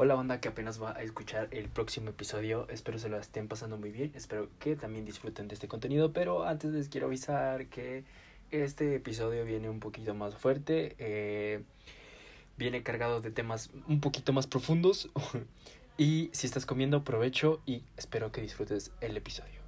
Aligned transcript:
Hola 0.00 0.14
banda 0.14 0.40
que 0.40 0.46
apenas 0.46 0.80
va 0.80 0.92
a 0.96 1.02
escuchar 1.02 1.48
el 1.50 1.68
próximo 1.68 2.10
episodio, 2.10 2.68
espero 2.70 3.00
se 3.00 3.08
lo 3.08 3.18
estén 3.18 3.48
pasando 3.48 3.78
muy 3.78 3.90
bien, 3.90 4.12
espero 4.14 4.48
que 4.60 4.76
también 4.76 5.04
disfruten 5.04 5.48
de 5.48 5.54
este 5.54 5.66
contenido, 5.66 6.12
pero 6.12 6.44
antes 6.44 6.70
les 6.70 6.88
quiero 6.88 7.08
avisar 7.08 7.66
que 7.66 8.04
este 8.52 8.94
episodio 8.94 9.44
viene 9.44 9.68
un 9.68 9.80
poquito 9.80 10.14
más 10.14 10.36
fuerte, 10.36 10.94
eh, 11.00 11.64
viene 12.56 12.84
cargado 12.84 13.20
de 13.20 13.32
temas 13.32 13.70
un 13.88 14.00
poquito 14.00 14.32
más 14.32 14.46
profundos 14.46 15.10
y 15.98 16.30
si 16.32 16.46
estás 16.46 16.64
comiendo 16.64 17.02
provecho 17.02 17.60
y 17.66 17.82
espero 17.96 18.30
que 18.30 18.40
disfrutes 18.40 18.92
el 19.00 19.16
episodio. 19.16 19.60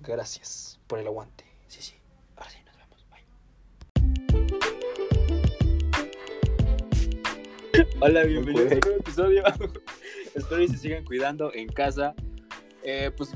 Gracias 0.00 0.80
por 0.88 0.98
el 0.98 1.06
aguante. 1.06 1.44
Sí, 1.68 1.82
sí. 1.82 1.94
Ahora 2.34 2.50
sí, 2.50 2.58
Hola, 8.00 8.22
bienvenidos 8.22 8.70
a 8.70 8.74
un 8.76 8.80
nuevo 8.80 9.00
episodio. 9.00 9.42
Espero 10.34 10.60
que 10.60 10.68
se 10.68 10.78
sigan 10.78 11.04
cuidando 11.04 11.52
en 11.52 11.66
casa. 11.66 12.14
Eh, 12.84 13.10
pues 13.16 13.32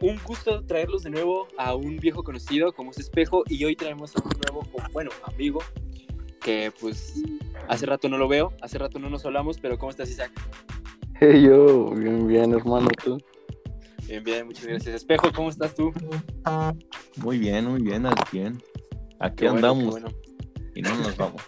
un 0.00 0.18
gusto 0.24 0.64
traerlos 0.64 1.02
de 1.02 1.10
nuevo 1.10 1.48
a 1.58 1.74
un 1.74 1.98
viejo 1.98 2.24
conocido 2.24 2.72
como 2.72 2.92
es 2.92 2.98
Espejo 2.98 3.42
y 3.46 3.62
hoy 3.62 3.76
traemos 3.76 4.16
a 4.16 4.22
un 4.24 4.30
nuevo, 4.46 4.66
bueno, 4.92 5.10
amigo 5.24 5.60
que 6.40 6.72
pues 6.80 7.22
hace 7.68 7.84
rato 7.84 8.08
no 8.08 8.16
lo 8.16 8.26
veo, 8.26 8.54
hace 8.62 8.78
rato 8.78 8.98
no 8.98 9.10
nos 9.10 9.26
hablamos, 9.26 9.58
pero 9.58 9.76
¿cómo 9.76 9.90
estás 9.90 10.08
Isaac? 10.08 10.32
Hey 11.20 11.42
yo, 11.42 11.90
bien, 11.90 12.26
bien 12.26 12.54
hermano, 12.54 12.88
¿tú? 13.04 13.20
Bien, 14.06 14.24
bien, 14.24 14.46
muchas 14.46 14.64
gracias. 14.64 14.94
Espejo, 14.94 15.30
¿cómo 15.30 15.50
estás 15.50 15.74
tú? 15.74 15.92
Muy 17.16 17.38
bien, 17.38 17.66
muy 17.66 17.82
bien, 17.82 18.06
al 18.06 18.14
100. 18.30 18.62
Aquí 19.18 19.36
Qué 19.36 19.50
bueno, 19.50 19.56
andamos 19.56 19.94
qué 19.96 20.00
bueno. 20.00 20.16
y 20.74 20.80
no 20.80 20.96
nos 20.96 21.16
vamos. 21.18 21.42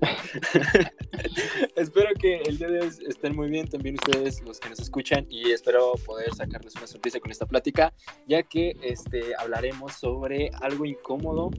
espero 1.76 2.10
que 2.18 2.42
el 2.42 2.58
día 2.58 2.68
de 2.68 2.80
hoy 2.80 2.88
estén 3.08 3.34
muy 3.34 3.48
bien 3.48 3.66
también 3.68 3.96
ustedes 3.96 4.42
los 4.42 4.60
que 4.60 4.68
nos 4.68 4.78
escuchan 4.80 5.26
y 5.30 5.50
espero 5.52 5.92
poder 6.04 6.34
sacarles 6.34 6.74
una 6.76 6.86
sorpresa 6.86 7.18
con 7.20 7.30
esta 7.30 7.46
plática 7.46 7.92
ya 8.26 8.42
que 8.42 8.76
este 8.82 9.34
hablaremos 9.38 9.92
sobre 9.94 10.50
algo 10.60 10.84
incómodo 10.84 11.50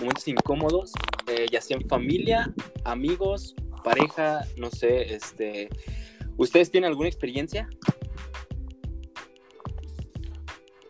momentos 0.00 0.28
incómodos 0.28 0.92
eh, 1.28 1.46
ya 1.50 1.60
sea 1.60 1.76
en 1.78 1.88
familia 1.88 2.52
amigos 2.84 3.54
pareja 3.82 4.46
no 4.56 4.70
sé 4.70 5.14
este 5.14 5.68
ustedes 6.36 6.70
tienen 6.70 6.88
alguna 6.88 7.08
experiencia 7.08 7.68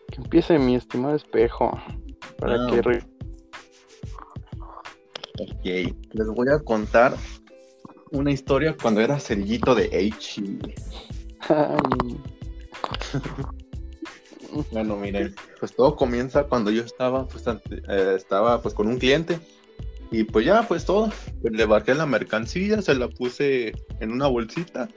Que 0.09 0.21
empiece 0.21 0.59
mi 0.59 0.75
estimado 0.75 1.15
espejo. 1.15 1.71
Para 2.37 2.53
Ah. 2.55 2.67
que 2.69 2.81
re- 2.83 3.03
Ok, 5.39 5.65
les 5.65 6.27
voy 6.27 6.47
a 6.49 6.59
contar 6.59 7.15
una 8.13 8.31
historia 8.31 8.75
cuando 8.81 9.01
era 9.01 9.19
cerillito 9.19 9.75
de 9.75 9.85
H. 10.13 10.41
Bueno, 14.71 14.95
miren, 14.97 15.33
pues 15.59 15.75
todo 15.75 15.95
comienza 15.95 16.43
cuando 16.43 16.69
yo 16.69 16.83
estaba, 16.83 17.27
pues, 17.27 17.47
ante- 17.47 17.81
eh, 17.89 18.13
estaba 18.15 18.61
pues 18.61 18.73
con 18.75 18.87
un 18.87 18.97
cliente. 18.97 19.39
Y 20.11 20.25
pues 20.25 20.45
ya, 20.45 20.67
pues 20.67 20.85
todo, 20.85 21.11
pues, 21.41 21.53
le 21.53 21.65
bajé 21.65 21.95
la 21.95 22.05
mercancía, 22.05 22.81
se 22.83 22.93
la 22.93 23.07
puse 23.09 23.73
en 23.99 24.11
una 24.11 24.27
bolsita. 24.27 24.87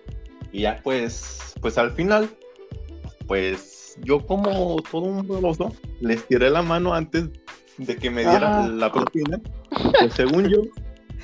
Y 0.53 0.63
ya 0.63 0.81
pues, 0.85 1.55
pues 1.63 1.79
al 1.79 1.93
final, 1.93 2.29
pues 3.27 3.97
yo 4.05 4.25
como 4.27 4.77
todo 4.91 5.03
un 5.05 5.27
baboso, 5.27 5.75
les 6.01 6.27
tiré 6.29 6.51
la 6.51 6.61
mano 6.61 6.93
antes 6.93 7.31
de 7.79 7.97
que 7.97 8.11
me 8.11 8.21
diera 8.23 8.65
Ah. 8.65 8.69
la 8.69 8.93
propina, 8.93 9.41
pues 10.01 10.13
según 10.15 10.49
yo, 10.49 10.63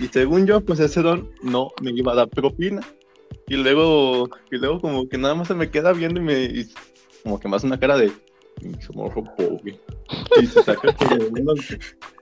y 0.02 0.08
según 0.08 0.46
yo, 0.46 0.60
pues 0.60 0.80
ese 0.80 1.02
don 1.02 1.30
no 1.42 1.70
me 1.80 1.90
iba 1.92 2.12
a 2.12 2.16
dar 2.16 2.28
propina. 2.28 2.80
Y 3.48 3.56
luego, 3.56 4.28
y 4.50 4.56
luego 4.58 4.80
como 4.80 5.08
que 5.08 5.18
nada 5.18 5.34
más 5.34 5.48
se 5.48 5.54
me 5.54 5.70
queda 5.70 5.92
viendo 5.92 6.20
y 6.20 6.24
me, 6.24 6.66
como 7.22 7.38
que 7.40 7.48
me 7.48 7.56
hace 7.56 7.66
una 7.66 7.78
cara 7.78 7.96
de 7.96 8.10
"Pinche 8.60 8.88
morro 8.94 9.24
pobre. 9.36 9.78
Y 10.40 10.46
se 10.46 10.62
saca 10.62 10.94
unos, 11.30 11.60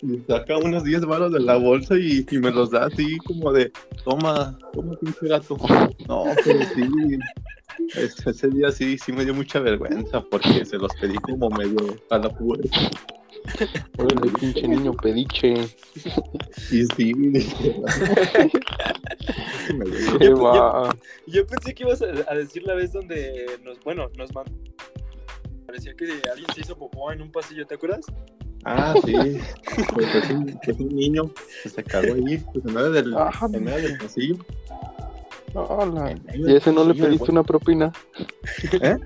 y 0.03 0.19
saca 0.27 0.57
unos 0.59 0.85
10 0.85 1.05
baros 1.05 1.33
de 1.33 1.41
la 1.41 1.57
bolsa 1.57 1.97
y, 1.99 2.25
y 2.31 2.39
me 2.39 2.51
los 2.51 2.71
da 2.71 2.87
así 2.87 3.17
como 3.19 3.53
de 3.53 3.71
toma, 4.05 4.57
toma 4.73 4.97
pinche 4.99 5.27
gato. 5.29 5.57
No, 6.09 6.25
pero 6.45 6.61
sí. 6.75 7.19
es- 7.95 8.27
Ese 8.27 8.49
día 8.49 8.71
sí, 8.71 8.97
sí 8.99 9.13
me 9.13 9.25
dio 9.25 9.35
mucha 9.35 9.59
vergüenza 9.61 10.23
porque 10.23 10.65
se 10.65 10.79
los 10.79 10.91
pedí 11.01 11.15
como 11.17 11.51
medio 11.51 11.97
a 12.11 12.19
la 12.19 12.29
pura. 12.31 12.61
Órale, 13.99 14.31
pinche 14.39 14.67
niño 14.69 14.93
pediche. 14.95 15.55
Y 16.71 16.85
sí, 16.97 17.13
¿Qué 20.19 20.27
yo- 20.27 20.41
va? 20.43 20.95
yo 21.27 21.47
pensé 21.47 21.75
que 21.75 21.85
ibas 21.85 22.03
a, 22.03 22.07
a 22.31 22.35
decir 22.35 22.63
la 22.65 22.75
vez 22.75 22.93
donde 22.93 23.47
nos 23.65 23.79
bueno 23.81 24.09
nos 24.17 24.35
mandó 24.35 24.53
parecía 25.67 25.95
que 25.95 26.05
alguien 26.31 26.49
se 26.55 26.61
hizo 26.63 26.77
popó 26.77 27.13
en 27.13 27.23
un 27.23 27.31
pasillo 27.31 27.67
¿te 27.67 27.75
acuerdas? 27.75 28.05
Ah, 28.65 28.95
sí. 29.05 29.15
Pues 29.95 30.15
es 30.15 30.31
un, 30.31 30.59
es 30.63 30.79
un 30.79 30.89
niño 30.95 31.31
que 31.63 31.69
se 31.71 31.83
cagó 31.83 32.13
ahí, 32.15 32.37
pues 32.53 32.63
en 32.67 32.75
medio 32.75 32.91
del, 32.91 33.15
Ah, 33.17 33.33
en 33.51 33.65
medio 33.65 33.89
del 33.89 33.97
pasillo. 33.99 34.37
hola. 35.55 36.15
¿Y 36.35 36.55
ese 36.55 36.71
no 36.71 36.85
le 36.85 36.95
pediste 36.95 37.31
una 37.31 37.43
propina? 37.43 37.91
¿Eh? 38.83 38.99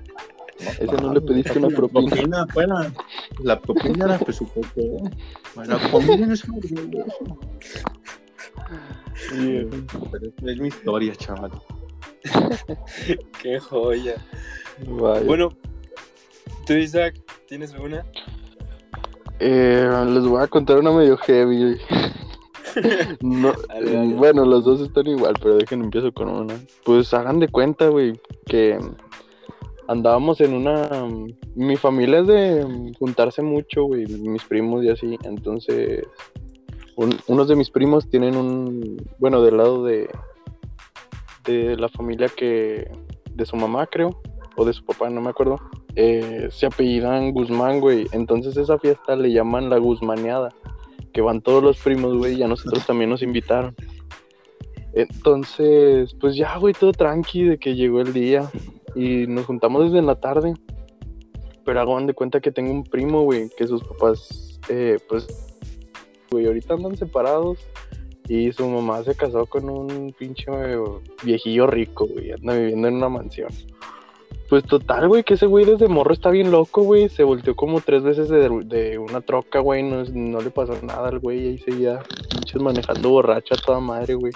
Ese 0.59 0.93
no 1.01 1.13
le 1.13 1.21
pediste 1.21 1.57
una 1.57 1.69
la 1.69 1.75
propina. 1.75 2.45
propina. 2.47 2.93
La 3.43 3.59
propina 3.59 4.05
era 4.05 4.19
presupuesto. 4.19 4.81
La 5.55 5.91
comida 5.91 6.25
no 6.25 6.33
es 6.33 6.43
orgulloso. 6.47 7.39
Sí, 9.29 9.67
Pero 10.11 10.51
es 10.51 10.59
mi 10.59 10.67
historia, 10.67 11.15
chaval. 11.15 11.51
qué 13.41 13.59
joya 13.59 14.15
vaya. 14.87 15.23
bueno 15.27 15.49
tú 16.65 16.73
Isaac 16.73 17.21
tienes 17.47 17.71
alguna 17.73 18.03
Eh, 19.39 19.87
les 20.07 20.25
voy 20.25 20.41
a 20.41 20.47
contar 20.47 20.79
una 20.79 20.91
medio 20.91 21.17
heavy. 21.17 21.77
No, 23.21 23.53
eh, 23.73 24.13
bueno, 24.17 24.43
los 24.43 24.65
dos 24.65 24.81
están 24.81 25.07
igual, 25.07 25.33
pero 25.41 25.55
déjenme 25.55 25.85
empiezo 25.85 26.11
con 26.11 26.27
una. 26.27 26.55
Pues 26.83 27.13
hagan 27.13 27.39
de 27.39 27.47
cuenta, 27.47 27.87
güey, 27.87 28.19
que 28.47 28.77
andábamos 29.87 30.41
en 30.41 30.53
una... 30.53 30.89
Mi 31.55 31.75
familia 31.77 32.19
es 32.19 32.27
de 32.27 32.91
juntarse 32.99 33.41
mucho, 33.41 33.83
güey, 33.85 34.05
mis 34.05 34.43
primos 34.43 34.83
y 34.83 34.89
así. 34.89 35.17
Entonces, 35.23 36.03
un- 36.95 37.17
unos 37.27 37.47
de 37.47 37.55
mis 37.55 37.69
primos 37.69 38.09
tienen 38.09 38.35
un... 38.35 38.97
Bueno, 39.19 39.41
del 39.41 39.57
lado 39.57 39.83
de... 39.83 40.09
De 41.45 41.75
la 41.77 41.89
familia 41.89 42.27
que... 42.35 42.89
De 43.33 43.45
su 43.45 43.55
mamá, 43.55 43.85
creo. 43.87 44.21
O 44.57 44.63
de 44.65 44.73
su 44.73 44.83
papá, 44.85 45.09
no 45.09 45.21
me 45.21 45.29
acuerdo. 45.29 45.57
eh, 45.95 46.47
se 46.51 46.65
apellidan 46.65 47.31
Guzmán, 47.33 47.79
güey. 47.81 48.07
Entonces 48.13 48.55
esa 48.57 48.79
fiesta 48.79 49.15
le 49.15 49.31
llaman 49.31 49.69
la 49.69 49.77
Guzmaneada. 49.77 50.49
Que 51.13 51.21
van 51.21 51.41
todos 51.41 51.61
los 51.63 51.77
primos, 51.77 52.17
güey, 52.17 52.35
y 52.35 52.43
a 52.43 52.47
nosotros 52.47 52.85
también 52.87 53.09
nos 53.09 53.21
invitaron. 53.21 53.75
Entonces, 54.93 56.15
pues 56.21 56.35
ya, 56.37 56.57
güey, 56.57 56.73
todo 56.73 56.93
tranqui 56.93 57.43
de 57.43 57.57
que 57.57 57.75
llegó 57.75 57.99
el 58.01 58.13
día. 58.13 58.49
Y 58.95 59.27
nos 59.27 59.45
juntamos 59.45 59.91
desde 59.91 60.05
la 60.05 60.15
tarde. 60.15 60.53
Pero 61.63 61.81
hagan 61.81 62.07
de 62.07 62.13
cuenta 62.13 62.39
que 62.39 62.51
tengo 62.51 62.71
un 62.71 62.83
primo, 62.83 63.23
güey, 63.23 63.49
que 63.57 63.67
sus 63.67 63.83
papás, 63.83 64.59
eh, 64.69 64.99
pues, 65.09 65.27
güey, 66.31 66.45
ahorita 66.45 66.75
andan 66.75 66.95
separados. 66.95 67.59
Y 68.27 68.51
su 68.53 68.67
mamá 68.67 69.03
se 69.03 69.15
casó 69.15 69.45
con 69.45 69.69
un 69.69 70.13
pinche 70.17 70.45
viejillo 71.23 71.67
rico, 71.67 72.07
güey. 72.07 72.31
Anda 72.31 72.55
viviendo 72.55 72.87
en 72.87 72.95
una 72.95 73.09
mansión. 73.09 73.49
Pues 74.49 74.63
total, 74.63 75.07
güey, 75.07 75.23
que 75.23 75.35
ese 75.35 75.47
güey 75.47 75.65
desde 75.65 75.87
morro 75.87 76.13
está 76.13 76.29
bien 76.29 76.51
loco, 76.51 76.83
güey. 76.83 77.09
Se 77.09 77.23
volteó 77.23 77.55
como 77.55 77.81
tres 77.81 78.03
veces 78.03 78.29
de, 78.29 78.49
de 78.65 78.97
una 78.97 79.21
troca, 79.21 79.59
güey. 79.59 79.83
No, 79.83 80.03
no 80.05 80.41
le 80.41 80.51
pasó 80.51 80.73
nada 80.83 81.09
al 81.09 81.19
güey. 81.19 81.47
Ahí 81.47 81.57
seguía 81.59 82.01
pinches 82.31 82.61
manejando 82.61 83.09
borracha 83.09 83.55
a 83.55 83.63
toda 83.63 83.79
madre, 83.79 84.13
güey. 84.15 84.33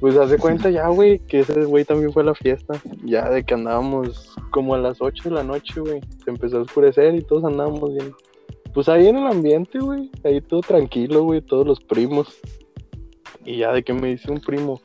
Pues 0.00 0.16
hace 0.16 0.38
cuenta 0.38 0.70
ya, 0.70 0.88
güey, 0.88 1.18
que 1.20 1.40
ese 1.40 1.64
güey 1.64 1.84
también 1.84 2.12
fue 2.12 2.22
a 2.22 2.26
la 2.26 2.34
fiesta. 2.34 2.80
Ya 3.04 3.28
de 3.28 3.44
que 3.44 3.54
andábamos 3.54 4.34
como 4.50 4.74
a 4.74 4.78
las 4.78 5.00
8 5.00 5.28
de 5.28 5.34
la 5.34 5.44
noche, 5.44 5.80
güey. 5.80 6.00
Se 6.24 6.30
empezó 6.30 6.58
a 6.58 6.62
oscurecer 6.62 7.14
y 7.14 7.22
todos 7.22 7.44
andábamos 7.44 7.92
bien. 7.92 8.12
Pues 8.72 8.88
ahí 8.88 9.06
en 9.06 9.18
el 9.18 9.26
ambiente, 9.26 9.78
güey. 9.78 10.10
Ahí 10.24 10.40
todo 10.40 10.60
tranquilo, 10.60 11.24
güey. 11.24 11.42
Todos 11.42 11.66
los 11.66 11.80
primos. 11.80 12.40
Y 13.44 13.58
ya 13.58 13.72
de 13.72 13.82
que 13.82 13.92
me 13.92 14.08
dice 14.08 14.30
un 14.30 14.40
primo. 14.40 14.80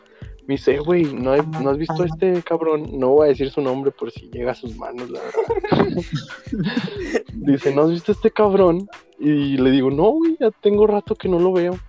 Me 0.48 0.56
dice, 0.56 0.78
güey, 0.78 1.06
¿no, 1.06 1.36
¿no 1.36 1.70
has 1.72 1.78
visto 1.78 2.04
a 2.04 2.06
este 2.06 2.44
cabrón? 2.44 3.00
No 3.00 3.10
voy 3.10 3.26
a 3.26 3.30
decir 3.30 3.50
su 3.50 3.62
nombre 3.62 3.90
por 3.90 4.12
si 4.12 4.30
llega 4.30 4.52
a 4.52 4.56
sus 4.56 4.76
manos, 4.76 5.10
la 5.10 5.20
verdad. 5.20 6.04
dice, 7.34 7.74
¿no 7.74 7.84
has 7.84 7.90
visto 7.90 8.12
a 8.12 8.16
este 8.16 8.30
cabrón? 8.30 8.88
Y 9.18 9.58
le 9.58 9.72
digo, 9.72 9.90
no, 9.90 10.12
güey, 10.12 10.38
ya 10.40 10.52
tengo 10.62 10.86
rato 10.86 11.16
que 11.16 11.30
no 11.30 11.40
lo 11.40 11.52
veo. 11.52 11.80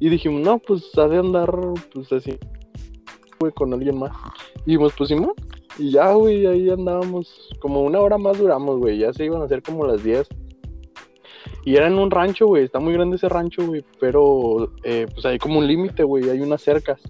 Y 0.00 0.08
dijimos, 0.08 0.42
no, 0.42 0.58
pues 0.58 0.82
ha 0.98 1.06
de 1.06 1.18
andar, 1.18 1.48
pues 1.92 2.12
así, 2.12 2.36
con 3.50 3.72
alguien 3.72 3.98
más. 3.98 4.12
Y 4.64 4.78
pues 4.78 4.94
Simón. 5.06 5.34
Y 5.78 5.90
ya, 5.90 6.12
güey, 6.12 6.46
ahí 6.46 6.70
andábamos. 6.70 7.50
Como 7.60 7.82
una 7.82 8.00
hora 8.00 8.18
más 8.18 8.38
duramos, 8.38 8.78
güey. 8.78 8.98
Ya 8.98 9.12
se 9.12 9.24
iban 9.24 9.42
a 9.42 9.46
hacer 9.46 9.62
como 9.62 9.86
las 9.86 10.04
10. 10.04 10.28
Y 11.64 11.76
era 11.76 11.86
en 11.86 11.98
un 11.98 12.10
rancho, 12.10 12.46
güey. 12.46 12.64
Está 12.64 12.78
muy 12.78 12.92
grande 12.92 13.16
ese 13.16 13.28
rancho, 13.28 13.66
güey. 13.66 13.84
Pero, 13.98 14.72
eh, 14.84 15.06
pues 15.12 15.24
hay 15.26 15.38
como 15.38 15.58
un 15.58 15.66
límite, 15.66 16.04
güey. 16.04 16.28
Hay 16.30 16.40
unas 16.40 16.62
cercas. 16.62 17.00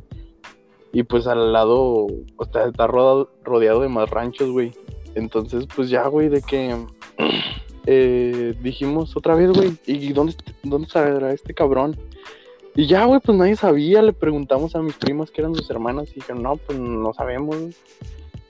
Y 0.92 1.02
pues 1.02 1.26
al 1.26 1.52
lado, 1.52 2.06
o 2.36 2.44
sea, 2.52 2.66
está 2.66 2.86
rodeado, 2.86 3.30
rodeado 3.42 3.80
de 3.80 3.88
más 3.88 4.08
ranchos, 4.10 4.50
güey. 4.50 4.72
Entonces, 5.14 5.66
pues 5.74 5.90
ya, 5.90 6.06
güey, 6.06 6.28
de 6.28 6.42
que 6.42 6.76
eh, 7.86 8.54
dijimos 8.62 9.16
otra 9.16 9.34
vez, 9.34 9.50
güey, 9.50 9.76
¿y 9.86 10.12
dónde, 10.12 10.34
dónde 10.62 10.86
estará 10.86 11.32
este 11.32 11.54
cabrón? 11.54 11.96
Y 12.74 12.86
ya, 12.86 13.04
güey, 13.04 13.20
pues 13.20 13.36
nadie 13.36 13.56
sabía, 13.56 14.00
le 14.00 14.12
preguntamos 14.12 14.74
a 14.74 14.82
mis 14.82 14.96
primas 14.96 15.30
que 15.30 15.42
eran 15.42 15.54
sus 15.54 15.68
hermanas 15.70 16.08
y 16.10 16.14
dijeron, 16.14 16.42
no, 16.42 16.56
pues 16.56 16.78
no 16.78 17.12
sabemos. 17.12 17.56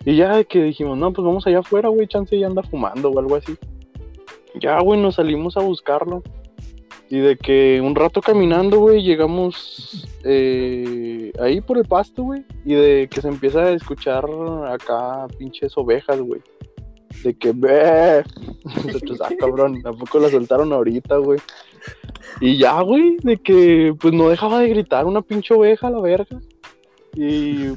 Y 0.05 0.17
ya 0.17 0.37
de 0.37 0.45
que 0.45 0.63
dijimos, 0.63 0.97
no, 0.97 1.13
pues 1.13 1.25
vamos 1.25 1.47
allá 1.47 1.59
afuera, 1.59 1.89
güey, 1.89 2.07
chance 2.07 2.39
ya 2.39 2.47
anda 2.47 2.63
fumando 2.63 3.11
o 3.11 3.19
algo 3.19 3.37
así. 3.37 3.57
Ya, 4.61 4.79
güey, 4.81 5.01
nos 5.01 5.17
salimos 5.17 5.57
a 5.57 5.61
buscarlo. 5.61 6.23
Y 7.09 7.19
de 7.19 7.37
que 7.37 7.81
un 7.83 7.95
rato 7.95 8.23
caminando, 8.23 8.79
güey, 8.79 9.03
llegamos 9.03 10.09
eh, 10.25 11.31
ahí 11.41 11.61
por 11.61 11.77
el 11.79 11.85
pasto, 11.85 12.23
güey. 12.23 12.45
Y 12.65 12.75
de 12.75 13.09
que 13.11 13.21
se 13.21 13.29
empieza 13.29 13.65
a 13.65 13.73
escuchar 13.73 14.25
acá 14.69 15.27
pinches 15.39 15.77
ovejas, 15.77 16.21
güey. 16.21 16.41
De 17.23 17.35
que 17.35 17.53
ve. 17.53 18.25
Nosotros, 18.65 19.21
ah, 19.23 19.31
cabrón, 19.39 19.83
tampoco 19.83 20.19
la 20.19 20.29
soltaron 20.29 20.73
ahorita, 20.73 21.17
güey. 21.17 21.39
Y 22.41 22.59
ya, 22.59 22.81
güey, 22.81 23.17
de 23.23 23.37
que 23.37 23.95
pues 24.01 24.15
no 24.15 24.29
dejaba 24.29 24.61
de 24.61 24.69
gritar 24.69 25.07
una 25.07 25.23
pinche 25.23 25.55
oveja 25.55 25.89
a 25.89 25.91
la 25.91 26.01
verga. 26.01 26.41
Y 27.15 27.69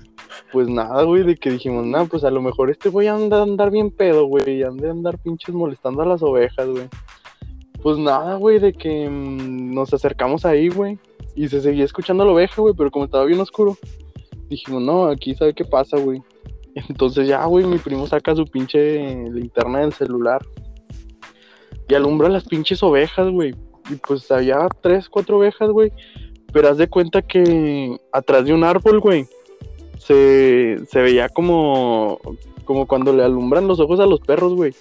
pues 0.51 0.67
nada, 0.67 1.03
güey, 1.03 1.23
de 1.23 1.35
que 1.35 1.51
dijimos, 1.51 1.85
nada, 1.85 2.05
pues 2.05 2.23
a 2.23 2.31
lo 2.31 2.41
mejor 2.41 2.69
este 2.69 2.89
güey 2.89 3.07
anda 3.07 3.39
a 3.39 3.43
andar 3.43 3.71
bien 3.71 3.91
pedo, 3.91 4.25
güey, 4.25 4.59
y 4.59 4.63
anda 4.63 4.87
a 4.87 4.91
andar 4.91 5.17
pinches 5.19 5.53
molestando 5.53 6.01
a 6.01 6.05
las 6.05 6.23
ovejas, 6.23 6.67
güey. 6.67 6.87
Pues 7.81 7.97
nada, 7.97 8.35
güey, 8.35 8.59
de 8.59 8.73
que 8.73 9.09
mm, 9.09 9.73
nos 9.73 9.93
acercamos 9.93 10.45
ahí, 10.45 10.69
güey, 10.69 10.97
y 11.35 11.47
se 11.47 11.61
seguía 11.61 11.85
escuchando 11.85 12.25
la 12.25 12.31
oveja, 12.31 12.61
güey, 12.61 12.73
pero 12.75 12.89
como 12.91 13.05
estaba 13.05 13.25
bien 13.25 13.39
oscuro, 13.39 13.77
dijimos, 14.49 14.81
no, 14.81 15.05
aquí 15.05 15.35
sabe 15.35 15.53
qué 15.53 15.65
pasa, 15.65 15.97
güey. 15.97 16.21
Entonces 16.75 17.27
ya, 17.27 17.45
güey, 17.45 17.65
mi 17.65 17.77
primo 17.77 18.05
saca 18.05 18.35
su 18.35 18.45
pinche 18.45 19.29
linterna 19.29 19.79
del 19.79 19.93
celular 19.93 20.45
y 21.87 21.93
alumbra 21.93 22.29
las 22.29 22.43
pinches 22.43 22.83
ovejas, 22.83 23.29
güey. 23.29 23.55
Y 23.89 23.95
pues 23.95 24.29
había 24.31 24.67
tres, 24.81 25.07
cuatro 25.07 25.37
ovejas, 25.37 25.69
güey. 25.69 25.91
Pero 26.51 26.69
haz 26.69 26.77
de 26.77 26.87
cuenta 26.87 27.21
que 27.21 27.97
atrás 28.11 28.45
de 28.45 28.53
un 28.53 28.63
árbol, 28.63 28.99
güey, 28.99 29.25
se, 29.99 30.77
se 30.89 31.01
veía 31.01 31.29
como, 31.29 32.19
como 32.65 32.87
cuando 32.87 33.13
le 33.13 33.23
alumbran 33.23 33.67
los 33.67 33.79
ojos 33.79 33.99
a 33.99 34.05
los 34.05 34.19
perros, 34.19 34.53
güey. 34.53 34.73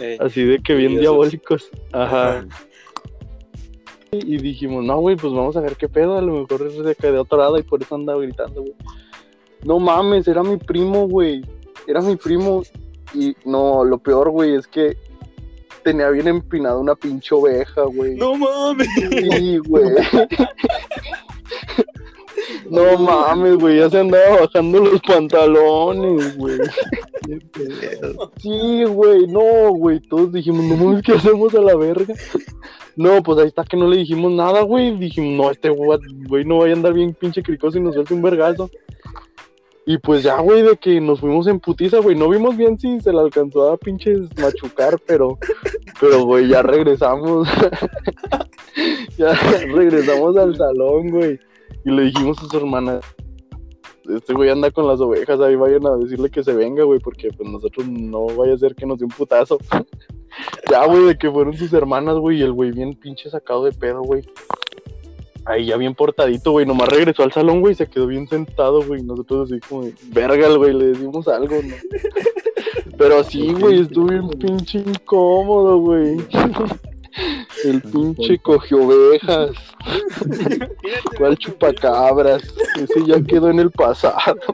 Eh, 0.00 0.18
Así 0.20 0.44
de 0.44 0.58
que 0.58 0.74
bien 0.74 0.98
diabólicos. 0.98 1.70
Ajá. 1.92 2.38
Ajá. 2.38 2.48
Y 4.12 4.38
dijimos, 4.38 4.84
no, 4.84 4.98
güey, 4.98 5.14
pues 5.14 5.32
vamos 5.32 5.56
a 5.56 5.60
ver 5.60 5.76
qué 5.76 5.88
pedo. 5.88 6.16
A 6.16 6.22
lo 6.22 6.40
mejor 6.40 6.70
se 6.72 6.94
quedó 6.96 7.22
atorada 7.22 7.58
y 7.58 7.62
por 7.62 7.80
eso 7.80 7.94
andaba 7.94 8.20
gritando, 8.20 8.62
güey. 8.62 8.74
No 9.64 9.78
mames, 9.78 10.26
era 10.28 10.42
mi 10.42 10.56
primo, 10.56 11.08
güey. 11.08 11.44
Era 11.86 12.00
mi 12.00 12.16
primo. 12.16 12.62
Y 13.14 13.34
no, 13.44 13.84
lo 13.84 13.98
peor, 13.98 14.30
güey, 14.30 14.54
es 14.54 14.66
que 14.66 14.96
tenía 15.82 16.10
bien 16.10 16.28
empinada 16.28 16.78
una 16.78 16.94
pinche 16.94 17.34
oveja, 17.34 17.82
güey. 17.82 18.14
No 18.16 18.34
mames. 18.34 18.88
Sí, 19.10 19.58
güey. 19.58 19.84
No 22.70 22.98
mames, 22.98 23.56
güey, 23.56 23.78
ya 23.78 23.90
se 23.90 23.98
andaba 23.98 24.40
bajando 24.42 24.78
los 24.78 25.00
pantalones, 25.02 26.36
güey. 26.38 26.58
Sí, 28.36 28.84
güey, 28.84 29.26
no, 29.26 29.72
güey. 29.72 30.00
Todos 30.00 30.32
dijimos, 30.32 30.64
no 30.64 30.76
mames, 30.76 31.02
¿qué 31.02 31.12
hacemos 31.12 31.52
a 31.54 31.60
la 31.60 31.74
verga? 31.74 32.14
No, 32.96 33.22
pues 33.22 33.38
ahí 33.38 33.48
está 33.48 33.64
que 33.64 33.76
no 33.76 33.88
le 33.88 33.98
dijimos 33.98 34.30
nada, 34.32 34.62
güey. 34.62 34.96
Dijimos, 34.96 35.36
no, 35.36 35.50
este 35.50 35.68
güey 35.70 36.44
no 36.44 36.58
vaya 36.58 36.74
a 36.74 36.76
andar 36.76 36.92
bien 36.92 37.12
pinche 37.14 37.42
cricoso 37.42 37.78
y 37.78 37.80
nos 37.80 37.94
suelte 37.94 38.14
un 38.14 38.22
vergazo. 38.22 38.70
Y 39.90 39.98
pues 39.98 40.22
ya, 40.22 40.38
güey, 40.38 40.62
de 40.62 40.76
que 40.76 41.00
nos 41.00 41.18
fuimos 41.18 41.48
en 41.48 41.58
putiza, 41.58 41.98
güey. 41.98 42.14
No 42.14 42.28
vimos 42.28 42.56
bien 42.56 42.78
si 42.78 43.00
se 43.00 43.12
la 43.12 43.22
alcanzó 43.22 43.72
a 43.72 43.76
pinches 43.76 44.20
machucar, 44.38 44.96
pero, 45.04 45.36
pero, 46.00 46.24
güey, 46.24 46.46
ya 46.46 46.62
regresamos. 46.62 47.48
ya 49.18 49.32
regresamos 49.66 50.36
al 50.36 50.56
salón, 50.56 51.08
güey. 51.08 51.40
Y 51.84 51.90
le 51.90 52.02
dijimos 52.04 52.38
a 52.38 52.46
su 52.46 52.56
hermana, 52.56 53.00
este 54.08 54.32
güey 54.32 54.48
anda 54.48 54.70
con 54.70 54.86
las 54.86 55.00
ovejas, 55.00 55.40
ahí 55.40 55.56
vayan 55.56 55.84
a 55.84 55.96
decirle 55.96 56.30
que 56.30 56.44
se 56.44 56.52
venga, 56.52 56.84
güey, 56.84 57.00
porque 57.00 57.30
pues 57.36 57.50
nosotros 57.50 57.88
no 57.88 58.26
vaya 58.26 58.54
a 58.54 58.58
ser 58.58 58.76
que 58.76 58.86
nos 58.86 58.96
dé 58.96 59.06
un 59.06 59.10
putazo. 59.10 59.58
ya, 60.70 60.86
güey, 60.86 61.06
de 61.06 61.18
que 61.18 61.28
fueron 61.28 61.56
sus 61.56 61.72
hermanas, 61.72 62.14
güey, 62.16 62.38
y 62.38 62.42
el 62.42 62.52
güey 62.52 62.70
bien 62.70 62.94
pinche 62.94 63.28
sacado 63.28 63.64
de 63.64 63.72
pedo, 63.72 64.02
güey. 64.02 64.22
Ahí 65.50 65.66
ya 65.66 65.76
bien 65.76 65.96
portadito, 65.96 66.52
güey, 66.52 66.64
nomás 66.64 66.88
regresó 66.88 67.24
al 67.24 67.32
salón, 67.32 67.60
güey, 67.60 67.72
y 67.72 67.76
se 67.76 67.88
quedó 67.88 68.06
bien 68.06 68.28
sentado, 68.28 68.84
güey, 68.84 69.02
nosotros 69.02 69.50
así 69.50 69.58
como, 69.60 69.84
de, 69.84 69.94
verga, 70.10 70.48
güey, 70.54 70.72
le 70.72 70.86
decimos 70.86 71.26
algo, 71.26 71.56
¿no? 71.56 71.74
Pero 72.96 73.24
sí, 73.24 73.52
güey, 73.54 73.80
estuvo 73.80 74.06
bien 74.06 74.28
pinche 74.28 74.78
incómodo, 74.78 75.78
güey. 75.78 76.18
El 77.64 77.82
pinche 77.82 78.38
cogió 78.38 78.86
ovejas. 78.86 79.50
¿Cuál 81.18 81.36
chupacabras? 81.36 82.42
Ese 82.76 83.04
ya 83.04 83.20
quedó 83.20 83.50
en 83.50 83.58
el 83.58 83.70
pasado. 83.72 84.36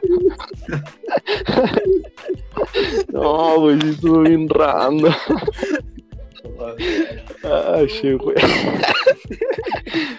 No, 3.13 3.59
güey, 3.59 3.79
sí 3.81 3.89
estuvo 3.89 4.21
bien 4.21 4.49
rando. 4.49 5.09
Ay, 7.43 7.89
sí, 7.89 8.13
güey. 8.13 8.35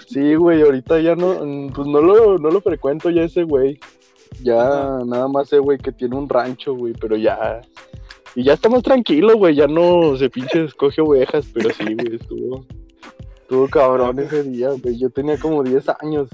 Sí, 0.06 0.34
güey, 0.34 0.62
ahorita 0.62 1.00
ya 1.00 1.14
no, 1.14 1.44
mm, 1.44 1.72
pues 1.72 1.86
no 1.86 2.00
lo, 2.00 2.38
no 2.38 2.50
lo 2.50 2.60
frecuento 2.60 3.10
ya 3.10 3.22
ese 3.22 3.44
güey. 3.44 3.78
Ya 4.42 4.98
nada 5.04 5.28
más 5.28 5.48
sé, 5.48 5.58
güey, 5.58 5.78
que 5.78 5.92
tiene 5.92 6.16
un 6.16 6.28
rancho, 6.28 6.74
güey, 6.74 6.94
pero 6.94 7.16
ya. 7.16 7.60
Y 8.34 8.44
ya 8.44 8.54
está 8.54 8.68
más 8.68 8.82
tranquilo, 8.82 9.36
güey, 9.36 9.54
ya 9.54 9.66
no 9.66 10.16
se 10.16 10.30
pinche 10.30 10.64
escoge 10.64 11.02
ovejas, 11.02 11.46
pero 11.52 11.70
sí, 11.70 11.84
güey, 11.94 12.16
estuvo. 12.16 12.64
Estuvo 13.48 13.66
cabrón 13.66 14.18
ese 14.18 14.42
día, 14.42 14.68
güey. 14.82 14.98
Yo 14.98 15.08
tenía 15.08 15.38
como 15.38 15.62
10 15.62 15.82
años. 16.02 16.28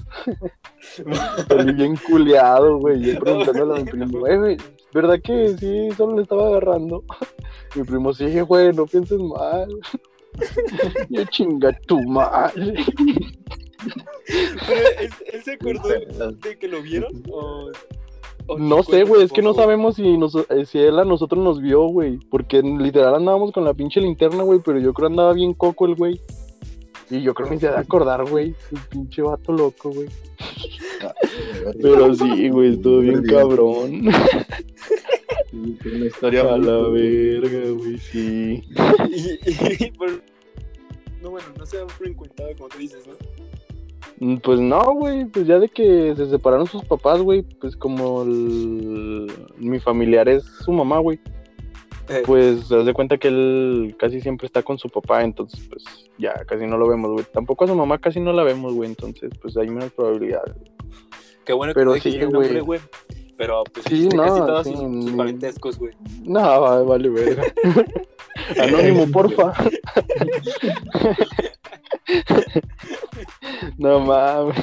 Salí 1.47 1.71
bien 1.71 1.95
culeado, 1.95 2.77
güey. 2.77 2.99
Yo 2.99 3.19
preguntándole 3.21 3.73
a 3.73 3.83
mi 3.85 3.89
primo, 3.89 4.19
güey, 4.19 4.57
¿verdad 4.93 5.21
que 5.23 5.55
sí, 5.57 5.91
solo 5.95 6.17
le 6.17 6.23
estaba 6.23 6.47
agarrando? 6.47 7.05
Mi 7.73 7.83
primo, 7.85 8.13
sí, 8.13 8.41
güey, 8.41 8.73
no 8.73 8.85
pienses 8.85 9.17
mal. 9.17 9.69
Yo 11.09 11.23
chinga 11.27 11.71
tu 11.87 12.01
madre. 12.01 12.83
Él, 15.31 15.41
se 15.41 15.53
acordó 15.53 15.87
de 15.87 16.57
que 16.59 16.67
lo 16.67 16.81
vieron 16.81 17.23
o, 17.31 17.71
o 18.47 18.59
No 18.59 18.83
sé, 18.83 19.05
güey, 19.05 19.23
es 19.23 19.31
que 19.31 19.41
no 19.41 19.53
sabemos 19.53 19.95
si, 19.95 20.17
nos, 20.17 20.35
eh, 20.35 20.65
si 20.65 20.79
él 20.79 20.99
a 20.99 21.05
nosotros 21.05 21.41
nos 21.41 21.61
vio, 21.61 21.85
güey. 21.87 22.17
Porque 22.29 22.61
literal 22.61 23.15
andábamos 23.15 23.53
con 23.53 23.63
la 23.63 23.73
pinche 23.73 24.01
linterna, 24.01 24.43
güey, 24.43 24.59
pero 24.59 24.79
yo 24.79 24.93
creo 24.93 25.07
andaba 25.07 25.31
bien 25.31 25.53
coco 25.53 25.85
el 25.85 25.95
güey. 25.95 26.19
Y 27.09 27.21
yo 27.21 27.33
creo 27.33 27.47
que 27.47 27.51
me 27.51 27.57
hice 27.57 27.67
de 27.69 27.77
acordar, 27.77 28.27
güey. 28.29 28.55
El 28.71 28.79
pinche 28.89 29.21
vato 29.21 29.51
loco, 29.53 29.91
güey. 29.91 30.07
Pero 31.81 32.13
sí, 32.15 32.49
güey, 32.49 32.73
estuvo 32.73 32.99
bien 32.99 33.23
cabrón. 33.23 34.07
Una 35.53 36.05
historia 36.05 36.41
A 36.53 36.57
la 36.57 36.77
verga, 36.89 37.69
güey, 37.71 37.97
sí. 37.97 38.63
Y, 39.09 39.85
y- 39.85 39.91
por- 39.91 40.21
no, 41.21 41.31
bueno, 41.31 41.47
no 41.57 41.65
se 41.65 41.79
han 41.79 41.89
frecuentado 41.89 42.49
como 42.57 42.69
tú 42.69 42.77
dices, 42.77 43.05
¿no? 43.07 43.13
Mm, 44.19 44.37
Pues 44.37 44.59
no, 44.59 44.93
güey, 44.93 45.25
pues 45.25 45.47
ya 45.47 45.57
de 45.59 45.69
que 45.69 46.13
se 46.15 46.29
separaron 46.29 46.67
sus 46.67 46.83
papás, 46.85 47.21
güey, 47.21 47.41
pues 47.59 47.75
como 47.75 48.23
el- 48.23 49.31
mi 49.57 49.79
familiar 49.79 50.27
es 50.29 50.43
su 50.63 50.71
mamá, 50.71 50.99
güey, 50.99 51.19
Eh, 52.07 52.21
pues 52.25 52.67
se 52.67 52.75
de 52.77 52.93
cuenta 52.93 53.17
que 53.17 53.29
él 53.29 53.95
casi 53.97 54.21
siempre 54.21 54.45
está 54.45 54.61
con 54.61 54.77
su 54.77 54.89
papá, 54.89 55.23
entonces 55.23 55.59
pues 55.69 55.83
ya 56.19 56.33
casi 56.45 56.67
no 56.67 56.77
lo 56.77 56.87
vemos, 56.87 57.11
güey. 57.11 57.25
Tampoco 57.33 57.65
a 57.65 57.67
su 57.67 57.75
mamá 57.75 57.97
casi 57.97 58.19
no 58.19 58.31
la 58.33 58.43
vemos, 58.43 58.73
güey, 58.73 58.89
entonces 58.89 59.31
pues 59.41 59.57
hay 59.57 59.67
menos 59.69 59.91
probabilidades. 59.91 60.55
qué 61.45 61.53
bueno 61.53 61.73
que 61.73 61.79
pero 61.79 61.93
dijiste 61.93 62.19
sí, 62.19 62.25
güey. 62.31 62.59
güey. 62.59 62.79
Pero 63.37 63.63
pues 63.65 63.85
Sí, 63.89 64.07
no, 64.15 64.23
casi 64.23 64.39
todos 64.39 64.65
sí, 64.67 64.71
sus, 64.71 64.79
sus 64.81 64.89
ni- 64.89 65.11
parentescos, 65.17 65.77
güey. 65.77 65.93
No, 66.23 66.39
va- 66.61 66.83
vale, 66.83 67.09
verga. 67.09 67.43
Anónimo, 68.61 69.07
porfa. 69.11 69.53
no 73.77 73.99
mames. 73.99 74.55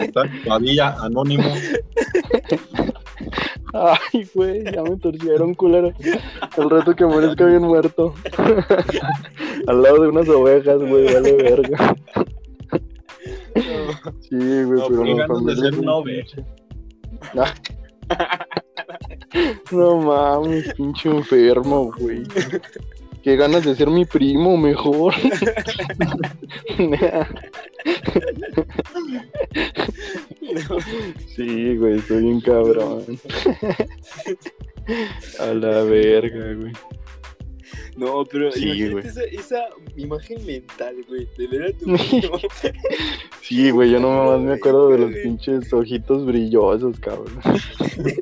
Está 0.00 0.24
Padilla, 0.46 0.96
anónimo. 1.00 1.44
Ay, 3.72 4.28
güey, 4.34 4.64
ya 4.64 4.82
me 4.82 4.96
torcieron, 4.96 5.54
culero. 5.54 5.92
El 6.56 6.70
rato 6.70 6.94
que 6.94 7.04
amanezca 7.04 7.46
bien 7.46 7.62
muerto. 7.62 8.14
Al 9.66 9.82
lado 9.82 10.02
de 10.02 10.08
unas 10.08 10.28
ovejas, 10.28 10.78
güey, 10.78 11.12
vale 11.12 11.32
verga. 11.34 11.96
Sí, 14.20 14.36
güey, 14.36 14.80
No, 14.80 14.88
pero 14.88 15.04
de 15.04 15.26
familia 15.26 15.70
ser 15.70 15.78
una 15.78 15.94
oveja. 15.94 16.42
No 19.70 19.96
mames, 19.98 20.74
pinche 20.74 21.08
enfermo, 21.08 21.92
güey. 21.98 22.24
Qué 23.22 23.36
ganas 23.36 23.64
de 23.64 23.74
ser 23.74 23.88
mi 23.88 24.04
primo 24.04 24.56
mejor. 24.56 25.14
Sí, 31.36 31.76
güey, 31.76 31.98
estoy 31.98 32.22
bien 32.22 32.40
cabrón. 32.40 33.04
A 35.38 35.46
la 35.46 35.82
verga, 35.84 36.54
güey. 36.54 36.72
No, 37.96 38.24
pero 38.24 38.50
Sí, 38.52 38.68
imagínate 38.68 39.08
esa, 39.08 39.22
esa 39.24 39.64
imagen 39.96 40.44
mental, 40.46 40.96
güey, 41.08 41.28
de 41.36 41.46
ver 41.46 41.62
a 41.64 41.72
tu 41.72 41.84
primo. 42.20 42.38
Sí, 43.42 43.70
güey, 43.70 43.90
yo 43.90 44.00
nomás 44.00 44.40
me 44.40 44.54
acuerdo 44.54 44.88
de 44.90 44.98
los 44.98 45.12
pinches 45.12 45.72
ojitos 45.72 46.24
brillosos, 46.26 46.98
cabrón. 47.00 47.40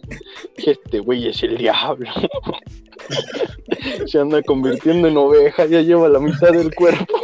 Este 0.57 0.99
güey 1.01 1.29
es 1.29 1.43
el 1.43 1.57
diablo. 1.57 2.11
Se 4.07 4.19
anda 4.19 4.43
convirtiendo 4.43 5.09
en 5.09 5.17
oveja, 5.17 5.65
ya 5.67 5.81
lleva 5.81 6.09
la 6.09 6.19
mitad 6.21 6.51
del 6.53 6.75
cuerpo. 6.75 7.21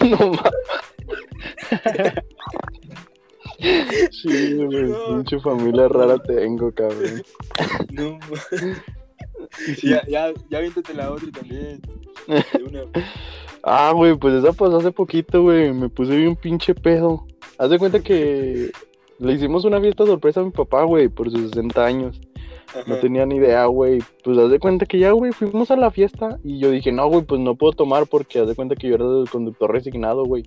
No 0.00 0.16
mames. 0.18 2.14
Sí, 4.10 4.54
güey, 4.54 4.84
No. 4.84 5.06
pinche 5.08 5.38
familia 5.40 5.88
rara 5.88 6.18
tengo, 6.18 6.72
cabrón. 6.72 7.22
No, 7.92 8.18
ya, 9.82 10.02
ya, 10.08 10.32
ya 10.50 10.58
aviéntate 10.58 10.94
la 10.94 11.10
otra 11.10 11.30
también. 11.30 11.80
Una. 12.66 12.84
Ah, 13.62 13.92
güey, 13.94 14.14
pues 14.16 14.34
esa 14.34 14.52
pasó 14.52 14.76
hace 14.76 14.92
poquito, 14.92 15.42
güey. 15.42 15.72
Me 15.72 15.88
puse 15.88 16.16
bien 16.16 16.36
pinche 16.36 16.74
pedo. 16.74 17.26
Haz 17.58 17.70
de 17.70 17.78
cuenta 17.78 18.00
que 18.00 18.70
le 19.18 19.32
hicimos 19.32 19.64
una 19.64 19.80
fiesta 19.80 20.04
sorpresa 20.04 20.40
a 20.40 20.44
mi 20.44 20.50
papá, 20.50 20.84
güey, 20.84 21.08
por 21.08 21.30
sus 21.30 21.50
60 21.50 21.84
años. 21.84 22.20
No 22.86 22.96
tenía 22.96 23.24
ni 23.24 23.36
idea, 23.36 23.66
güey. 23.66 24.00
Pues 24.22 24.36
haz 24.36 24.50
de 24.50 24.58
cuenta 24.58 24.84
que 24.84 24.98
ya, 24.98 25.12
güey, 25.12 25.32
fuimos 25.32 25.70
a 25.70 25.76
la 25.76 25.90
fiesta 25.90 26.38
y 26.42 26.58
yo 26.58 26.70
dije, 26.70 26.90
no, 26.92 27.08
güey, 27.08 27.22
pues 27.22 27.40
no 27.40 27.54
puedo 27.54 27.72
tomar 27.72 28.06
porque 28.06 28.40
haz 28.40 28.48
de 28.48 28.54
cuenta 28.54 28.74
que 28.74 28.88
yo 28.88 28.96
era 28.96 29.04
el 29.04 29.30
conductor 29.30 29.70
resignado, 29.70 30.24
güey. 30.24 30.44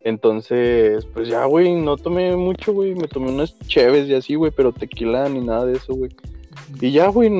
Entonces, 0.00 1.06
pues 1.06 1.28
ya, 1.28 1.46
güey, 1.46 1.74
no 1.74 1.96
tomé 1.96 2.36
mucho, 2.36 2.74
güey. 2.74 2.94
Me 2.94 3.08
tomé 3.08 3.30
unas 3.30 3.58
cheves 3.60 4.06
y 4.06 4.14
así, 4.14 4.34
güey, 4.34 4.52
pero 4.54 4.72
tequila 4.72 5.28
ni 5.30 5.40
nada 5.40 5.64
de 5.64 5.72
eso, 5.72 5.94
güey. 5.94 6.10
Y 6.80 6.92
ya, 6.92 7.08
güey, 7.08 7.30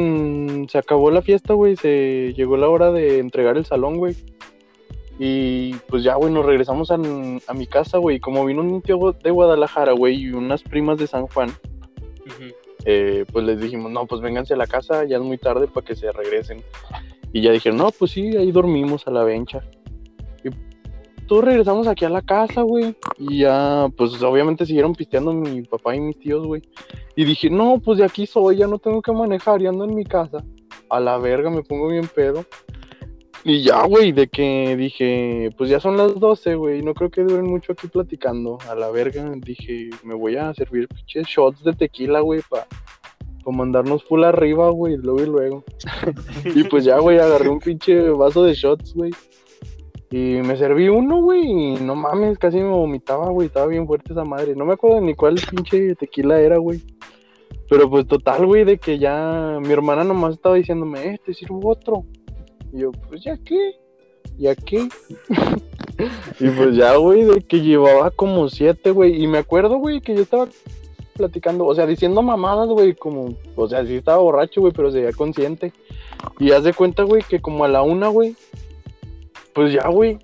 se 0.68 0.78
acabó 0.78 1.10
la 1.10 1.22
fiesta, 1.22 1.54
güey. 1.54 1.76
Se 1.76 2.32
llegó 2.36 2.56
la 2.56 2.68
hora 2.68 2.90
de 2.90 3.18
entregar 3.18 3.56
el 3.56 3.64
salón, 3.64 3.98
güey. 3.98 4.16
Y 5.18 5.74
pues 5.88 6.02
ya, 6.02 6.16
güey, 6.16 6.32
nos 6.32 6.44
regresamos 6.44 6.90
a, 6.90 6.94
a 6.94 7.54
mi 7.54 7.66
casa, 7.66 7.98
güey. 7.98 8.18
Como 8.20 8.44
vino 8.44 8.62
un 8.62 8.82
tío 8.82 9.14
de 9.22 9.30
Guadalajara, 9.30 9.92
güey, 9.92 10.16
y 10.16 10.30
unas 10.32 10.62
primas 10.62 10.98
de 10.98 11.06
San 11.06 11.26
Juan, 11.28 11.52
eh, 12.84 13.24
pues 13.32 13.44
les 13.44 13.60
dijimos, 13.60 13.90
no, 13.92 14.06
pues 14.06 14.20
vénganse 14.20 14.54
a 14.54 14.56
la 14.56 14.66
casa, 14.66 15.04
ya 15.04 15.16
es 15.16 15.22
muy 15.22 15.38
tarde 15.38 15.68
para 15.68 15.86
que 15.86 15.94
se 15.94 16.10
regresen. 16.10 16.62
Y 17.32 17.42
ya 17.42 17.52
dijeron, 17.52 17.78
no, 17.78 17.90
pues 17.90 18.10
sí, 18.10 18.36
ahí 18.36 18.50
dormimos 18.52 19.06
a 19.06 19.10
la 19.10 19.24
vencha. 19.24 19.62
Todos 21.26 21.44
regresamos 21.44 21.86
aquí 21.86 22.04
a 22.04 22.10
la 22.10 22.22
casa, 22.22 22.62
güey. 22.62 22.94
Y 23.18 23.40
ya, 23.40 23.88
pues 23.96 24.22
obviamente 24.22 24.66
siguieron 24.66 24.94
pisteando 24.94 25.32
mi 25.32 25.62
papá 25.62 25.96
y 25.96 26.00
mis 26.00 26.18
tíos, 26.18 26.46
güey. 26.46 26.62
Y 27.16 27.24
dije, 27.24 27.48
no, 27.48 27.80
pues 27.82 27.98
de 27.98 28.04
aquí 28.04 28.26
soy, 28.26 28.56
ya 28.56 28.66
no 28.66 28.78
tengo 28.78 29.00
que 29.00 29.12
manejar, 29.12 29.60
ya 29.60 29.70
ando 29.70 29.84
en 29.84 29.94
mi 29.94 30.04
casa. 30.04 30.44
A 30.90 31.00
la 31.00 31.16
verga, 31.18 31.50
me 31.50 31.62
pongo 31.62 31.88
bien 31.88 32.08
pedo. 32.14 32.44
Y 33.46 33.62
ya, 33.62 33.84
güey, 33.84 34.12
de 34.12 34.26
que 34.26 34.74
dije, 34.74 35.50
pues 35.58 35.68
ya 35.68 35.78
son 35.78 35.98
las 35.98 36.18
12, 36.18 36.54
güey, 36.54 36.82
no 36.82 36.94
creo 36.94 37.10
que 37.10 37.22
duren 37.22 37.44
mucho 37.44 37.72
aquí 37.72 37.88
platicando. 37.88 38.58
A 38.70 38.74
la 38.74 38.90
verga, 38.90 39.30
dije, 39.36 39.90
me 40.02 40.14
voy 40.14 40.36
a 40.36 40.54
servir 40.54 40.88
pinches 40.88 41.26
shots 41.26 41.62
de 41.62 41.74
tequila, 41.74 42.20
güey, 42.20 42.40
para 42.48 42.66
mandarnos 43.52 44.02
full 44.04 44.24
arriba, 44.24 44.70
güey, 44.70 44.96
luego 44.96 45.22
y 45.22 45.26
luego. 45.26 45.64
y 46.44 46.64
pues 46.64 46.84
ya, 46.84 46.98
güey, 46.98 47.18
agarré 47.18 47.50
un 47.50 47.58
pinche 47.58 48.08
vaso 48.10 48.44
de 48.44 48.54
shots, 48.54 48.94
güey. 48.94 49.12
Y 50.16 50.40
me 50.42 50.56
serví 50.56 50.88
uno, 50.88 51.20
güey, 51.22 51.42
y 51.42 51.74
no 51.74 51.96
mames, 51.96 52.38
casi 52.38 52.58
me 52.58 52.68
vomitaba, 52.68 53.30
güey, 53.30 53.48
estaba 53.48 53.66
bien 53.66 53.84
fuerte 53.84 54.12
esa 54.12 54.24
madre. 54.24 54.54
No 54.54 54.64
me 54.64 54.74
acuerdo 54.74 55.00
ni 55.00 55.16
cuál 55.16 55.34
pinche 55.50 55.96
tequila 55.96 56.38
era, 56.38 56.56
güey. 56.58 56.80
Pero 57.68 57.90
pues 57.90 58.06
total, 58.06 58.46
güey, 58.46 58.62
de 58.62 58.78
que 58.78 59.00
ya 59.00 59.58
mi 59.60 59.72
hermana 59.72 60.04
nomás 60.04 60.34
estaba 60.34 60.54
diciéndome, 60.54 61.04
eh, 61.04 61.20
te 61.26 61.34
sirvo 61.34 61.68
otro. 61.68 62.04
Y 62.72 62.82
yo, 62.82 62.92
pues 63.08 63.24
ya 63.24 63.36
qué, 63.38 63.72
ya 64.38 64.54
qué. 64.54 64.88
y 66.38 66.48
pues 66.48 66.76
ya, 66.76 66.94
güey, 66.94 67.24
de 67.24 67.40
que 67.40 67.60
llevaba 67.60 68.12
como 68.12 68.48
siete, 68.48 68.92
güey. 68.92 69.20
Y 69.20 69.26
me 69.26 69.38
acuerdo, 69.38 69.78
güey, 69.78 70.00
que 70.00 70.14
yo 70.14 70.22
estaba 70.22 70.46
platicando, 71.16 71.66
o 71.66 71.74
sea, 71.74 71.86
diciendo 71.86 72.22
mamadas, 72.22 72.68
güey, 72.68 72.94
como, 72.94 73.34
o 73.56 73.68
sea, 73.68 73.84
sí 73.84 73.96
estaba 73.96 74.18
borracho, 74.18 74.60
güey, 74.60 74.72
pero 74.72 74.92
se 74.92 75.00
veía 75.00 75.12
consciente. 75.12 75.72
Y 76.38 76.52
haz 76.52 76.62
de 76.62 76.72
cuenta, 76.72 77.02
güey, 77.02 77.24
que 77.28 77.40
como 77.40 77.64
a 77.64 77.68
la 77.68 77.82
una, 77.82 78.06
güey, 78.06 78.36
pues 79.54 79.72
ya, 79.72 79.88
güey, 79.88 80.18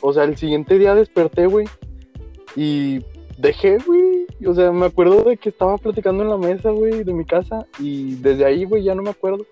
o 0.00 0.12
sea, 0.12 0.24
el 0.24 0.36
siguiente 0.36 0.78
día 0.78 0.94
desperté, 0.94 1.46
güey, 1.46 1.66
y 2.56 3.00
dejé, 3.38 3.78
güey, 3.78 4.26
o 4.46 4.54
sea, 4.54 4.72
me 4.72 4.86
acuerdo 4.86 5.22
de 5.22 5.36
que 5.36 5.50
estaba 5.50 5.78
platicando 5.78 6.22
en 6.22 6.30
la 6.30 6.38
mesa, 6.38 6.70
güey, 6.70 7.04
de 7.04 7.12
mi 7.12 7.24
casa, 7.24 7.66
y 7.78 8.14
desde 8.16 8.44
ahí, 8.44 8.64
güey, 8.64 8.82
ya 8.82 8.94
no 8.94 9.02
me 9.02 9.10
acuerdo. 9.10 9.46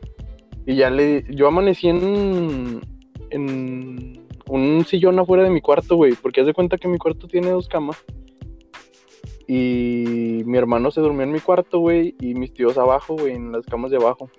Y 0.66 0.76
ya 0.76 0.90
le, 0.90 1.24
yo 1.30 1.48
amanecí 1.48 1.88
en, 1.88 2.80
en 3.30 4.26
un 4.46 4.84
sillón 4.84 5.18
afuera 5.18 5.44
de 5.44 5.50
mi 5.50 5.60
cuarto, 5.60 5.96
güey, 5.96 6.14
porque 6.14 6.40
haz 6.40 6.46
de 6.46 6.54
cuenta 6.54 6.76
que 6.76 6.88
mi 6.88 6.98
cuarto 6.98 7.28
tiene 7.28 7.50
dos 7.50 7.68
camas. 7.68 8.02
Y 9.46 10.42
mi 10.44 10.58
hermano 10.58 10.90
se 10.90 11.00
durmió 11.00 11.22
en 11.22 11.32
mi 11.32 11.40
cuarto, 11.40 11.80
güey, 11.80 12.14
y 12.20 12.34
mis 12.34 12.52
tíos 12.52 12.78
abajo, 12.78 13.16
güey, 13.16 13.34
en 13.34 13.52
las 13.52 13.66
camas 13.66 13.90
de 13.90 13.96
abajo. 13.96 14.30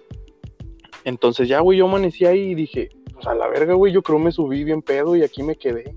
Entonces 1.04 1.48
ya, 1.48 1.60
güey, 1.60 1.80
yo 1.80 1.86
amanecí 1.86 2.26
ahí 2.26 2.52
y 2.52 2.56
dije, 2.56 2.90
pues 3.14 3.26
a 3.28 3.34
la 3.34 3.48
verga, 3.48 3.74
güey, 3.74 3.94
yo 3.94 4.02
creo 4.02 4.20
me 4.20 4.32
subí 4.32 4.64
bien 4.64 4.82
pedo 4.82 5.16
y 5.16 5.24
aquí 5.24 5.44
me 5.44 5.56
quedé. 5.56 5.96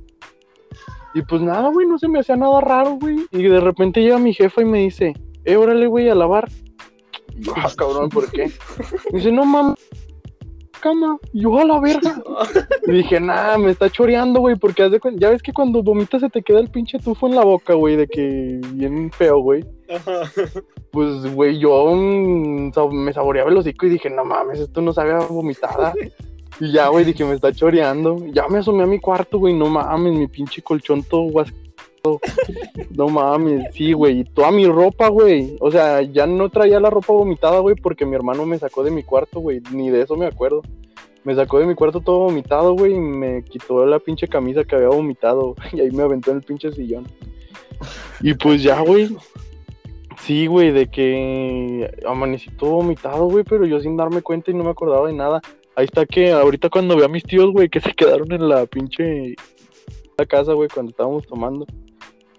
Y 1.15 1.23
pues 1.23 1.43
nada, 1.43 1.71
güey, 1.71 1.87
no 1.87 1.99
se 1.99 2.09
me 2.09 2.19
hacía 2.19 2.37
nada 2.37 2.61
raro, 2.61 2.99
güey. 3.01 3.27
Y 3.31 3.43
de 3.45 3.61
repente 3.61 4.01
llega 4.01 4.19
mi 4.19 4.35
jefa 4.35 4.63
y 4.63 4.65
me 4.65 4.81
dice, 4.81 5.15
eh, 5.45 5.57
órale, 5.57 5.87
güey, 5.87 6.09
a 6.09 6.15
lavar. 6.15 6.49
Ah, 7.57 7.69
cabrón, 7.77 8.11
¿por 8.11 8.31
qué? 8.31 8.49
Me 9.11 9.19
dice, 9.19 9.33
no 9.33 9.45
mames, 9.45 9.75
cama. 10.85 11.19
Y 11.33 11.43
yo, 11.43 11.59
a 11.59 11.65
la 11.65 11.81
verga. 11.81 12.23
Y 12.87 12.93
dije, 12.93 13.19
nah, 13.19 13.57
me 13.57 13.71
está 13.71 13.89
choreando, 13.89 14.41
güey, 14.41 14.57
porque 14.57 14.91
de 14.91 15.01
ya 15.17 15.31
ves 15.31 15.43
que 15.43 15.55
cuando 15.55 15.83
vomitas 15.83 16.21
se 16.21 16.29
te 16.29 16.43
queda 16.43 16.61
el 16.61 16.69
pinche 16.69 16.99
tufo 16.99 17.27
en 17.27 17.35
la 17.35 17.43
boca, 17.43 17.73
güey, 17.73 17.97
de 17.97 18.07
que 18.07 18.61
bien 18.75 19.11
feo, 19.11 19.39
güey. 19.39 19.65
Pues, 20.91 21.35
güey, 21.35 21.59
yo 21.59 21.97
me 21.97 23.13
saboreaba 23.13 23.51
el 23.51 23.57
hocico 23.57 23.87
y 23.87 23.91
dije, 23.91 24.11
no 24.11 24.25
mames, 24.25 24.61
esto 24.61 24.83
no 24.83 24.93
sabe 24.93 25.13
a 25.13 25.21
vomitada. 25.21 25.95
Y 26.61 26.73
ya, 26.73 26.89
güey, 26.89 27.05
dije, 27.05 27.25
me 27.25 27.35
está 27.35 27.53
choreando. 27.53 28.19
Ya 28.33 28.47
me 28.49 28.59
asomé 28.59 28.83
a 28.83 28.87
mi 28.87 29.01
cuarto, 29.01 29.39
güey, 29.39 29.55
no 29.55 29.67
mames, 29.71 30.13
mi 30.13 30.29
pinche 30.29 30.63
colchón 30.63 31.03
todo 31.03 31.23
guascado. 31.23 31.64
No 32.97 33.09
mames, 33.09 33.75
sí, 33.75 33.93
güey, 33.93 34.21
y 34.21 34.25
toda 34.25 34.51
mi 34.51 34.67
ropa, 34.67 35.09
güey. 35.09 35.57
O 35.61 35.71
sea, 35.71 36.03
ya 36.03 36.27
no 36.27 36.49
traía 36.49 36.79
la 36.79 36.91
ropa 36.91 37.13
vomitada, 37.13 37.59
güey, 37.59 37.75
porque 37.75 38.07
mi 38.07 38.15
hermano 38.15 38.47
me 38.47 38.59
sacó 38.59 38.85
de 38.85 38.91
mi 38.91 39.03
cuarto, 39.03 39.41
güey, 39.41 39.61
ni 39.73 39.91
de 39.91 40.03
eso 40.03 40.17
me 40.17 40.27
acuerdo. 40.27 40.63
Me 41.25 41.35
sacó 41.35 41.59
de 41.59 41.67
mi 41.67 41.75
cuarto 41.75 42.01
todo 42.01 42.21
vomitado, 42.21 42.75
güey, 42.75 42.95
y 42.95 43.01
me 43.01 43.43
quitó 43.43 43.85
la 43.87 43.99
pinche 43.99 44.29
camisa 44.29 44.65
que 44.65 44.77
había 44.77 44.89
vomitado, 44.89 45.55
y 45.73 45.81
ahí 45.81 45.91
me 45.91 46.03
aventó 46.03 46.31
en 46.31 46.37
el 46.37 46.43
pinche 46.43 46.71
sillón. 46.73 47.07
Y 48.21 48.35
pues 48.35 48.63
ya, 48.63 48.81
güey, 48.81 49.17
Sí, 50.25 50.47
güey, 50.47 50.71
de 50.71 50.87
que 50.87 52.03
amanecí 52.07 52.51
todo 52.53 52.77
vomitado, 52.77 53.27
güey, 53.27 53.45
pero 53.45 53.67
yo 53.67 53.79
sin 53.81 53.95
darme 53.95 54.23
cuenta 54.23 54.51
y 54.51 54.55
no 54.55 54.65
me 54.65 54.71
acordaba 54.71 55.07
de 55.07 55.13
nada. 55.13 55.43
Ahí 55.77 55.85
está 55.85 56.07
que 56.07 56.33
ahorita 56.33 56.71
cuando 56.71 56.97
veo 56.97 57.05
a 57.05 57.11
mis 57.11 57.25
tíos, 57.25 57.53
güey, 57.53 57.69
que 57.69 57.81
se 57.81 57.93
quedaron 57.93 58.33
en 58.33 58.49
la 58.49 58.65
pinche 58.65 59.35
la 60.17 60.25
casa, 60.25 60.55
güey, 60.55 60.71
cuando 60.73 60.91
estábamos 60.91 61.27
tomando, 61.27 61.67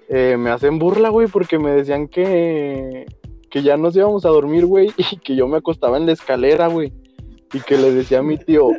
eh, 0.10 0.38
me 0.38 0.50
hacen 0.50 0.80
burla, 0.80 1.10
güey, 1.10 1.28
porque 1.28 1.60
me 1.60 1.72
decían 1.72 2.08
que, 2.08 3.06
que 3.50 3.64
ya 3.64 3.78
nos 3.78 3.96
íbamos 3.96 4.26
a 4.26 4.30
dormir, 4.30 4.66
güey, 4.66 4.92
y 4.98 5.18
que 5.18 5.36
yo 5.36 5.48
me 5.48 5.58
acostaba 5.58 5.98
en 5.98 6.06
la 6.06 6.14
escalera, 6.14 6.68
güey, 6.68 6.94
y 7.54 7.60
que 7.62 7.78
le 7.78 7.92
decía 7.92 8.20
a 8.20 8.24
mi 8.24 8.38
tío, 8.38 8.70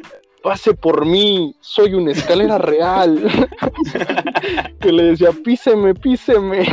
pase 0.46 0.74
por 0.74 1.04
mí, 1.04 1.56
soy 1.60 1.94
una 1.94 2.12
escalera 2.12 2.56
real. 2.58 3.20
que 4.80 4.92
le 4.92 5.02
decía, 5.04 5.30
píseme, 5.44 5.92
píseme. 5.92 6.64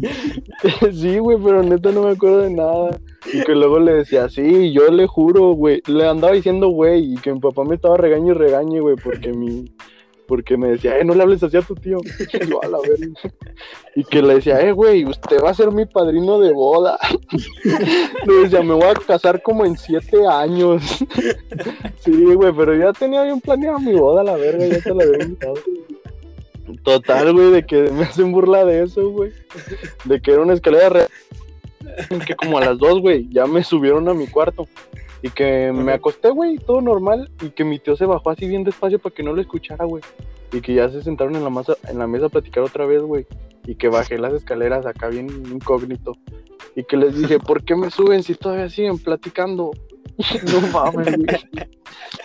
sí, 0.92 1.18
güey, 1.18 1.36
pero 1.42 1.62
neta 1.62 1.90
no 1.92 2.04
me 2.04 2.12
acuerdo 2.12 2.38
de 2.38 2.50
nada. 2.50 2.98
Y 3.30 3.42
que 3.44 3.54
luego 3.54 3.78
le 3.80 3.92
decía, 3.92 4.30
sí, 4.30 4.72
yo 4.72 4.90
le 4.90 5.06
juro, 5.06 5.52
güey. 5.52 5.82
Le 5.86 6.08
andaba 6.08 6.32
diciendo, 6.32 6.68
güey, 6.68 7.12
y 7.12 7.16
que 7.16 7.32
mi 7.32 7.40
papá 7.40 7.64
me 7.64 7.74
estaba 7.74 7.98
regaño 7.98 8.32
y 8.32 8.36
regañe, 8.36 8.80
güey, 8.80 8.96
porque 8.96 9.32
mi. 9.32 9.66
Porque 10.32 10.56
me 10.56 10.68
decía, 10.68 10.98
eh, 10.98 11.04
no 11.04 11.14
le 11.14 11.24
hables 11.24 11.42
así 11.42 11.58
a 11.58 11.60
tu 11.60 11.74
tío. 11.74 11.98
Y 12.32 12.46
yo, 12.46 12.64
a 12.64 12.66
la. 12.66 12.78
Y 13.94 14.02
que 14.02 14.22
le 14.22 14.36
decía, 14.36 14.62
eh, 14.62 14.72
güey, 14.72 15.04
usted 15.04 15.36
va 15.44 15.50
a 15.50 15.54
ser 15.54 15.70
mi 15.70 15.84
padrino 15.84 16.40
de 16.40 16.54
boda. 16.54 16.98
Le 18.26 18.34
decía, 18.36 18.62
me 18.62 18.72
voy 18.72 18.86
a 18.86 18.94
casar 18.94 19.42
como 19.42 19.66
en 19.66 19.76
siete 19.76 20.26
años. 20.26 20.82
Sí, 21.98 22.24
güey, 22.34 22.50
pero 22.56 22.74
ya 22.74 22.94
tenía 22.94 23.24
bien 23.24 23.42
planeada 23.42 23.78
mi 23.78 23.92
boda, 23.92 24.24
la 24.24 24.36
verga, 24.36 24.66
ya 24.66 24.80
te 24.80 24.94
la 24.94 25.04
había 25.04 25.22
invitado. 25.22 25.54
Total, 26.82 27.32
güey, 27.34 27.50
de 27.50 27.66
que 27.66 27.90
me 27.90 28.04
hacen 28.04 28.32
burla 28.32 28.64
de 28.64 28.84
eso, 28.84 29.10
güey. 29.10 29.32
De 30.06 30.18
que 30.22 30.32
era 30.32 30.40
una 30.40 30.54
escalera 30.54 30.88
real. 30.88 31.08
Que 32.26 32.34
como 32.34 32.58
a 32.58 32.64
las 32.64 32.78
dos, 32.78 33.00
güey, 33.00 33.28
ya 33.30 33.46
me 33.46 33.62
subieron 33.62 34.08
a 34.08 34.14
mi 34.14 34.26
cuarto. 34.26 34.68
Y 35.22 35.30
que 35.30 35.72
me 35.72 35.92
acosté, 35.92 36.30
güey, 36.30 36.58
todo 36.58 36.80
normal. 36.80 37.30
Y 37.40 37.50
que 37.50 37.64
mi 37.64 37.78
tío 37.78 37.96
se 37.96 38.06
bajó 38.06 38.30
así 38.30 38.48
bien 38.48 38.64
despacio 38.64 38.98
para 38.98 39.14
que 39.14 39.22
no 39.22 39.32
lo 39.32 39.40
escuchara, 39.40 39.84
güey. 39.84 40.02
Y 40.52 40.60
que 40.60 40.74
ya 40.74 40.88
se 40.88 41.02
sentaron 41.02 41.36
en 41.36 41.44
la, 41.44 41.50
masa, 41.50 41.74
en 41.88 41.98
la 41.98 42.06
mesa 42.06 42.26
a 42.26 42.28
platicar 42.28 42.62
otra 42.64 42.86
vez, 42.86 43.02
güey. 43.02 43.26
y 43.66 43.76
que 43.76 43.88
bajé 43.88 44.18
las 44.18 44.32
escaleras 44.32 44.84
acá 44.86 45.08
bien 45.08 45.28
incógnito 45.50 46.16
y 46.74 46.84
que 46.84 46.96
les 46.96 47.16
dije, 47.16 47.38
¿por 47.38 47.64
qué 47.64 47.76
me 47.76 47.90
suben 47.90 48.22
si 48.22 48.34
todavía 48.34 48.68
siguen 48.68 48.98
platicando? 48.98 49.72
no 50.52 50.60
mames, 50.68 51.16
güey. 51.16 51.40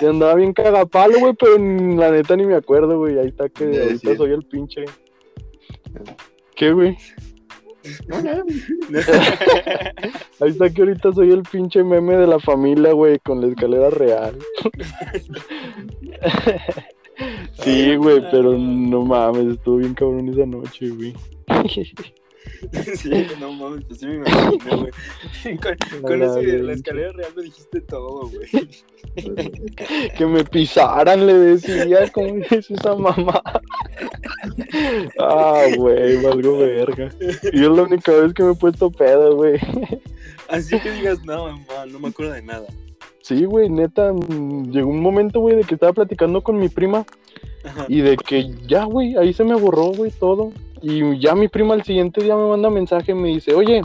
Y 0.02 0.06
andaba 0.06 0.36
bien 0.36 0.54
cagapalo, 0.54 1.20
güey, 1.20 1.34
pero 1.40 1.58
la 1.58 2.12
neta 2.12 2.36
ni 2.36 2.46
me 2.46 2.56
acuerdo, 2.56 2.98
güey. 2.98 3.18
Ahí 3.20 3.28
está 3.28 3.50
que 3.50 3.66
ahorita 3.66 4.16
soy 4.16 4.32
el 4.32 4.44
pinche. 4.44 4.86
¿Qué, 6.56 6.72
güey? 6.72 6.98
Ahí 10.40 10.50
está 10.50 10.70
que 10.70 10.82
ahorita 10.82 11.14
soy 11.14 11.32
el 11.32 11.44
pinche 11.44 11.84
meme 11.84 12.18
de 12.18 12.28
la 12.28 12.40
familia, 12.40 12.94
güey, 12.94 13.20
con 13.20 13.42
la 13.42 13.48
escalera 13.48 13.90
real. 13.90 14.38
sí, 17.64 17.96
güey, 17.96 18.22
pero 18.32 18.58
no 18.58 19.04
mames, 19.04 19.54
estuvo 19.56 19.78
bien 19.78 19.94
cabrón 19.94 20.30
esa 20.30 20.46
noche, 20.46 20.90
güey. 20.90 21.14
Sí, 22.98 23.28
no 23.40 23.52
mames, 23.54 23.86
pues 23.86 24.00
sí 24.00 24.08
me 24.08 24.16
imagino, 24.16 24.78
güey. 24.78 24.92
Con, 26.02 26.22
eso 26.22 26.36
de 26.36 26.64
la 26.64 26.74
escalera 26.74 27.12
real 27.12 27.32
me 27.36 27.44
dijiste 27.44 27.82
todo, 27.82 28.30
güey. 28.30 28.70
que 30.18 30.26
me 30.26 30.44
pisaran, 30.44 31.26
le 31.26 31.34
decía, 31.34 32.12
como 32.12 32.36
dice 32.36 32.74
esa 32.74 32.96
mamá. 32.96 33.42
ah, 35.20 35.66
güey, 35.78 36.22
valgo 36.22 36.60
verga. 36.60 37.10
Y 37.54 37.64
es 37.64 37.70
la 37.70 37.84
única 37.84 38.12
vez 38.12 38.34
que 38.34 38.44
me 38.44 38.52
he 38.52 38.56
puesto 38.56 38.92
pedo, 38.92 39.36
güey. 39.36 39.60
Así 40.50 40.80
que 40.80 40.92
digas, 40.92 41.24
no, 41.26 41.46
mamá, 41.46 41.86
no 41.88 42.00
me 42.00 42.10
acuerdo 42.10 42.34
de 42.34 42.42
nada. 42.42 42.68
Sí, 43.22 43.44
güey, 43.44 43.70
neta, 43.70 44.14
llegó 44.14 44.90
un 44.90 45.02
momento, 45.02 45.42
güey, 45.42 45.58
de 45.58 45.64
que 45.64 45.74
estaba 45.74 45.92
platicando 45.92 46.42
con 46.42 46.58
mi 46.58 46.70
prima 46.70 47.06
Ajá. 47.66 47.86
y 47.90 48.00
de 48.00 48.16
que 48.16 48.54
ya, 48.68 48.86
güey, 48.86 49.18
ahí 49.18 49.34
se 49.34 49.44
me 49.44 49.56
borró, 49.56 49.88
güey, 49.88 50.12
todo. 50.12 50.54
Y 50.82 51.20
ya 51.20 51.36
mi 51.36 51.48
prima 51.48 51.74
al 51.74 51.84
siguiente 51.84 52.24
día 52.24 52.36
me 52.36 52.48
manda 52.48 52.70
mensaje 52.70 53.12
y 53.12 53.16
me 53.16 53.30
dice, 53.30 53.54
oye, 53.54 53.82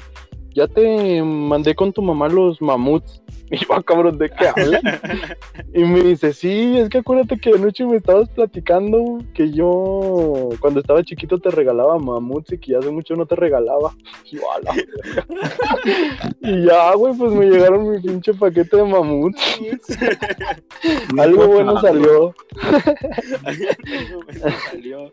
ya 0.55 0.67
te 0.69 1.23
mandé 1.23 1.75
con 1.75 1.93
tu 1.93 2.03
mamá 2.03 2.29
los 2.29 2.61
mamuts. 2.61 3.21
Y 3.53 3.57
yo, 3.59 3.67
"Ah, 3.75 3.83
cabrón, 3.83 4.17
¿de 4.17 4.31
qué 4.31 4.49
hablas? 4.49 4.81
Y 5.75 5.85
me 5.85 6.01
dice, 6.01 6.33
sí, 6.33 6.79
es 6.79 6.89
que 6.89 6.99
acuérdate 6.99 7.39
que 7.39 7.51
anoche 7.51 7.85
me 7.85 7.97
estabas 7.97 8.31
platicando 8.31 9.19
que 9.35 9.51
yo 9.53 10.49
cuando 10.61 10.81
estaba 10.81 11.03
chiquito 11.03 11.39
te 11.39 11.51
regalaba 11.51 11.99
mamuts 11.99 12.53
y 12.53 12.59
que 12.59 12.73
ya 12.73 12.79
hace 12.79 12.91
mucho 12.91 13.15
no 13.15 13.27
te 13.27 13.37
regalaba. 13.37 13.95
Y 14.31 14.37
yo. 14.37 14.43
Y 16.41 16.65
ya, 16.65 16.95
güey, 16.95 17.15
pues 17.15 17.31
me 17.33 17.45
llegaron 17.45 17.91
mi 17.91 18.01
pinche 18.01 18.33
paquete 18.33 18.79
de 18.79 18.85
mamuts. 18.85 19.59
Algo 21.19 21.47
bueno 21.49 21.79
salió. 21.79 22.35
Algo 23.45 24.23
bueno 24.25 24.57
salió. 24.71 25.13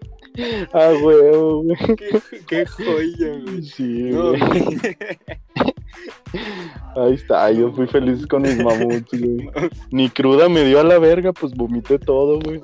Ah, 0.74 0.92
huevo, 1.02 1.64
güey. 1.64 1.78
Qué, 1.96 2.22
qué 2.48 2.66
joya, 2.66 3.40
güey. 3.46 3.64
Sí, 3.64 4.10
No, 4.12 4.30
güey. 4.30 4.98
Ahí 6.96 7.14
está, 7.14 7.52
yo 7.52 7.72
fui 7.72 7.88
feliz 7.88 8.26
con 8.28 8.44
mis 8.44 8.58
mamuts, 8.64 9.10
güey. 9.12 9.50
Ni 9.92 10.10
cruda 10.10 10.48
me 10.50 10.64
dio 10.66 10.80
a 10.80 10.84
la 10.84 11.00
verga, 11.00 11.34
pues 11.34 11.54
vomité 11.54 11.98
todo, 12.00 12.40
güey. 12.40 12.62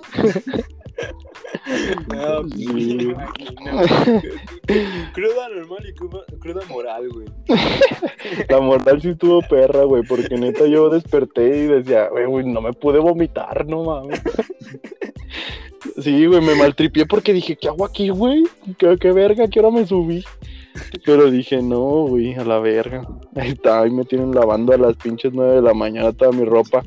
No, 2.13 2.41
pues, 2.41 2.53
Sí. 2.53 2.67
me 2.67 3.03
imagino. 3.03 3.81
Cruda 5.13 5.49
normal 5.49 5.85
y 5.89 5.93
cruda, 5.95 6.19
cruda 6.39 6.61
moral, 6.69 7.09
güey. 7.09 7.27
La 8.49 8.59
moral 8.61 9.01
sí 9.01 9.09
estuvo 9.09 9.41
perra, 9.41 9.83
güey, 9.83 10.03
porque 10.07 10.37
neta 10.37 10.65
yo 10.67 10.89
desperté 10.89 11.47
y 11.57 11.67
decía, 11.67 12.07
güey, 12.09 12.25
güey, 12.25 12.45
no 12.45 12.61
me 12.61 12.71
pude 12.73 12.99
vomitar, 12.99 13.65
no 13.65 13.83
mames. 13.83 14.21
Sí, 16.01 16.25
güey, 16.25 16.41
me 16.41 16.55
maltripié 16.55 17.05
porque 17.05 17.33
dije, 17.33 17.55
¿qué 17.55 17.67
hago 17.67 17.85
aquí, 17.85 18.09
güey? 18.09 18.43
¿Qué, 18.77 18.97
qué 18.99 19.11
verga? 19.11 19.47
¿Qué 19.47 19.59
hora 19.59 19.71
me 19.71 19.85
subí? 19.85 20.23
Pero 21.05 21.31
dije, 21.31 21.61
no, 21.61 21.79
güey, 22.07 22.33
a 22.35 22.43
la 22.43 22.59
verga. 22.59 23.07
Ahí 23.35 23.49
está, 23.49 23.81
ahí 23.81 23.91
me 23.91 24.05
tienen 24.05 24.33
lavando 24.33 24.73
a 24.73 24.77
las 24.77 24.95
pinches 24.95 25.33
nueve 25.33 25.55
de 25.55 25.61
la 25.61 25.73
mañana 25.73 26.13
toda 26.13 26.31
mi 26.31 26.45
ropa. 26.45 26.83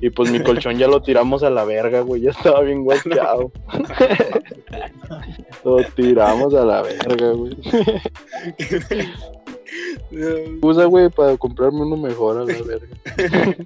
Y 0.00 0.10
pues 0.10 0.30
mi 0.30 0.40
colchón 0.40 0.78
ya 0.78 0.86
lo 0.86 1.02
tiramos 1.02 1.42
a 1.42 1.50
la 1.50 1.64
verga, 1.64 2.02
güey, 2.02 2.22
ya 2.22 2.30
estaba 2.30 2.60
bien 2.60 2.84
guacheado. 2.84 3.50
lo 5.64 5.82
tiramos 5.96 6.54
a 6.54 6.64
la 6.64 6.82
verga, 6.82 7.32
güey. 7.32 7.56
Usa, 10.62 10.84
güey, 10.84 11.08
para 11.08 11.36
comprarme 11.36 11.80
uno 11.80 11.96
mejor 11.96 12.38
a 12.38 12.44
la 12.44 12.62
verga. 12.62 13.56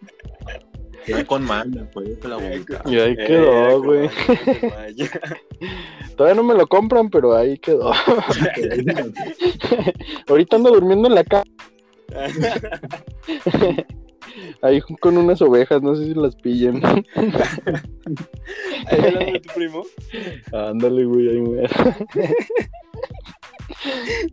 Ya 1.07 1.25
con 1.25 1.45
manda, 1.45 1.89
pues, 1.93 2.25
la 2.25 2.37
boca. 2.37 2.83
Y 2.87 2.99
ahí 2.99 3.13
eh, 3.13 3.25
quedó, 3.27 3.73
como 3.73 3.85
güey. 3.85 4.09
Todavía 6.17 6.41
no 6.41 6.47
me 6.47 6.55
lo 6.55 6.67
compran, 6.67 7.11
pero 7.11 7.37
ahí 7.37 7.59
quedó. 7.59 7.93
Ahorita 10.29 10.57
ando 10.57 10.71
durmiendo 10.71 11.09
en 11.09 11.15
la 11.15 11.25
cama. 11.25 11.45
Ahí 14.63 14.81
con 15.01 15.19
unas 15.19 15.43
ovejas, 15.43 15.83
no 15.83 15.95
sé 15.95 16.07
si 16.07 16.15
las 16.15 16.35
pillen. 16.37 16.81
Ahí 16.85 17.05
hablando 18.99 19.33
de 19.33 19.41
tu 19.41 19.53
primo. 19.55 19.85
Ándale, 20.53 21.05
güey, 21.05 21.29
ahí 21.29 21.41
muere. 21.41 21.69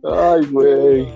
Ay, 0.04 0.46
güey. 0.46 1.06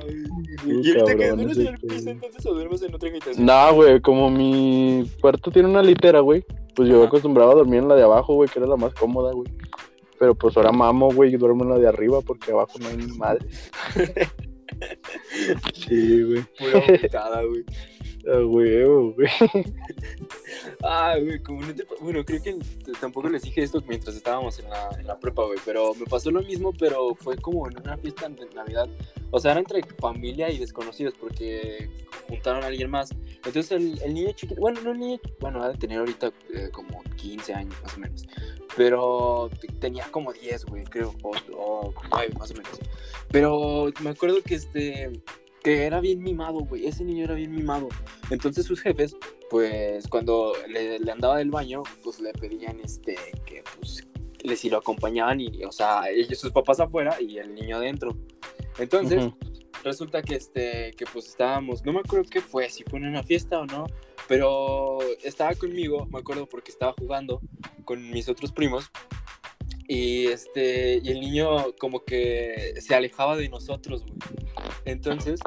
Y 0.67 0.99
ahorita 0.99 1.17
que 1.17 1.29
duermes 1.29 1.59
en 1.59 1.67
el 1.67 1.79
piso, 1.79 2.11
entonces 2.11 2.47
o 2.47 2.55
duermes 2.55 2.83
en 2.83 2.95
otra 2.95 3.09
habitación. 3.09 3.47
No, 3.47 3.75
güey, 3.75 4.01
como 4.01 4.31
mi 4.31 5.09
cuarto 5.21 5.51
tiene 5.51 5.69
una 5.69 5.83
litera, 5.83 6.21
güey. 6.21 6.45
Pues 6.75 6.89
yo 6.89 7.03
acostumbraba 7.05 7.53
a 7.53 7.57
dormir 7.57 7.81
en 7.81 7.89
la 7.89 7.95
de 7.95 8.03
abajo, 8.03 8.35
güey, 8.35 8.49
que 8.49 8.59
era 8.59 8.69
la 8.69 8.77
más 8.77 8.95
cómoda, 8.95 9.33
güey. 9.33 9.49
Pero 10.19 10.35
pues 10.35 10.57
ahora 10.57 10.73
mamo, 10.73 11.13
güey, 11.13 11.35
y 11.35 11.37
duermo 11.37 11.65
en 11.65 11.71
la 11.71 11.79
de 11.79 11.89
arriba 11.89 12.21
porque 12.21 12.53
abajo 12.53 12.79
no 12.81 12.89
hay 12.89 12.97
ni 12.97 13.07
madre. 13.17 13.47
Sí, 15.75 16.23
güey. 16.23 16.43
Pura 16.59 17.43
güey. 17.43 17.65
A 18.27 18.45
huevo, 18.45 19.13
güey. 19.13 19.29
Ah, 20.83 21.17
güey, 21.19 21.43
como 21.43 21.63
no 21.63 21.75
te... 21.75 21.87
Bueno, 22.01 22.25
creo 22.25 22.43
que 22.43 22.57
tampoco 23.01 23.29
les 23.29 23.43
dije 23.43 23.63
esto 23.63 23.83
mientras 23.87 24.17
estábamos 24.17 24.59
en 24.59 24.69
la, 24.69 24.91
en 24.99 25.07
la 25.07 25.19
prepa, 25.19 25.45
güey, 25.45 25.59
pero 25.65 25.95
me 25.95 26.05
pasó 26.07 26.31
lo 26.31 26.43
mismo, 26.43 26.73
pero 26.73 27.15
fue 27.15 27.37
como 27.37 27.69
en 27.69 27.79
una 27.79 27.97
fiesta 27.97 28.29
de 28.29 28.47
Navidad. 28.55 28.89
O 29.31 29.41
sea, 29.41 29.53
era 29.53 29.61
entre 29.61 29.83
familia 29.99 30.51
y 30.51 30.59
desconocidos 30.59 31.15
porque 31.19 31.91
juntaron 32.29 32.63
a 32.65 32.67
alguien 32.67 32.91
más. 32.91 33.11
Entonces 33.37 33.73
el, 33.73 34.01
el 34.03 34.15
niño 34.15 34.33
chiquito, 34.33 34.61
bueno, 34.61 34.81
no 34.83 34.93
el 34.93 34.99
niño, 34.99 35.21
bueno, 35.41 35.63
ha 35.63 35.71
de 35.71 35.79
tener 35.79 35.99
ahorita 35.99 36.33
eh, 36.55 36.69
como 36.73 37.03
15 37.17 37.55
años 37.55 37.75
más 37.83 37.97
o 37.97 38.01
menos, 38.01 38.27
pero 38.77 39.51
tenía 39.81 40.07
como 40.11 40.33
10, 40.33 40.67
güey, 40.67 40.85
creo, 40.85 41.15
o, 41.23 41.33
o 41.57 41.95
9 42.11 42.35
más 42.39 42.51
o 42.51 42.55
menos. 42.55 42.79
Pero 43.31 43.91
me 44.03 44.11
acuerdo 44.11 44.43
que 44.43 44.55
este... 44.55 45.13
Que 45.65 45.85
era 45.85 46.01
bien 46.01 46.23
mimado, 46.23 46.61
güey. 46.61 46.87
Ese 46.87 47.05
niño 47.05 47.25
era 47.25 47.35
bien 47.35 47.53
mimado. 47.53 47.89
Entonces 48.31 48.67
sus 48.67 48.81
jefes, 48.81 49.17
pues 49.51 50.07
cuando 50.09 50.53
le, 50.69 51.01
le 51.01 51.11
andaba 51.11 51.39
del 51.39 51.51
baño, 51.51 51.83
pues 52.05 52.21
le 52.21 52.33
pedían 52.33 52.79
este 52.81 53.17
que 53.47 53.65
pues 53.77 54.07
le 54.45 54.57
si 54.57 54.69
lo 54.69 54.77
acompañaban 54.77 55.41
y, 55.41 55.65
o 55.65 55.73
sea, 55.73 56.11
ellos 56.11 56.39
sus 56.39 56.53
papás 56.53 56.79
afuera 56.79 57.17
y 57.21 57.39
el 57.39 57.55
niño 57.55 57.79
adentro. 57.79 58.15
Entonces, 58.79 59.25
Ujú. 59.25 59.37
resulta 59.83 60.23
que 60.23 60.35
este 60.35 60.93
que 60.93 61.07
pues 61.11 61.29
estábamos, 61.29 61.83
no 61.85 61.95
me 61.95 62.01
acuerdo 62.01 62.29
qué 62.31 62.43
fue, 62.43 62.69
si 62.69 62.85
fue 62.85 62.99
en 62.99 63.07
una 63.07 63.23
fiesta 63.23 63.59
o 63.59 63.65
no, 63.67 63.87
pero 64.29 64.99
estaba 65.23 65.55
conmigo, 65.55 66.07
me 66.13 66.19
acuerdo 66.19 66.47
porque 66.47 66.71
estaba 66.71 66.95
jugando 66.99 67.41
con 67.87 68.11
mis 68.11 68.29
otros 68.29 68.53
primos 68.53 68.91
y 69.89 70.27
este 70.27 71.01
y 71.03 71.09
el 71.09 71.21
niño 71.21 71.75
como 71.79 72.05
que 72.05 72.75
se 72.81 72.95
alejaba 72.95 73.37
de 73.37 73.49
nosotros, 73.49 74.05
güey. 74.05 74.19
Entonces, 74.85 75.41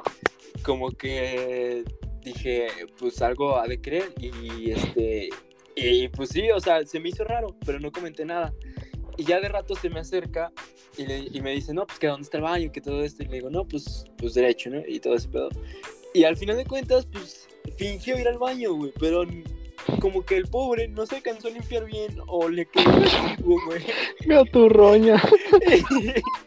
como 0.64 0.92
que 0.92 1.84
dije, 2.24 2.68
pues 2.98 3.22
algo 3.22 3.58
ha 3.58 3.68
de 3.68 3.80
creer 3.80 4.12
y 4.20 4.72
este 4.72 5.30
y 5.76 6.08
pues 6.10 6.30
sí, 6.30 6.50
o 6.52 6.60
sea, 6.60 6.84
se 6.86 7.00
me 7.00 7.10
hizo 7.10 7.24
raro, 7.24 7.56
pero 7.66 7.80
no 7.80 7.92
comenté 7.92 8.26
nada. 8.26 8.54
Y 9.16 9.24
ya 9.24 9.40
de 9.40 9.48
rato 9.50 9.76
se 9.76 9.90
me 9.90 10.00
acerca 10.00 10.52
y, 10.98 11.06
le- 11.06 11.28
y 11.32 11.42
me 11.42 11.52
dice, 11.52 11.74
no, 11.74 11.86
pues 11.86 12.00
que 12.00 12.08
dónde 12.08 12.24
está 12.24 12.38
el 12.38 12.44
baño, 12.44 12.72
que 12.72 12.82
todo 12.82 13.04
esto. 13.04 13.24
Y 13.24 13.28
le 13.28 13.34
digo, 13.36 13.50
no, 13.50 13.68
pues, 13.68 14.06
pues 14.18 14.34
derecho, 14.34 14.70
¿no? 14.72 14.82
Y 14.88 15.00
todo 15.00 15.16
ese 15.16 15.28
pedo. 15.30 15.50
Y 16.14 16.24
al 16.24 16.36
final 16.36 16.58
de 16.58 16.66
cuentas, 16.66 17.06
pues 17.12 17.48
fingió 17.78 18.18
ir 18.20 18.28
al 18.28 18.38
baño, 18.40 18.74
güey, 18.74 18.92
pero 19.00 19.24
como 20.02 20.26
que 20.26 20.36
el 20.38 20.48
pobre 20.48 20.88
no 20.88 21.06
se 21.06 21.16
alcanzó 21.18 21.48
a 21.48 21.52
limpiar 21.52 21.86
bien 21.86 22.18
o 22.28 22.50
le 22.50 22.66
quedó 22.66 22.92
residuo, 23.00 23.58
güey. 23.68 23.84
Gaturroña. 24.26 25.22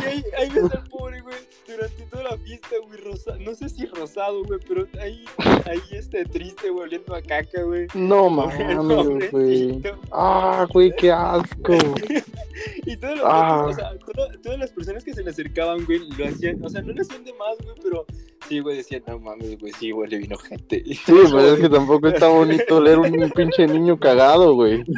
y 0.00 0.04
ahí, 0.04 0.24
ahí 0.38 0.48
ves 0.50 0.72
al 0.72 0.84
pobre, 0.88 1.20
güey, 1.20 1.36
durante 1.66 2.02
toda 2.04 2.22
la 2.24 2.38
fiesta, 2.38 2.68
güey, 2.86 3.00
rosa, 3.00 3.36
no 3.38 3.54
sé 3.54 3.68
si 3.68 3.86
rosado, 3.86 4.44
güey, 4.44 4.60
pero 4.66 4.86
ahí, 5.00 5.24
ahí 5.38 5.80
este 5.92 6.24
triste, 6.24 6.70
güey, 6.70 6.84
oliendo 6.84 7.14
a 7.14 7.22
caca, 7.22 7.62
güey. 7.62 7.86
No 7.94 8.28
mames, 8.30 9.30
güey. 9.30 9.82
Ah, 10.10 10.66
güey, 10.72 10.92
qué 10.96 11.10
asco. 11.12 11.74
Y 12.84 12.96
todos 12.96 13.16
los 13.16 13.24
Ah. 13.26 13.64
o 13.66 13.72
sea, 13.72 13.92
todas 14.42 14.58
las 14.58 14.70
personas 14.72 15.02
que 15.02 15.14
se 15.14 15.22
le 15.22 15.30
acercaban, 15.30 15.84
güey, 15.84 16.00
lo 16.16 16.26
hacían, 16.26 16.62
o 16.64 16.68
sea, 16.68 16.82
no 16.82 16.92
lo 16.92 17.00
hacían 17.00 17.24
de 17.24 17.32
más, 17.32 17.56
güey, 17.64 17.74
pero 17.82 18.06
sí, 18.48 18.60
güey, 18.60 18.76
decían, 18.78 19.02
no 19.06 19.18
mames, 19.18 19.58
güey, 19.58 19.72
sí, 19.78 19.90
güey, 19.90 20.10
le 20.10 20.18
vino 20.18 20.36
gente. 20.38 20.82
Sí, 20.84 21.12
pues 21.30 21.44
es 21.44 21.60
que 21.60 21.68
tampoco 21.68 22.08
está 22.08 22.28
bonito 22.28 22.80
leer 22.80 22.98
un 22.98 23.30
pinche 23.30 23.66
niño 23.66 23.98
cagado, 23.98 24.54
güey. 24.54 24.84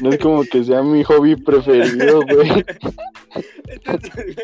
No 0.00 0.10
es 0.10 0.18
como 0.18 0.42
que 0.44 0.64
sea 0.64 0.82
mi 0.82 1.04
hobby 1.04 1.36
preferido, 1.36 2.22
güey. 2.22 2.50
Entonces, 3.68 4.12
güey, 4.14 4.36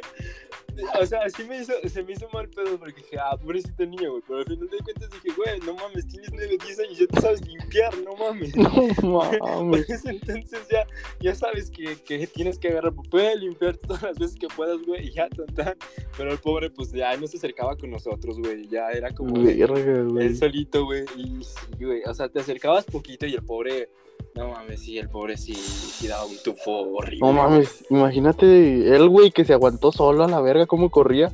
o 1.01 1.07
sea, 1.07 1.29
sí 1.31 1.45
me 1.45 1.59
hizo, 1.61 1.73
se 1.89 2.03
me 2.03 2.13
hizo 2.13 2.29
mal 2.33 2.49
pedo 2.49 2.79
porque 2.79 3.01
dije, 3.03 3.19
ah, 3.19 3.37
pobrecito 3.37 3.85
niño, 3.87 4.11
güey, 4.11 4.23
pero 4.27 4.39
al 4.41 4.45
final 4.45 4.69
de 4.69 4.79
cuentas 4.79 5.11
dije, 5.11 5.37
güey, 5.37 5.61
no 5.61 5.75
mames, 5.75 6.07
tienes 6.07 6.31
9, 6.33 6.59
10 6.65 6.81
años, 6.81 6.99
ya 6.99 7.07
te 7.07 7.21
sabes 7.21 7.47
limpiar, 7.47 7.99
no 7.99 8.15
mames. 8.17 8.53
No 9.03 9.63
mames. 9.63 10.05
entonces 10.05 10.69
ya, 10.71 10.87
ya 11.21 11.35
sabes 11.35 11.71
que, 11.71 11.97
que 11.97 12.27
tienes 12.27 12.59
que 12.59 12.69
agarrar 12.69 12.95
papel, 12.95 13.41
limpiar 13.41 13.77
todas 13.77 14.03
las 14.03 14.19
veces 14.19 14.37
que 14.37 14.49
puedas, 14.49 14.81
güey, 14.87 15.09
y 15.09 15.13
ya, 15.13 15.29
tan. 15.55 15.77
Pero 16.17 16.33
el 16.33 16.39
pobre, 16.39 16.71
pues 16.71 16.93
ya 16.93 17.17
no 17.17 17.27
se 17.27 17.37
acercaba 17.37 17.77
con 17.77 17.91
nosotros, 17.91 18.39
güey, 18.39 18.67
ya 18.69 18.91
era 18.91 19.11
como 19.15 19.43
Verga, 19.43 20.03
güey. 20.03 20.27
él 20.27 20.37
solito, 20.37 20.85
güey, 20.85 21.05
y 21.17 21.43
sí, 21.43 21.85
güey, 21.85 22.03
o 22.05 22.15
sea, 22.15 22.29
te 22.29 22.41
acercabas 22.41 22.85
poquito 22.85 23.27
y 23.27 23.35
el 23.35 23.43
pobre, 23.43 23.91
no 24.39 24.49
mames, 24.53 24.81
sí, 24.81 24.99
el 24.99 25.09
pobre 25.09 25.37
sí, 25.37 25.53
sí 25.55 26.07
daba 26.07 26.25
un 26.25 26.37
tufo 26.43 26.71
horrible. 26.95 27.27
No 27.27 27.33
mames, 27.33 27.85
imagínate 27.91 28.95
él, 28.95 29.09
güey, 29.09 29.33
que 29.33 29.45
se 29.45 29.53
aguantó 29.53 29.91
solo 29.91 30.25
a 30.25 30.29
la 30.29 30.41
verga, 30.41 30.67
cómo 30.67 30.91
corría. 30.91 31.33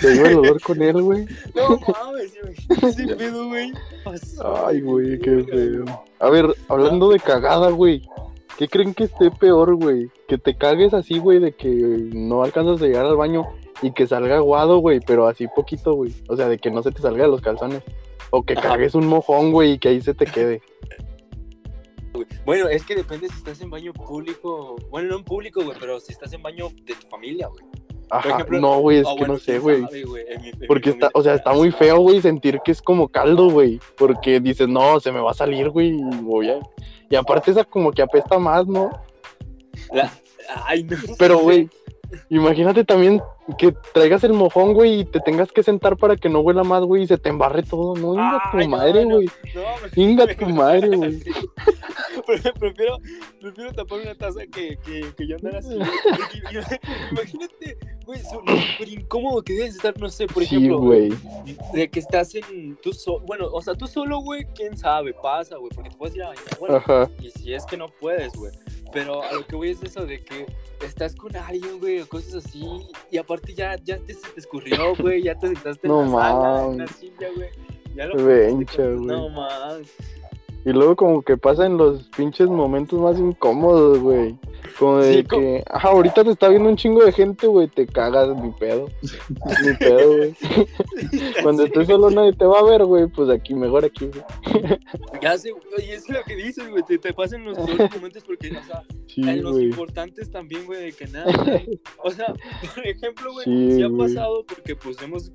Se 0.00 0.14
iba 0.16 0.28
el 0.28 0.38
olor 0.38 0.60
con 0.60 0.82
él, 0.82 1.00
güey. 1.02 1.26
No 1.54 1.78
mames, 1.78 2.32
ese 2.82 3.06
pedo, 3.16 3.46
güey. 3.46 3.72
Ay, 4.66 4.80
güey, 4.80 5.18
qué 5.20 5.44
feo. 5.44 5.84
A 6.18 6.28
ver, 6.30 6.46
hablando 6.68 7.10
de 7.10 7.20
cagada, 7.20 7.70
güey. 7.70 8.02
¿Qué 8.58 8.68
creen 8.68 8.92
que 8.92 9.04
esté 9.04 9.30
peor, 9.30 9.76
güey? 9.76 10.10
Que 10.28 10.36
te 10.36 10.56
cagues 10.56 10.92
así, 10.92 11.18
güey, 11.18 11.38
de 11.38 11.52
que 11.52 11.68
no 11.68 12.42
alcanzas 12.42 12.82
a 12.82 12.86
llegar 12.86 13.06
al 13.06 13.16
baño 13.16 13.46
y 13.82 13.92
que 13.92 14.06
salga 14.06 14.36
aguado, 14.36 14.78
güey, 14.78 15.00
pero 15.00 15.28
así 15.28 15.46
poquito, 15.46 15.94
güey. 15.94 16.12
O 16.28 16.36
sea, 16.36 16.48
de 16.48 16.58
que 16.58 16.70
no 16.70 16.82
se 16.82 16.90
te 16.90 17.00
salga 17.00 17.24
de 17.24 17.30
los 17.30 17.40
calzones. 17.40 17.82
O 18.30 18.42
que 18.42 18.54
cagues 18.54 18.94
un 18.94 19.06
mojón, 19.06 19.52
güey, 19.52 19.72
y 19.72 19.78
que 19.78 19.88
ahí 19.88 20.00
se 20.02 20.14
te 20.14 20.26
quede. 20.26 20.60
Güey. 22.12 22.26
Bueno, 22.44 22.68
es 22.68 22.84
que 22.84 22.94
depende 22.94 23.28
si 23.28 23.36
estás 23.36 23.60
en 23.60 23.70
baño 23.70 23.92
público, 23.92 24.76
bueno, 24.90 25.08
no 25.10 25.16
en 25.18 25.24
público, 25.24 25.62
güey, 25.62 25.76
pero 25.78 26.00
si 26.00 26.12
estás 26.12 26.32
en 26.32 26.42
baño 26.42 26.68
de 26.84 26.94
tu 26.94 27.06
familia, 27.08 27.48
güey. 27.48 27.64
Ajá, 28.12 28.28
ejemplo, 28.30 28.60
no, 28.60 28.80
güey, 28.80 28.98
es 28.98 29.06
O 29.06 29.14
que 29.14 29.18
bueno, 29.20 29.34
no 29.34 29.38
sé, 29.38 29.58
güey. 29.60 29.84
Porque 30.66 30.90
está, 30.90 31.10
o 31.14 31.22
sea, 31.22 31.34
está 31.34 31.52
muy 31.52 31.70
feo, 31.70 31.98
güey, 32.00 32.20
sentir 32.20 32.58
que 32.64 32.72
es 32.72 32.82
como 32.82 33.08
caldo, 33.08 33.50
güey. 33.50 33.78
Porque 33.96 34.40
dices, 34.40 34.68
no, 34.68 34.98
se 34.98 35.12
me 35.12 35.20
va 35.20 35.30
a 35.30 35.34
salir, 35.34 35.70
güey, 35.70 35.96
y 37.08 37.16
aparte 37.16 37.50
esa 37.50 37.64
como 37.64 37.92
que 37.92 38.02
apesta 38.02 38.38
más, 38.38 38.66
¿no? 38.66 38.90
La- 39.92 40.12
Ay, 40.66 40.82
no. 40.84 40.96
Pero, 41.18 41.38
güey, 41.42 41.68
imagínate 42.28 42.84
también 42.84 43.20
que 43.58 43.74
traigas 43.92 44.22
el 44.24 44.32
mojón, 44.32 44.74
güey, 44.74 45.00
y 45.00 45.04
te 45.04 45.18
tengas 45.20 45.50
que 45.50 45.62
sentar 45.62 45.96
para 45.96 46.16
que 46.16 46.28
no 46.28 46.40
huela 46.40 46.62
más, 46.62 46.82
güey, 46.84 47.02
y 47.02 47.06
se 47.06 47.18
te 47.18 47.28
embarre 47.30 47.62
todo. 47.62 47.96
No, 47.96 48.14
inga 48.14 48.40
tu 48.52 48.68
madre, 48.68 49.04
güey. 49.04 49.28
No, 49.54 49.62
Inga 50.02 50.26
tu 50.34 50.46
madre, 50.48 50.88
güey. 50.96 51.20
Pre- 52.26 52.52
prefiero, 52.58 52.98
prefiero 53.40 53.72
tapar 53.72 54.00
una 54.00 54.14
taza 54.14 54.40
que, 54.46 54.76
que, 54.84 55.12
que 55.16 55.26
yo 55.26 55.36
andar 55.36 55.56
así. 55.56 55.74
Imagínate, 57.10 57.76
güey, 58.04 58.20
súper 58.20 58.88
incómodo 58.88 59.42
que 59.42 59.52
debes 59.54 59.76
estar, 59.76 59.98
no 59.98 60.08
sé, 60.08 60.26
por 60.26 60.44
Sí, 60.44 60.56
ejemplo, 60.56 60.78
güey. 60.78 61.12
de 61.72 61.88
que 61.88 62.00
estás 62.00 62.34
en 62.34 62.76
tú 62.82 62.92
solo, 62.92 63.20
bueno, 63.26 63.46
o 63.52 63.62
sea, 63.62 63.74
tú 63.74 63.86
solo, 63.86 64.18
güey, 64.20 64.44
quién 64.54 64.76
sabe, 64.76 65.14
pasa, 65.14 65.56
güey, 65.56 65.70
porque 65.74 65.90
te 65.90 65.96
puedes 65.96 66.16
ir 66.16 66.22
a 66.22 66.28
bañar, 66.28 66.44
bueno, 66.58 66.76
Ajá. 66.76 67.10
y 67.20 67.30
si 67.30 67.52
es 67.54 67.64
que 67.66 67.76
no 67.76 67.88
puedes, 67.88 68.32
güey. 68.34 68.52
Pero 68.92 69.22
a 69.22 69.32
lo 69.32 69.46
que 69.46 69.56
voy 69.56 69.70
es 69.70 69.82
eso 69.82 70.04
de 70.04 70.22
que 70.22 70.46
estás 70.84 71.14
con 71.14 71.34
alguien, 71.36 71.78
güey, 71.78 72.00
o 72.00 72.08
cosas 72.08 72.44
así, 72.44 72.64
y 73.10 73.18
aparte 73.18 73.54
ya, 73.54 73.76
ya 73.84 73.98
te, 73.98 74.14
se 74.14 74.28
te 74.28 74.40
escurrió, 74.40 74.94
güey, 74.96 75.22
ya 75.22 75.38
te 75.38 75.48
sentaste 75.48 75.86
No 75.86 76.02
en 76.02 76.12
la 76.12 76.18
sala, 76.18 76.66
en 76.66 76.78
la 76.78 76.86
silla, 76.88 77.28
güey. 77.36 77.50
Ya 77.94 78.06
lo 78.06 78.24
Vencha, 78.24 78.82
güey. 78.82 79.06
No 79.06 79.28
mames. 79.28 79.92
Y 80.64 80.72
luego 80.72 80.94
como 80.94 81.22
que 81.22 81.38
pasan 81.38 81.78
los 81.78 82.02
pinches 82.16 82.48
momentos 82.48 83.00
más 83.00 83.18
incómodos, 83.18 83.98
güey. 83.98 84.36
Como 84.78 84.98
de 84.98 85.14
Sí, 85.14 85.24
que, 85.24 85.64
ajá, 85.70 85.88
ahorita 85.88 86.22
te 86.22 86.30
está 86.30 86.48
viendo 86.48 86.68
un 86.68 86.76
chingo 86.76 87.02
de 87.02 87.12
gente, 87.12 87.46
güey, 87.46 87.66
te 87.68 87.86
cagas, 87.86 88.28
ni 88.36 88.50
pedo. 88.52 88.88
Ni 89.64 89.76
pedo, 89.78 90.16
güey. 90.16 90.34
Cuando 91.42 91.64
estés 91.64 91.86
solo 91.86 92.10
nadie 92.10 92.34
te 92.34 92.44
va 92.44 92.58
a 92.58 92.64
ver, 92.64 92.84
güey, 92.84 93.06
pues 93.06 93.30
aquí, 93.30 93.54
mejor 93.54 93.86
aquí, 93.86 94.06
güey. 94.06 94.78
Ya 95.22 95.38
sé, 95.38 95.50
güey, 95.50 95.88
y 95.88 95.92
es 95.92 96.08
lo 96.10 96.22
que 96.24 96.36
dices, 96.36 96.68
güey, 96.68 96.82
te, 96.82 96.98
te 96.98 97.14
pasan 97.14 97.44
los 97.44 97.56
peores 97.56 97.90
momentos 97.94 98.22
porque, 98.24 98.48
o 98.50 98.64
sea, 98.64 98.82
Sí, 99.06 99.22
en 99.22 99.42
los 99.42 99.60
importantes 99.60 100.30
también, 100.30 100.66
güey, 100.66 100.82
de 100.82 100.92
que 100.92 101.06
nada. 101.06 101.32
O 102.04 102.10
sea, 102.10 102.34
por 102.74 102.86
ejemplo, 102.86 103.32
güey, 103.32 103.46
Sí, 103.46 103.82
ha 103.82 103.90
pasado 103.90 104.44
porque, 104.46 104.76
pues, 104.76 105.00
hemos... 105.02 105.32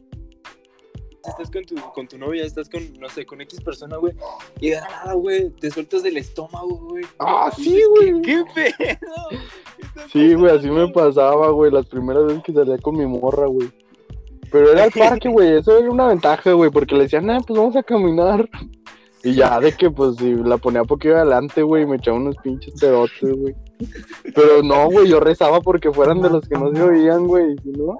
Estás 1.27 1.49
con 1.49 1.65
tu, 1.65 1.75
con 1.93 2.07
tu 2.07 2.17
novia, 2.17 2.43
estás 2.43 2.69
con, 2.69 2.81
no 2.99 3.09
sé, 3.09 3.25
con 3.25 3.41
X 3.41 3.61
persona, 3.61 3.97
güey, 3.97 4.13
y 4.59 4.69
de 4.69 4.81
nada, 4.81 5.13
güey, 5.13 5.49
te 5.49 5.71
sueltas 5.71 6.03
del 6.03 6.17
estómago, 6.17 6.77
güey. 6.89 7.05
Ah, 7.19 7.51
sí, 7.55 7.81
güey. 7.89 8.21
¿Qué, 8.21 8.43
qué 8.55 8.73
pedo? 8.77 9.29
¿Qué 9.29 9.81
está 9.81 10.09
Sí, 10.09 10.33
güey, 10.33 10.55
así 10.55 10.69
me 10.69 10.87
pasaba, 10.89 11.49
güey, 11.49 11.71
las 11.71 11.85
primeras 11.87 12.25
veces 12.25 12.43
que 12.43 12.53
salía 12.53 12.77
con 12.77 12.97
mi 12.97 13.05
morra, 13.05 13.47
güey. 13.47 13.69
Pero 14.51 14.71
era 14.71 14.83
al 14.83 14.91
parque, 14.91 15.29
güey, 15.29 15.57
eso 15.57 15.77
era 15.77 15.89
una 15.89 16.07
ventaja, 16.07 16.51
güey, 16.53 16.69
porque 16.69 16.95
le 16.95 17.03
decían, 17.03 17.25
nah, 17.25 17.39
pues 17.45 17.57
vamos 17.59 17.75
a 17.75 17.83
caminar. 17.83 18.47
Y 19.23 19.33
ya 19.33 19.59
de 19.59 19.71
que, 19.71 19.89
pues, 19.89 20.17
si 20.17 20.35
la 20.35 20.57
ponía 20.57 20.83
poquito 20.83 21.15
adelante, 21.15 21.63
güey, 21.63 21.85
me 21.85 21.95
echaba 21.95 22.17
unos 22.17 22.35
pinches 22.37 22.79
pedotes, 22.79 23.35
güey. 23.35 23.55
Pero 24.35 24.61
no, 24.61 24.89
güey, 24.91 25.07
yo 25.07 25.19
rezaba 25.19 25.61
porque 25.61 25.91
fueran 25.91 26.21
de 26.21 26.29
los 26.29 26.47
que 26.47 26.55
no 26.55 26.71
se 26.73 26.81
oían, 26.83 27.25
güey, 27.25 27.55
si 27.63 27.71
no, 27.71 27.97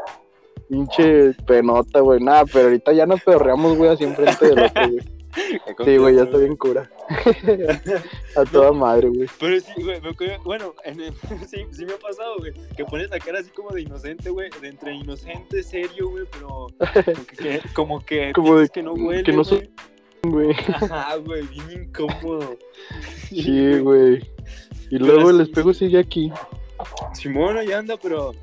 pinche 0.70 1.34
penota, 1.46 2.00
güey. 2.00 2.20
Nada, 2.22 2.46
pero 2.46 2.66
ahorita 2.66 2.94
ya 2.94 3.06
nos 3.06 3.22
pedorreamos, 3.22 3.78
güey, 3.78 3.92
así 3.92 4.04
enfrente 4.04 4.48
del 4.48 4.60
otro, 4.66 4.90
güey. 4.90 5.16
Sí, 5.84 5.98
güey, 5.98 6.16
ya 6.16 6.24
está 6.24 6.38
bien 6.38 6.56
cura. 6.56 6.90
a 8.38 8.46
toda 8.46 8.72
madre, 8.72 9.10
güey. 9.10 9.28
Pero 9.40 9.60
sí, 9.60 9.84
güey, 9.84 10.00
bueno, 10.44 10.74
en 10.86 11.02
el- 11.02 11.14
sí, 11.48 11.66
sí 11.72 11.86
me 11.86 11.94
ha 11.94 11.98
pasado, 11.98 12.38
güey, 12.38 12.54
que 12.76 12.86
pones 12.86 13.10
la 13.10 13.20
cara 13.20 13.40
así 13.40 13.50
como 13.52 13.72
de 13.72 13.82
inocente, 13.82 14.30
güey, 14.30 14.50
de 14.62 14.70
entre 14.70 14.96
inocente, 14.96 15.62
serio, 15.62 16.10
güey, 16.10 16.24
pero 16.32 16.68
como 16.78 17.26
que, 17.36 17.62
como 17.74 18.00
que, 18.06 18.32
Como 18.36 18.58
de- 18.60 18.70
que 18.70 18.82
no 18.82 18.94
huele, 18.94 19.24
que 19.24 19.34
no 19.34 19.44
soy- 19.44 19.70
güey. 20.24 20.52
Ajá, 20.74 21.18
güey, 21.18 21.44
bien 21.48 21.84
incómodo. 21.84 22.58
Sí, 23.30 23.78
güey. 23.80 24.24
Y 24.90 24.98
luego 25.00 25.30
el 25.32 25.38
sí, 25.38 25.42
espejo 25.44 25.74
sigue 25.74 26.00
aquí. 26.00 26.32
Simón 27.14 27.58
ahí 27.58 27.72
anda, 27.72 27.98
pero... 27.98 28.34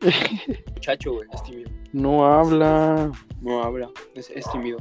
Muchacho, 0.74 1.12
güey, 1.12 1.28
es 1.32 1.42
tímido. 1.42 1.70
No 1.92 2.26
habla. 2.26 3.10
No 3.40 3.62
habla, 3.62 3.90
es, 4.14 4.30
es 4.30 4.50
tímido. 4.50 4.78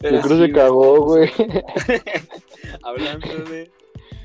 Yo 0.00 0.20
creo 0.20 0.22
que 0.22 0.46
se 0.46 0.52
cagó, 0.52 1.04
güey. 1.04 1.30
Hablando 2.82 3.44
de... 3.44 3.70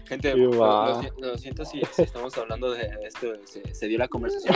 Gente, 0.05 0.35
lo, 0.35 1.37
siento 1.37 1.65
si, 1.65 1.81
si 1.91 2.03
estamos 2.03 2.37
hablando 2.37 2.71
de 2.71 2.89
esto, 3.05 3.33
se, 3.45 3.73
se 3.73 3.87
dio 3.87 3.97
la 3.97 4.07
conversación. 4.07 4.55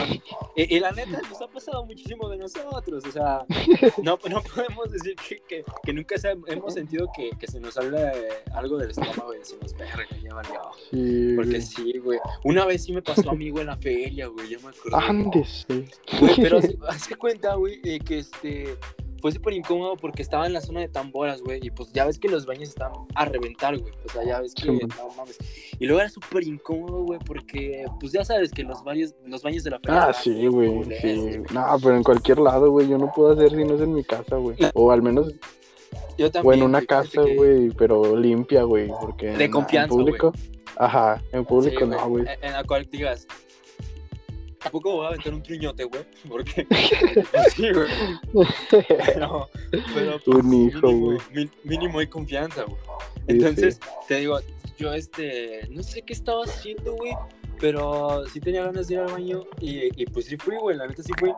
Y, 0.56 0.76
y 0.76 0.80
la 0.80 0.92
neta, 0.92 1.20
nos 1.28 1.40
ha 1.42 1.48
pasado 1.48 1.84
muchísimo 1.84 2.28
de 2.28 2.38
nosotros. 2.38 3.04
O 3.04 3.12
sea, 3.12 3.44
no, 4.02 4.18
no 4.30 4.42
podemos 4.42 4.90
decir 4.90 5.16
que, 5.16 5.38
que, 5.48 5.64
que 5.82 5.92
nunca 5.92 6.16
se- 6.18 6.36
hemos 6.46 6.74
sentido 6.74 7.10
que, 7.16 7.30
que 7.38 7.46
se 7.46 7.58
nos 7.60 7.74
sale 7.74 8.12
algo 8.54 8.78
del 8.78 8.90
estómago 8.90 9.34
y 9.34 9.38
decimos, 9.38 9.74
verga, 9.76 10.06
ya 10.22 10.34
valió. 10.34 10.60
Sí, 10.90 11.32
Porque 11.36 11.60
sí, 11.60 11.98
güey. 11.98 12.18
Una 12.44 12.64
vez 12.64 12.84
sí 12.84 12.92
me 12.92 13.02
pasó 13.02 13.30
a 13.30 13.34
mí, 13.34 13.50
güey, 13.50 13.62
en 13.62 13.66
la 13.68 13.76
feria, 13.76 14.26
güey, 14.28 14.48
ya 14.50 14.58
me 14.60 14.68
acordé. 14.68 14.96
Ándese. 15.06 15.86
Güey, 16.20 16.36
pero 16.40 16.58
hace, 16.58 16.78
hace 16.88 17.16
cuenta, 17.16 17.54
güey, 17.54 17.80
eh, 17.84 17.98
que 18.00 18.18
este 18.20 18.76
fue 19.20 19.32
súper 19.32 19.52
incómodo 19.54 19.96
porque 19.96 20.22
estaba 20.22 20.46
en 20.46 20.52
la 20.52 20.60
zona 20.60 20.80
de 20.80 20.88
tamboras, 20.88 21.42
güey, 21.42 21.60
y 21.62 21.70
pues 21.70 21.92
ya 21.92 22.04
ves 22.06 22.18
que 22.18 22.28
los 22.28 22.46
baños 22.46 22.70
están 22.70 22.92
a 23.14 23.24
reventar, 23.24 23.76
güey. 23.78 23.92
O 24.06 24.08
sea, 24.12 24.24
ya 24.24 24.40
ves 24.40 24.54
que 24.54 24.66
no 24.72 24.78
mames. 25.16 25.38
Y 25.78 25.86
luego 25.86 26.00
era 26.00 26.08
súper 26.08 26.42
incómodo, 26.46 27.02
güey, 27.04 27.18
porque 27.26 27.84
pues 28.00 28.12
ya 28.12 28.24
sabes 28.24 28.50
que 28.52 28.62
los 28.62 28.82
baños, 28.84 29.14
los 29.26 29.42
baños 29.42 29.64
de 29.64 29.70
la 29.70 29.78
feria. 29.80 30.04
Ah, 30.04 30.12
sí, 30.12 30.46
güey. 30.46 30.84
Sí. 31.00 31.38
No, 31.52 31.64
pero 31.82 31.96
en 31.96 32.02
cualquier 32.02 32.38
lado, 32.38 32.70
güey. 32.70 32.88
Yo 32.88 32.98
no 32.98 33.12
puedo 33.12 33.32
hacer 33.32 33.50
si 33.50 33.64
no 33.64 33.74
es 33.74 33.80
en 33.80 33.92
mi 33.94 34.04
casa, 34.04 34.36
güey. 34.36 34.56
O 34.74 34.90
al 34.90 35.02
menos, 35.02 35.32
Yo 36.18 36.30
también. 36.30 36.50
o 36.50 36.52
en 36.54 36.62
una 36.62 36.82
casa, 36.82 37.22
que- 37.24 37.36
güey, 37.36 37.70
pero 37.70 38.16
limpia, 38.16 38.62
güey. 38.64 38.88
Porque 39.00 39.26
De 39.26 39.34
en- 39.34 39.40
en 39.42 39.50
confianza, 39.50 39.88
público. 39.94 40.32
Ajá, 40.76 41.22
en 41.32 41.40
Sí, 41.40 41.46
público 41.46 41.84
no, 41.86 42.08
güey. 42.08 42.24
En, 42.26 42.44
en 42.44 42.52
la 42.52 42.64
cual 42.64 42.86
digas. 42.90 43.26
Tampoco 44.62 44.92
voy 44.96 45.04
a 45.06 45.08
aventar 45.08 45.32
un 45.34 45.42
truñote, 45.42 45.84
güey. 45.84 46.02
Porque. 46.28 46.66
sí, 47.54 47.66
güey. 47.72 47.88
Pero. 48.70 49.48
pero 49.94 50.20
pues, 50.24 50.36
Un 50.44 50.54
hijo, 50.68 50.86
mínimo, 50.88 50.98
güey. 51.06 51.18
mi- 51.32 51.50
mínimo 51.64 51.98
hay 51.98 52.06
confianza, 52.08 52.64
güey. 52.64 52.76
Sí, 53.16 53.22
Entonces, 53.28 53.80
te 54.08 54.16
digo, 54.16 54.38
yo 54.78 54.92
este. 54.92 55.66
No 55.70 55.82
sé 55.82 56.02
qué 56.02 56.12
estaba 56.12 56.44
haciendo, 56.44 56.94
güey. 56.94 57.12
Pero 57.58 58.26
sí 58.32 58.40
tenía 58.40 58.64
ganas 58.64 58.88
de 58.88 58.94
ir 58.94 59.00
al 59.00 59.12
baño. 59.12 59.44
Y, 59.60 60.02
y 60.02 60.06
pues 60.06 60.24
sí 60.26 60.36
fui, 60.38 60.56
güey. 60.56 60.76
La 60.78 60.86
neta 60.86 61.02
sí 61.02 61.12
fui. 61.18 61.30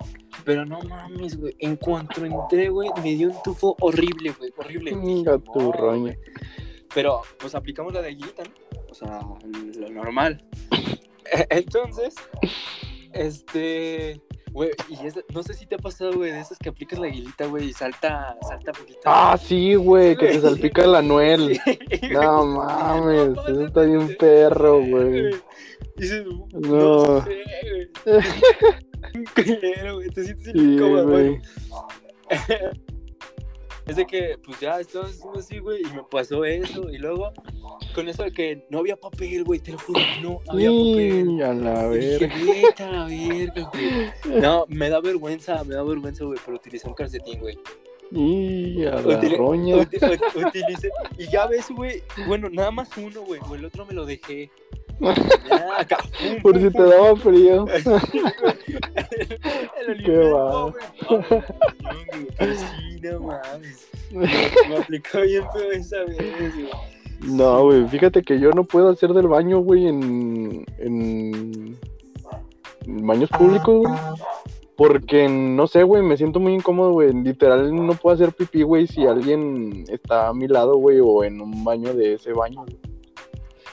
Pero 0.44 0.64
no 0.64 0.80
mames, 0.82 1.36
güey. 1.36 1.54
En 1.58 1.74
cuanto 1.76 2.24
entré, 2.24 2.68
güey, 2.68 2.90
me 3.02 3.14
dio 3.14 3.30
un 3.30 3.42
tufo 3.42 3.76
horrible, 3.80 4.30
güey. 4.38 4.52
Horrible. 4.56 4.90
Chinga 4.92 5.38
tu 5.38 5.58
"No, 5.60 5.72
roña. 5.72 6.00
güey". 6.00 6.18
Pero, 6.94 7.22
pues 7.38 7.54
aplicamos 7.56 7.92
la 7.92 8.02
de 8.02 8.08
Aguilita, 8.08 8.42
¿no? 8.44 8.50
o 8.90 8.94
sea, 8.94 9.20
lo 9.80 9.88
normal. 9.90 10.44
Entonces, 11.50 12.14
este, 13.12 14.20
güey, 14.52 14.70
y 14.88 15.06
es- 15.06 15.18
no 15.32 15.42
sé 15.42 15.54
si 15.54 15.66
te 15.66 15.76
ha 15.76 15.78
pasado, 15.78 16.12
güey, 16.14 16.30
de 16.32 16.40
esas 16.40 16.58
que 16.58 16.68
aplicas 16.70 16.98
la 16.98 17.06
aguilita, 17.06 17.46
güey, 17.46 17.68
y 17.68 17.72
salta, 17.72 18.36
salta 18.46 18.72
poquito. 18.72 19.00
Ah, 19.04 19.38
sí, 19.42 19.74
güey, 19.74 20.16
que 20.16 20.26
te 20.28 20.40
salpica 20.40 20.84
el 20.84 20.94
anuel. 20.94 21.58
Sí, 22.00 22.08
No 22.12 22.44
mames, 22.46 23.30
No, 23.30 23.46
eso 23.48 23.66
está 23.66 23.82
bien 23.82 24.16
perro, 24.18 24.80
güey. 24.84 25.30
Dices, 25.96 26.24
No. 26.26 26.46
no 26.60 27.24
sé, 27.24 27.42
güey. 27.70 27.90
Culero, 29.34 29.96
güey, 29.96 30.08
te 30.10 30.24
sientes 30.24 30.54
incómodo, 30.54 31.08
güey. 31.08 31.40
Es 33.86 33.96
de 33.96 34.06
que, 34.06 34.38
pues 34.44 34.60
ya 34.60 34.78
estaba 34.80 35.06
haciendo 35.06 35.38
así, 35.40 35.58
güey, 35.58 35.82
y 35.82 35.94
me 35.96 36.02
pasó 36.08 36.44
eso. 36.44 36.88
Y 36.90 36.98
luego, 36.98 37.32
con 37.94 38.08
eso 38.08 38.22
de 38.22 38.32
que 38.32 38.64
no 38.70 38.78
había 38.78 38.96
papel, 38.96 39.42
güey, 39.44 39.58
te 39.60 39.72
lo 39.72 39.78
juro, 39.78 40.00
no 40.22 40.40
había 40.48 40.70
papel. 40.70 41.30
Y 41.38 41.42
a 41.42 41.52
la 41.52 41.88
dije, 41.90 42.18
verga. 42.28 42.88
a 42.88 42.92
la 42.92 43.04
verga, 43.06 43.70
güey. 43.72 44.40
No, 44.40 44.64
me 44.68 44.88
da 44.88 45.00
vergüenza, 45.00 45.64
me 45.64 45.74
da 45.74 45.82
vergüenza, 45.82 46.24
güey, 46.24 46.38
pero 46.44 46.56
utilicé 46.56 46.86
un 46.88 46.94
calcetín, 46.94 47.40
güey. 47.40 47.58
Y 48.14 48.84
a 48.84 48.96
la 48.96 49.00
Utili- 49.20 49.36
roña. 49.38 49.76
uti- 49.76 49.96
ut- 49.98 50.46
utilicé. 50.46 50.90
Y 51.18 51.28
ya 51.30 51.46
ves, 51.46 51.70
güey, 51.70 52.02
bueno, 52.26 52.50
nada 52.50 52.70
más 52.70 52.88
uno, 52.96 53.22
güey, 53.22 53.40
o 53.48 53.54
el 53.54 53.64
otro 53.64 53.86
me 53.86 53.94
lo 53.94 54.04
dejé. 54.04 54.50
Ya, 55.02 55.98
Por 56.42 56.58
si 56.60 56.70
te 56.70 56.82
daba 56.82 57.16
frío. 57.16 57.66
El 59.86 60.02
Qué 60.04 60.16
va. 60.30 60.72
sí, 62.38 63.00
no 63.02 63.20
mames. 63.20 63.88
Me 64.68 64.76
aplicó 64.76 65.20
bien 65.22 65.44
feo 65.52 65.72
esa 65.72 66.04
vez, 66.04 66.54
güey. 66.54 66.70
No, 67.22 67.64
güey, 67.64 67.86
fíjate 67.88 68.22
que 68.22 68.38
yo 68.38 68.50
no 68.50 68.64
puedo 68.64 68.90
hacer 68.90 69.12
del 69.12 69.28
baño, 69.28 69.60
güey, 69.60 69.86
en, 69.86 70.64
en, 70.78 71.78
en 72.86 73.06
baños 73.06 73.30
públicos, 73.30 73.78
güey. 73.86 73.94
Porque, 74.76 75.28
no 75.28 75.66
sé, 75.68 75.84
güey, 75.84 76.02
me 76.02 76.16
siento 76.16 76.40
muy 76.40 76.54
incómodo, 76.54 76.92
güey. 76.92 77.12
Literal, 77.12 77.74
no 77.74 77.92
puedo 77.94 78.14
hacer 78.14 78.32
pipí, 78.32 78.62
güey, 78.62 78.86
si 78.88 79.06
alguien 79.06 79.84
está 79.88 80.28
a 80.28 80.34
mi 80.34 80.48
lado, 80.48 80.76
güey, 80.76 80.98
o 81.00 81.22
en 81.22 81.40
un 81.40 81.62
baño 81.62 81.94
de 81.94 82.14
ese 82.14 82.32
baño, 82.32 82.64
güey. 82.64 82.91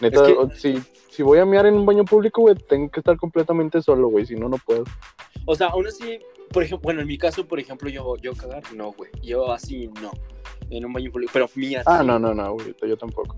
Neta, 0.01 0.21
Es 0.21 0.27
que- 0.27 0.33
o- 0.37 0.49
si, 0.51 0.81
si 1.09 1.23
voy 1.23 1.39
a 1.39 1.45
miar 1.45 1.65
en 1.65 1.75
un 1.75 1.85
baño 1.85 2.05
público, 2.05 2.41
güey, 2.41 2.55
tengo 2.55 2.89
que 2.89 2.99
estar 2.99 3.17
completamente 3.17 3.81
solo, 3.81 4.07
güey, 4.09 4.25
si 4.25 4.35
no, 4.35 4.47
no 4.49 4.57
puedo. 4.57 4.83
O 5.45 5.55
sea, 5.55 5.67
aún 5.67 5.87
así, 5.87 6.19
por 6.51 6.63
ejemplo, 6.63 6.83
bueno, 6.83 7.01
en 7.01 7.07
mi 7.07 7.17
caso, 7.17 7.47
por 7.47 7.59
ejemplo, 7.59 7.89
yo, 7.89 8.15
yo 8.17 8.33
cagar, 8.33 8.63
no, 8.73 8.91
güey. 8.93 9.09
Yo 9.21 9.51
así, 9.51 9.89
no. 10.01 10.11
En 10.69 10.85
un 10.85 10.93
baño 10.93 11.11
público, 11.11 11.31
pero 11.33 11.47
mía. 11.55 11.83
Ah, 11.85 11.99
sí. 12.01 12.07
no, 12.07 12.19
no, 12.19 12.33
no, 12.33 12.53
güey, 12.53 12.75
yo 12.87 12.97
tampoco. 12.97 13.37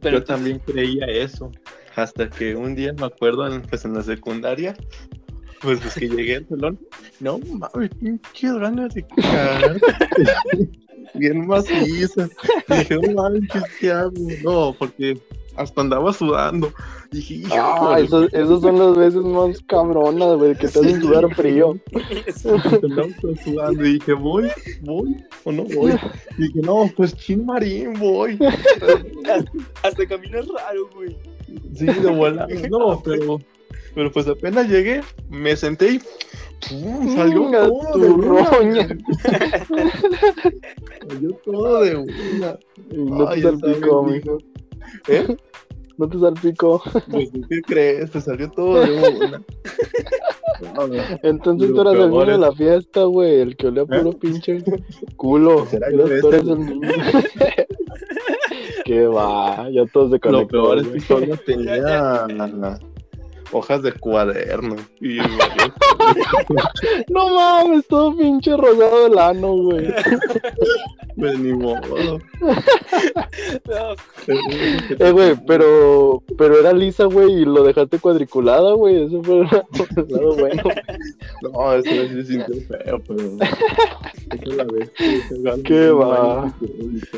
Pero 0.00 0.18
Yo 0.18 0.24
también 0.24 0.58
creía 0.60 1.06
eso. 1.06 1.52
Hasta 1.94 2.28
que 2.28 2.56
un 2.56 2.74
día 2.74 2.92
me 2.92 3.06
acuerdo, 3.06 3.46
en, 3.46 3.62
pues 3.62 3.84
en 3.84 3.94
la 3.94 4.02
secundaria, 4.02 4.74
pues, 5.60 5.78
pues 5.80 5.94
que 5.94 6.08
llegué 6.08 6.36
al 6.36 6.48
salón. 6.48 6.80
No 7.20 7.38
mames, 7.38 7.90
pinche 8.00 8.48
ganas 8.58 8.94
de 8.94 9.06
cagar. 9.06 9.76
Bien 11.14 11.46
maciza. 11.46 12.28
Dije, 12.68 12.96
no 12.96 13.12
mames, 13.14 13.48
¿qué, 13.78 13.90
hago? 13.90 14.12
No, 14.42 14.74
porque 14.78 15.20
hasta 15.56 15.80
andaba 15.80 16.12
sudando. 16.12 16.72
Dije, 17.10 17.42
Ah, 17.52 17.98
esos 18.00 18.62
son 18.62 18.78
las 18.78 18.96
veces 18.96 19.22
más 19.22 19.60
cabronas, 19.66 20.36
güey, 20.38 20.54
que 20.54 20.68
te 20.68 20.78
hacen 20.78 21.00
sudar 21.00 21.34
frío. 21.34 21.76
andaba 22.82 23.08
sudando. 23.44 23.86
Y 23.86 23.94
dije, 23.94 24.12
voy, 24.14 24.48
voy 24.82 25.16
o 25.44 25.52
no 25.52 25.64
voy. 25.64 25.92
Y 26.38 26.42
dije, 26.42 26.60
no, 26.62 26.90
pues 26.96 27.14
chin 27.14 27.44
marín, 27.44 27.98
voy. 27.98 28.38
Hasta 29.82 30.06
caminas 30.06 30.46
raro, 30.48 30.88
güey. 30.94 31.16
Sí, 31.74 31.86
de 31.86 32.10
volada. 32.10 32.46
No, 32.70 33.02
pero, 33.02 33.38
pero 33.94 34.10
pues 34.10 34.26
apenas 34.26 34.68
llegué, 34.68 35.02
me 35.28 35.54
senté 35.56 35.94
y 35.94 36.00
¡pum! 36.68 37.16
salió 37.16 37.42
una. 37.42 37.66
roña. 37.66 38.88
Salió 41.08 41.30
todo 41.44 41.80
de 41.82 41.96
una. 41.96 42.58
Y 42.90 42.96
no 42.98 43.28
te 43.28 43.42
salpicó, 43.42 44.02
mijo. 44.04 44.38
¿Eh? 45.08 45.36
No 45.98 46.08
te 46.08 46.18
salpicó. 46.18 46.82
Pues, 47.10 47.30
¿qué 47.48 47.60
crees? 47.62 48.10
Te 48.10 48.20
salió 48.20 48.50
todo 48.50 48.80
de 48.80 48.90
una. 49.26 49.42
Entonces 51.22 51.70
Lo 51.70 51.74
tú 51.74 51.80
eras 51.90 51.94
el 52.04 52.10
niño 52.10 52.24
de 52.26 52.32
es- 52.34 52.38
la 52.38 52.52
fiesta, 52.52 53.02
güey, 53.04 53.40
el 53.40 53.56
que 53.56 53.66
olía 53.68 53.84
puro 53.84 54.12
pinche 54.12 54.62
culo. 55.16 55.66
¿Será 55.70 55.88
tú 55.90 56.02
ese? 56.06 56.28
eres 56.28 56.42
el 56.42 56.58
niño. 56.58 56.88
Que 58.84 59.06
va, 59.06 59.70
ya 59.70 59.86
todos 59.92 60.10
se 60.10 60.16
Lo 60.16 60.20
conectó. 60.20 60.48
peor 60.48 60.78
es 60.78 60.88
que 60.88 61.00
solo 61.00 61.36
tenía 61.46 62.26
hojas 63.52 63.82
de 63.82 63.92
cuaderno. 63.92 64.76
Y. 65.00 65.18
No 67.08 67.28
mames, 67.34 67.86
todo 67.86 68.16
pinche 68.16 68.56
rosado 68.56 69.06
el 69.06 69.18
ano, 69.18 69.52
güey. 69.54 69.92
pues 71.16 71.38
ni 71.38 71.52
modo. 71.52 72.18
No, 72.40 73.94
Eh, 74.98 75.10
güey, 75.10 75.36
pero, 75.46 76.22
pero 76.36 76.58
era 76.58 76.72
lisa, 76.72 77.04
güey, 77.04 77.42
y 77.42 77.44
lo 77.44 77.62
dejaste 77.64 77.98
cuadriculada, 77.98 78.72
güey. 78.72 79.04
Eso 79.04 79.22
fue 79.22 79.40
el 79.40 79.46
lado 80.08 80.34
bueno. 80.36 80.62
No, 81.42 81.74
eso 81.74 81.90
sí 81.90 82.08
se 82.08 82.24
sintió 82.24 82.54
feo, 82.68 83.02
pero. 83.06 83.38
Qué 85.64 85.90
va. 85.90 86.54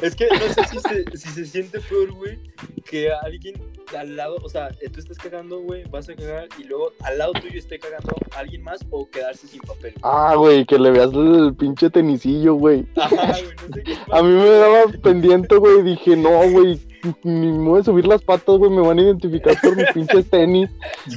Es 0.03 0.15
que 0.15 0.27
no 0.27 0.53
sé 0.53 0.65
si 0.71 0.79
se, 0.81 1.17
si 1.17 1.29
se 1.31 1.47
siente 1.47 1.81
peor, 1.81 2.13
güey, 2.13 2.39
que 2.85 3.11
alguien 3.13 3.55
al 3.97 4.17
lado, 4.17 4.37
o 4.43 4.49
sea, 4.49 4.71
tú 4.93 5.01
estás 5.01 5.19
cagando, 5.19 5.61
güey, 5.61 5.85
vas 5.85 6.09
a 6.09 6.15
cagar 6.15 6.24
y 6.59 6.65
luego 6.65 6.93
al 7.03 7.19
lado 7.19 7.33
tuyo 7.33 7.59
esté 7.59 7.79
cagando 7.79 8.15
alguien 8.37 8.63
más 8.63 8.81
o 8.91 9.09
quedarse 9.09 9.47
sin 9.47 9.61
papel. 9.61 9.93
güey. 9.93 10.03
Ah, 10.03 10.35
güey, 10.37 10.65
que 10.65 10.79
le 10.79 10.91
veas 10.91 11.13
el 11.13 11.55
pinche 11.57 11.91
tenisillo, 11.91 12.55
güey. 12.55 12.87
Ajá, 12.97 13.33
güey, 13.33 13.57
no 13.69 13.75
sé 13.75 13.83
qué 13.83 13.97
A 14.13 14.23
mí 14.23 14.33
me 14.33 14.49
daba 14.49 14.85
pendiente, 15.03 15.57
güey, 15.57 15.83
dije, 15.83 16.17
no, 16.17 16.51
güey, 16.51 16.81
ni 17.23 17.53
me 17.53 17.69
voy 17.69 17.81
a 17.81 17.85
subir 17.85 18.07
las 18.07 18.23
patas, 18.23 18.57
güey, 18.59 18.71
me 18.71 18.81
van 18.81 18.99
a 18.99 19.03
identificar 19.03 19.55
por 19.63 19.77
mis 19.77 19.91
pinches 19.93 20.29
tenis. 20.31 20.71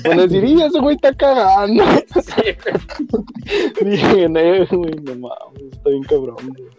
Van 0.04 0.20
a 0.20 0.24
decir, 0.24 0.44
y 0.44 0.62
ese 0.62 0.80
güey 0.80 0.96
está 0.96 1.14
cagando. 1.14 1.84
Sí, 2.22 3.86
Dije, 3.86 4.30
no, 4.30 4.40
güey, 4.78 4.92
no 5.04 5.16
mames, 5.16 5.64
está 5.72 5.90
bien 5.90 6.04
cabrón, 6.04 6.36
güey. 6.48 6.70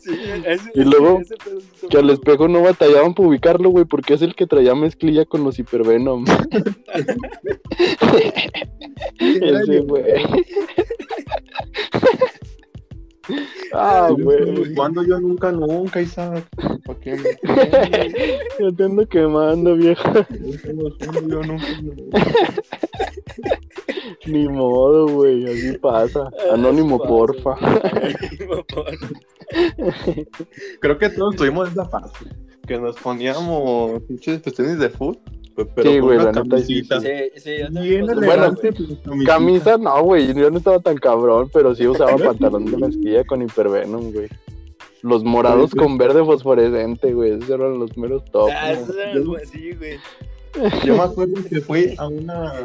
sí, 0.00 0.12
ese- 0.44 0.70
Y 0.74 0.84
luego, 0.84 1.20
ese 1.20 1.34
Que 1.88 1.98
al 1.98 2.10
espejo 2.10 2.48
no 2.48 2.62
batallaban 2.62 3.14
para 3.14 3.28
ubicarlo, 3.28 3.70
güey, 3.70 3.84
porque 3.84 4.14
es 4.14 4.22
el 4.22 4.34
que 4.34 4.46
traía 4.46 4.74
mezclilla 4.74 5.24
con 5.24 5.44
los 5.44 5.58
hipervenom. 5.58 6.24
Ese, 9.18 9.80
güey. 9.80 10.04
Ah, 13.72 14.10
güey. 14.16 14.74
Cuando 14.74 15.02
yo 15.02 15.18
nunca, 15.20 15.50
nunca, 15.52 16.00
Isaac. 16.00 16.44
¿Para 17.06 17.06
qué 17.06 17.16
me 18.58 18.60
Ya 18.70 18.76
te 18.76 18.84
ando 18.84 19.08
quemando, 19.08 19.76
vieja. 19.76 20.26
Yo 21.28 21.42
nunca. 21.42 21.66
Ni 24.26 24.48
modo, 24.48 25.08
güey, 25.08 25.44
así 25.44 25.78
pasa. 25.78 26.28
Anónimo, 26.52 26.98
porfa. 26.98 27.54
Anónimo, 27.54 28.64
porfa. 28.64 29.06
Creo 30.80 30.98
que 30.98 31.08
todos 31.10 31.36
tuvimos 31.36 31.70
esa 31.70 31.84
fase. 31.84 32.24
Que 32.66 32.78
nos 32.78 32.96
poníamos 32.96 34.02
pinches 34.02 34.42
tenis 34.42 34.78
de 34.78 34.90
fútbol. 34.90 35.18
Pero 35.74 35.90
Sí, 35.90 35.98
güey, 36.00 36.18
la 36.18 36.32
neta 36.32 36.58
sí, 36.58 36.86
camisita. 36.86 37.00
Sí, 37.00 37.50
yo 37.72 37.80
Bien 37.80 38.04
Bueno, 38.06 38.54
pues. 38.60 38.74
Camisa, 39.24 39.78
no, 39.78 40.02
güey, 40.02 40.34
yo 40.34 40.50
no 40.50 40.58
estaba 40.58 40.80
tan 40.80 40.98
cabrón, 40.98 41.48
pero 41.52 41.74
sí 41.74 41.86
usaba 41.86 42.14
pantalón 42.18 42.66
de 42.66 42.76
mezclilla 42.76 43.24
con 43.24 43.40
hipervenom, 43.40 44.12
güey. 44.12 44.28
Los 45.06 45.22
morados 45.24 45.70
con 45.72 45.96
verde 45.98 46.24
fosforescente, 46.24 47.12
güey, 47.14 47.32
esos 47.32 47.48
eran 47.48 47.78
los 47.78 47.96
meros 47.96 48.24
top. 48.32 48.50
Ah, 48.52 48.72
esos 48.72 48.96
eran 48.96 49.16
los 49.16 49.26
buenos, 49.26 49.48
sí, 49.50 49.70
güey. 49.72 49.98
Yo 50.84 50.96
me 50.96 51.02
acuerdo 51.02 51.34
que 51.48 51.60
fui 51.60 51.94
a 51.98 52.08
una 52.08 52.64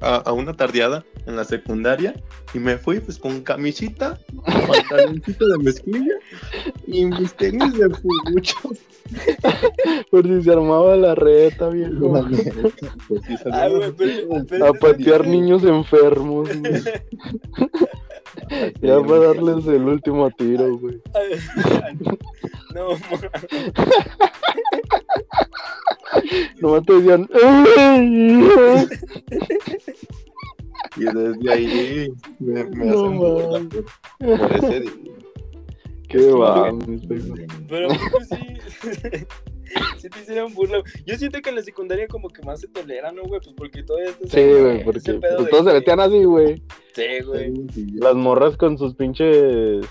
a, 0.00 0.16
a 0.16 0.32
una 0.32 0.52
tardeada 0.52 1.04
en 1.26 1.36
la 1.36 1.44
secundaria 1.44 2.14
y 2.52 2.58
me 2.58 2.76
fui 2.76 3.00
pues 3.00 3.18
con 3.18 3.40
camisita, 3.42 4.18
pantaloncito 4.44 5.48
de 5.48 5.58
mezclilla 5.58 6.14
y 6.86 7.06
mis 7.06 7.34
tenis 7.34 7.72
de 7.78 7.88
fucho. 7.90 8.56
Por 10.10 10.26
si 10.26 10.42
se 10.42 10.52
armaba 10.52 10.96
la 10.96 11.14
reta, 11.14 11.68
viejo. 11.70 12.24
Pues 13.08 13.22
Ah, 13.50 13.68
pero, 13.96 14.44
pero 14.48 14.66
A 14.66 14.72
patear 14.74 15.26
niños 15.26 15.64
enfermos, 15.64 16.48
Ya 18.80 19.00
para 19.00 19.34
darles 19.34 19.66
el 19.66 19.84
último 19.84 20.30
tiro, 20.32 20.78
güey. 20.78 21.00
No, 22.74 22.88
Nomás 26.60 26.82
te 26.84 26.92
decían. 26.94 27.28
Y 30.96 31.04
desde 31.04 31.52
ahí 31.52 32.12
me, 32.38 32.64
me 32.64 32.84
No 32.84 33.06
hacen 33.06 33.68
por, 33.68 33.84
ese 34.52 34.80
día. 34.80 34.92
Qué 36.08 36.30
va, 36.30 36.72
pero 37.68 37.88
pues 38.12 38.28
sí. 38.28 39.26
Sí 40.04 40.10
te 40.10 40.20
hicieron 40.20 40.52
burla. 40.52 40.80
güey. 40.80 40.92
Yo 41.06 41.16
siento 41.16 41.40
que 41.40 41.48
en 41.48 41.56
la 41.56 41.62
secundaria 41.62 42.06
como 42.08 42.28
que 42.28 42.42
más 42.42 42.60
se 42.60 42.68
tolera, 42.68 43.10
¿no, 43.10 43.22
güey? 43.22 43.40
Pues 43.40 43.54
porque 43.56 43.82
todavía 43.82 44.10
estás 44.10 44.30
Sí, 44.32 44.42
güey, 44.42 44.84
porque 44.84 45.00
pues, 45.14 45.48
todos 45.48 45.64
se 45.64 45.72
metían 45.72 45.98
así, 45.98 46.24
güey. 46.24 46.62
Sí, 46.94 47.22
güey. 47.24 47.54
Las 47.94 48.14
morras 48.14 48.54
con 48.58 48.76
sus 48.76 48.94
pinches 48.94 49.86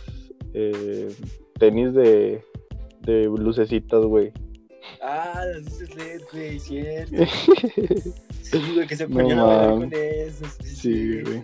eh, 0.53 1.15
tenis 1.57 1.95
de, 1.95 2.43
de 3.01 3.23
lucecitas, 3.23 4.05
güey. 4.05 4.31
Ah, 5.01 5.45
las 5.51 5.63
luces 5.63 5.95
LED, 5.95 6.21
güey, 6.31 6.59
cierto. 6.59 7.15
Sí, 8.43 8.59
güey, 8.75 8.85
que 8.85 8.95
se 8.95 9.07
No 9.07 9.15
ponían 9.15 9.39
a 9.39 9.43
bailar 9.45 9.69
con 9.79 9.93
eso. 9.93 10.45
Sí, 10.63 11.21
güey. 11.21 11.41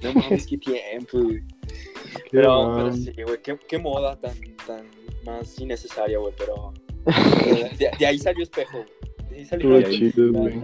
No 0.00 0.12
mames, 0.12 0.46
qué 0.46 0.58
tiempo, 0.58 1.18
güey. 1.18 1.42
Pero, 2.30 2.74
pero 2.76 2.92
sí, 2.92 3.10
güey, 3.24 3.42
qué, 3.42 3.58
qué 3.66 3.78
moda 3.78 4.14
tan, 4.20 4.34
tan 4.66 4.86
más 5.24 5.58
innecesaria, 5.58 6.18
güey, 6.18 6.32
pero... 6.36 6.72
De, 7.78 7.90
de 7.98 8.06
ahí 8.06 8.18
salió 8.18 8.42
espejo, 8.42 8.78
güey. 8.78 8.88
De 9.30 9.36
ahí 9.38 9.44
salió 9.44 9.78
la- 9.78 9.88
chido, 9.90 10.32
güey. 10.32 10.56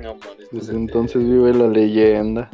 No 0.00 0.14
mames, 0.16 0.48
Desde 0.52 0.58
este- 0.58 0.72
entonces 0.76 1.22
vive 1.24 1.54
la 1.54 1.68
leyenda. 1.68 2.50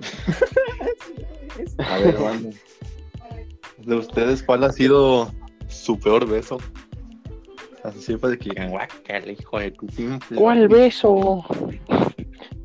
A 1.78 1.98
ver, 1.98 2.16
banda. 2.18 2.50
De 3.78 3.94
ustedes, 3.94 4.42
¿cuál 4.42 4.64
ha 4.64 4.72
sido 4.72 5.30
su 5.68 5.98
peor 5.98 6.26
beso? 6.28 6.58
Así 7.84 8.16
para 8.16 8.36
que 8.36 8.50
digan, 8.50 8.70
guácala, 8.70 9.32
hijo 9.32 9.58
de 9.58 9.70
tu 9.70 9.86
pinche. 9.86 10.34
¿Cuál 10.34 10.68
beso? 10.68 11.44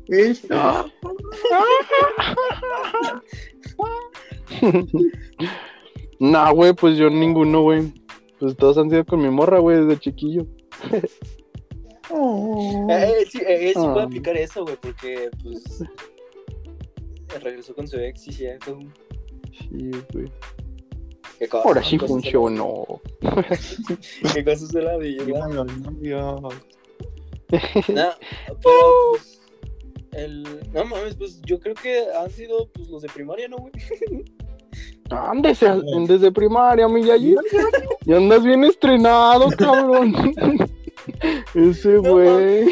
Este. 0.08 0.48
nah, 6.20 6.50
güey, 6.52 6.72
pues 6.74 6.96
yo 6.96 7.10
ninguno, 7.10 7.62
güey. 7.62 7.92
Pues 8.38 8.56
todos 8.56 8.76
han 8.78 8.90
sido 8.90 9.04
con 9.04 9.20
mi 9.22 9.30
morra, 9.30 9.58
güey, 9.60 9.84
desde 9.84 9.98
chiquillo. 10.00 10.46
Oh. 12.10 12.86
Eh, 12.90 13.14
él 13.18 13.26
sí, 13.28 13.40
eh, 13.46 13.72
sí 13.74 13.80
puede 13.82 14.00
Ah. 14.00 14.04
aplicar 14.04 14.36
eso, 14.36 14.62
güey, 14.64 14.76
porque, 14.80 15.28
pues... 15.42 15.82
Regresó 17.42 17.74
con 17.74 17.88
su 17.88 17.98
ex, 17.98 18.22
sí, 18.22 18.32
cierto. 18.32 18.78
Sí, 19.58 19.90
güey. 20.12 20.30
Qué 21.38 21.48
cosa- 21.48 21.66
Ahora 21.66 21.82
sí 21.82 21.98
la- 22.00 22.06
funcionó. 22.06 23.00
Qué 24.32 24.44
cosas 24.44 24.68
de 24.70 24.82
la 24.82 24.96
vida. 24.96 25.24
No, 25.24 25.66
pero 27.88 28.12
pues, 29.10 29.40
el, 30.12 30.42
no 30.72 30.84
mames, 30.84 31.14
pues 31.16 31.40
yo 31.42 31.58
creo 31.60 31.74
que 31.74 32.04
han 32.18 32.30
sido 32.30 32.68
pues 32.72 32.88
los 32.88 33.02
de 33.02 33.08
primaria, 33.08 33.48
¿no, 33.48 33.56
güey? 33.58 33.72
Andes 35.10 35.60
desde 36.06 36.32
primaria, 36.32 36.88
mi 36.88 37.04
yayi. 37.04 37.36
Y 38.04 38.12
andas 38.12 38.42
bien 38.42 38.64
estrenado, 38.64 39.48
cabrón. 39.58 40.14
Ese 41.54 41.98
güey. 41.98 42.68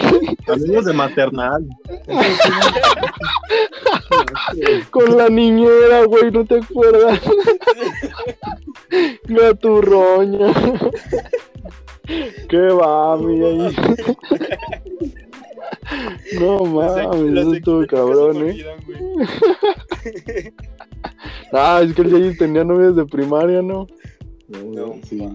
Amigos 0.49 0.85
de 0.85 0.93
maternal. 0.93 1.67
Con 4.91 5.17
la 5.17 5.29
niñera, 5.29 6.05
güey, 6.05 6.31
¿no 6.31 6.45
te 6.45 6.59
acuerdas? 6.59 7.21
Gaturroña. 9.25 10.53
¿Qué 12.49 12.59
va, 12.59 13.17
mi 13.17 13.39
yayi? 13.39 13.77
No 16.41 16.65
mames, 16.65 17.39
eso 17.39 17.55
estuvo 17.55 17.87
cabrón, 17.87 18.49
eh. 18.49 18.65
Ah, 21.53 21.81
es 21.85 21.95
que 21.95 22.03
el 22.03 22.11
yayi 22.11 22.37
tenía 22.37 22.65
novias 22.65 22.97
de 22.97 23.05
primaria, 23.07 23.63
¿no? 23.63 23.87
No 24.49 24.95
sí. 25.09 25.27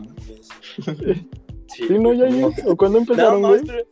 Sí, 0.83 1.87
¿Sí, 1.87 1.97
no, 1.99 2.13
yayi? 2.19 2.43
¿O 2.65 2.75
cuándo 2.75 2.97
empezaron, 2.99 3.41
güey? 3.41 3.61
pero, 3.65 3.83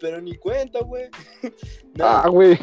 pero 0.00 0.20
ni 0.20 0.34
cuenta, 0.36 0.80
güey. 0.82 1.04
No, 1.94 2.04
Ah, 2.04 2.28
güey. 2.28 2.58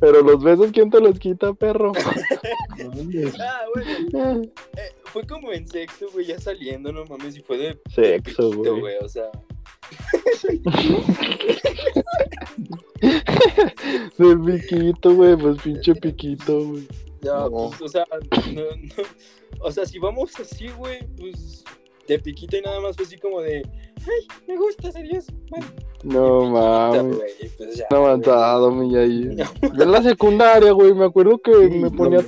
Pero 0.00 0.22
los 0.22 0.42
besos, 0.42 0.72
¿quién 0.72 0.90
te 0.90 1.00
los 1.00 1.16
quita, 1.20 1.54
perro? 1.54 1.92
ah, 1.96 3.64
bueno, 3.72 4.42
eh, 4.76 4.92
fue 5.04 5.24
como 5.24 5.52
en 5.52 5.68
sexto, 5.68 6.06
güey, 6.12 6.26
ya 6.26 6.40
saliendo, 6.40 6.92
no 6.92 7.04
mames, 7.04 7.36
y 7.36 7.42
fue 7.42 7.58
de 7.58 7.78
Sexo, 7.94 8.50
piquito, 8.50 8.80
güey. 8.80 8.96
O 9.00 9.08
sea, 9.08 9.30
De 14.18 14.36
piquito, 14.36 15.14
güey, 15.14 15.36
pues 15.36 15.62
pinche 15.62 15.94
piquito, 15.94 16.64
güey. 16.64 16.88
Ya, 17.22 17.34
No. 17.34 17.70
pues, 17.70 17.80
o 17.82 17.88
sea, 17.88 18.04
no, 18.52 18.62
no, 18.62 19.02
o 19.60 19.70
sea, 19.72 19.86
si 19.86 19.98
vamos 19.98 20.38
así, 20.40 20.68
güey, 20.76 21.06
pues 21.18 21.64
de 22.08 22.18
piquito 22.18 22.56
y 22.56 22.60
nada 22.62 22.80
más 22.80 22.96
fue 22.96 23.04
así 23.06 23.16
como 23.16 23.40
de, 23.40 23.62
ay, 24.00 24.26
me 24.48 24.56
gustas, 24.56 24.96
adiós, 24.96 25.26
bye. 25.50 25.62
No 26.04 26.40
Piquito, 26.40 26.50
mames. 26.50 27.16
pues 27.56 27.76
ya, 27.76 27.86
güey. 27.90 28.02
avanzado, 28.02 28.70
mi. 28.72 28.88
No. 28.92 29.44
Yo 29.74 29.82
en 29.84 29.92
la 29.92 30.02
secundaria, 30.02 30.72
güey, 30.72 30.92
me 30.94 31.04
acuerdo 31.04 31.38
que 31.38 31.52
me 31.52 31.90
ponía, 31.90 32.20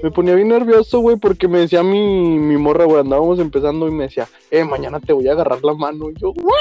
me 0.00 0.10
ponía 0.12 0.36
bien 0.36 0.46
nervioso, 0.48 1.00
güey, 1.00 1.16
porque 1.16 1.48
me 1.48 1.58
decía 1.58 1.82
mi, 1.82 2.38
mi 2.38 2.56
morra, 2.56 2.84
güey, 2.84 3.00
andábamos 3.00 3.40
empezando 3.40 3.88
y 3.88 3.90
me 3.90 4.04
decía, 4.04 4.28
eh, 4.52 4.62
mañana 4.64 5.00
te 5.00 5.12
voy 5.12 5.26
a 5.26 5.32
agarrar 5.32 5.62
la 5.64 5.74
mano. 5.74 6.08
Y 6.10 6.14
yo, 6.20 6.32
güey. 6.32 6.54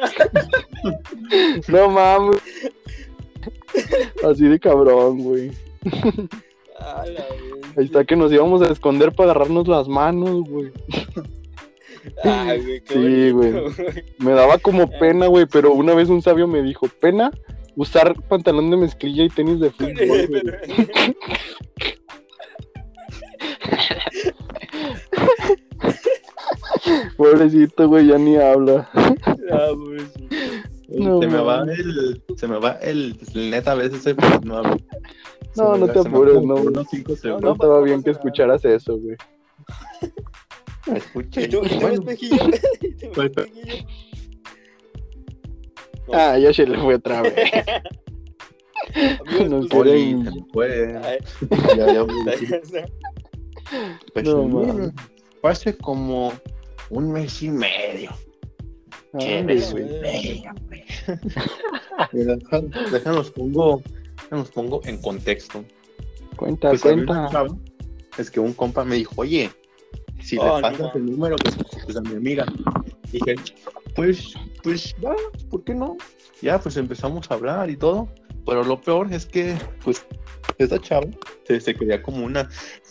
no 1.68 1.88
mames. 1.88 2.42
Así 4.28 4.44
de 4.48 4.58
cabrón, 4.58 5.22
güey. 5.22 5.52
Ahí 7.76 7.84
está 7.84 8.04
que 8.04 8.16
nos 8.16 8.32
íbamos 8.32 8.62
a 8.62 8.72
esconder 8.72 9.12
para 9.12 9.30
agarrarnos 9.30 9.68
las 9.68 9.88
manos, 9.88 10.42
güey. 10.48 10.72
Ay, 12.24 12.60
güey, 12.62 12.80
qué 12.82 12.94
Sí, 12.94 13.32
bonito, 13.32 13.36
güey. 13.36 13.52
güey. 13.62 14.04
Me 14.18 14.32
daba 14.32 14.58
como 14.58 14.90
pena, 14.98 15.26
güey, 15.26 15.46
pero 15.46 15.72
una 15.72 15.94
vez 15.94 16.08
un 16.08 16.22
sabio 16.22 16.46
me 16.46 16.62
dijo, 16.62 16.86
pena 17.00 17.30
usar 17.76 18.14
pantalón 18.28 18.70
de 18.70 18.76
mezclilla 18.78 19.24
y 19.24 19.28
tenis 19.28 19.60
de 19.60 19.70
fútbol. 19.78 19.96
güey". 20.28 20.42
Pobrecito, 27.16 27.88
güey, 27.88 28.06
ya 28.08 28.18
ni 28.18 28.36
habla. 28.36 28.88
Ah, 28.94 29.68
pobrecito. 29.74 30.36
No, 30.90 31.20
se 31.20 31.26
me 31.28 31.40
va 31.40 31.62
el. 31.64 32.22
Se 32.36 32.46
me 32.48 32.58
va 32.58 32.72
el. 32.82 33.18
el 33.34 33.50
neta, 33.50 33.72
a 33.72 33.76
veces 33.76 34.00
ese 34.00 34.14
pues, 34.14 34.44
no 34.44 34.58
hablo. 34.58 34.76
No, 35.56 35.76
no 35.76 35.86
va- 35.86 35.92
te 35.92 35.98
apures, 36.00 36.42
no. 36.42 36.54
Unos 36.56 36.86
cinco 36.90 37.16
segundos. 37.16 37.42
No, 37.42 37.48
no, 37.48 37.52
estaba 37.54 37.78
no 37.78 37.82
bien 37.84 38.02
que 38.02 38.10
escucharas 38.10 38.64
eso, 38.64 38.98
güey. 38.98 39.16
Escuché. 40.94 41.42
¿Y 41.44 41.48
tú, 41.48 41.62
y 41.64 41.68
tú 41.68 41.74
Bueno, 41.80 41.94
espejillo? 41.94 42.36
¿Y 42.80 42.92
tú, 42.94 43.06
Pues, 43.14 43.30
espejillo? 43.36 43.86
Ah, 46.12 46.36
ya 46.38 46.52
se 46.52 46.66
le 46.66 46.76
fue 46.78 46.96
otra 46.96 47.22
vez. 47.22 47.34
Amigos, 49.26 49.48
Nos 49.50 49.68
pues, 49.68 49.82
quiere- 49.84 50.14
Oli, 50.14 50.24
se 50.24 50.44
fue. 50.52 51.00
Ya, 51.76 51.92
ya, 51.92 52.04
pues, 52.04 52.40
No, 54.24 54.42
sí, 54.42 54.48
mames. 54.48 54.90
fue 55.40 55.50
hace 55.50 55.76
como 55.76 56.32
un 56.90 57.12
mes 57.12 57.42
y 57.42 57.50
medio. 57.50 58.10
Güey. 59.12 59.26
deja- 62.12 62.60
Déjanos 62.92 63.30
pongo, 63.30 63.82
déjanos 64.24 64.50
pongo 64.50 64.80
en 64.84 65.00
contexto. 65.00 65.64
Cuenta, 66.36 66.70
Pues, 66.70 66.82
cuenta. 66.82 67.28
es 68.18 68.30
que 68.30 68.40
un 68.40 68.52
compa 68.52 68.84
me 68.84 68.96
dijo, 68.96 69.14
oye, 69.16 69.50
si 70.22 70.36
Oh, 70.38 70.56
le 70.56 70.62
pasas 70.62 70.94
el 70.94 71.06
número, 71.06 71.36
pues, 71.36 71.56
pues, 71.84 71.96
a 71.96 72.00
mi 72.02 72.14
amiga. 72.14 72.46
Dije, 73.12 73.34
pues, 73.94 74.34
pues, 74.62 74.94
va, 75.04 75.14
¿por 75.50 75.64
qué 75.64 75.74
no? 75.74 75.96
Ya, 76.42 76.58
pues 76.60 76.76
empezamos 76.76 77.30
a 77.30 77.34
hablar 77.34 77.70
y 77.70 77.76
todo. 77.76 78.08
Pero 78.46 78.64
lo 78.64 78.80
peor 78.80 79.12
es 79.12 79.26
que, 79.26 79.54
pues, 79.84 80.04
esta 80.58 80.78
chava 80.80 81.06
se, 81.46 81.60
se 81.60 81.74
creía 81.74 82.02
como 82.02 82.24
una 82.24 82.48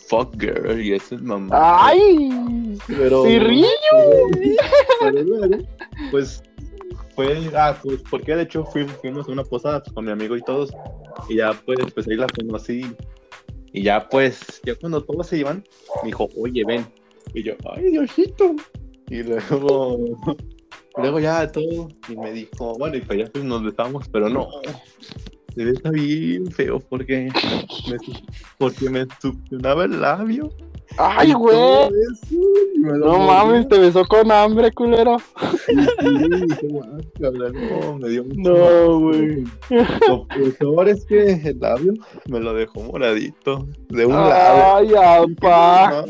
fuck 0.08 0.34
girl 0.40 0.80
y 0.80 0.92
eso 0.94 1.16
es 1.16 1.22
mamá. 1.22 1.86
¡Ay! 1.86 2.78
pero, 2.86 3.24
luego, 3.24 3.66
pues, 6.10 6.42
fue, 7.14 7.50
ah, 7.54 7.78
pues, 7.82 8.02
porque 8.10 8.34
de 8.34 8.42
hecho 8.42 8.64
fuimos, 8.64 8.94
fuimos 8.96 9.28
a 9.28 9.32
una 9.32 9.44
posada 9.44 9.82
con 9.94 10.04
mi 10.04 10.10
amigo 10.10 10.36
y 10.36 10.42
todos. 10.42 10.70
Y 11.28 11.36
ya, 11.36 11.52
pues, 11.64 11.78
pues 11.94 12.08
ahí 12.08 12.16
la 12.16 12.26
conocí. 12.26 12.82
Y 13.72 13.82
ya, 13.82 14.08
pues, 14.08 14.60
ya 14.64 14.74
cuando 14.74 15.02
todos 15.02 15.28
se 15.28 15.38
iban, 15.38 15.64
me 16.02 16.08
dijo, 16.08 16.28
oye, 16.36 16.64
ven. 16.64 16.86
Y 17.34 17.42
yo, 17.42 17.54
ay, 17.72 17.90
Diosito. 17.90 18.56
Y 19.08 19.22
luego, 19.22 19.98
luego 20.96 21.20
ya 21.20 21.50
todo. 21.50 21.88
Y 22.08 22.16
me 22.16 22.32
dijo, 22.32 22.74
bueno, 22.78 22.96
y 22.96 23.00
pues 23.00 23.18
ya 23.18 23.26
pues, 23.26 23.44
nos 23.44 23.62
besamos, 23.62 24.08
pero 24.08 24.28
no. 24.28 24.48
Se 25.54 25.64
besa 25.64 25.90
bien 25.90 26.46
feo 26.50 26.80
porque 26.80 27.30
me, 27.88 27.96
porque 28.58 28.90
me 28.90 29.06
succionaba 29.20 29.84
el 29.84 30.00
labio. 30.00 30.50
¡Ay, 30.98 31.32
güey! 31.32 31.56
No 32.76 33.18
mames, 33.20 33.68
te 33.68 33.78
besó 33.78 34.04
con 34.06 34.30
hambre, 34.32 34.72
culero. 34.72 35.18
Sí, 35.66 35.74
"Guácala", 36.68 37.50
no, 37.52 37.98
me 37.98 38.08
dio 38.08 38.24
mucho 38.24 38.40
No, 38.40 38.98
güey. 38.98 39.44
Lo 40.08 40.26
peor 40.58 40.88
es 40.88 41.04
que 41.04 41.32
el 41.32 41.60
labio 41.60 41.94
me 42.26 42.40
lo 42.40 42.54
dejó 42.54 42.82
moradito. 42.82 43.66
De 43.88 44.06
un 44.06 44.14
lado. 44.14 44.76
Ay, 44.76 44.92
apá. 44.94 46.04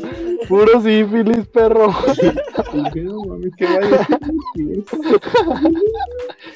Puro 0.47 0.81
sífilis, 0.81 1.47
perro. 1.47 1.93
Dije, 2.73 3.01
no 3.03 3.23
mames, 3.25 3.51
¿qué 3.57 3.65
vaya? 3.65 4.07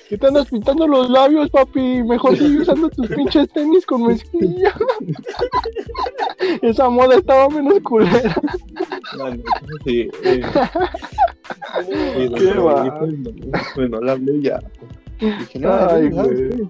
¿Qué 0.09 0.17
te 0.17 0.27
andas 0.27 0.47
pintando 0.47 0.87
los 0.87 1.09
labios, 1.09 1.49
papi? 1.49 2.03
Mejor 2.03 2.37
sigue 2.37 2.61
usando 2.61 2.84
tus 2.89 3.07
pinches 3.07 3.49
tenis 3.53 3.85
con 3.85 4.07
mezclilla. 4.07 4.73
Esa 6.61 6.89
moda 6.89 7.15
estaba 7.15 7.49
menos 7.49 7.79
culera. 7.81 8.35
Sí, 9.83 10.09
eh. 10.23 10.41
Y 12.17 12.29
Qué 12.33 12.53
no, 12.55 12.65
va. 12.65 12.99
pues, 12.99 13.13
no, 13.19 13.31
pues 13.75 13.89
no 13.89 14.01
la 14.01 14.11
hablé 14.13 14.41
ya. 14.41 14.59
Dije, 15.19 15.59
no, 15.59 15.73
Ay, 15.73 16.09
güey. 16.09 16.67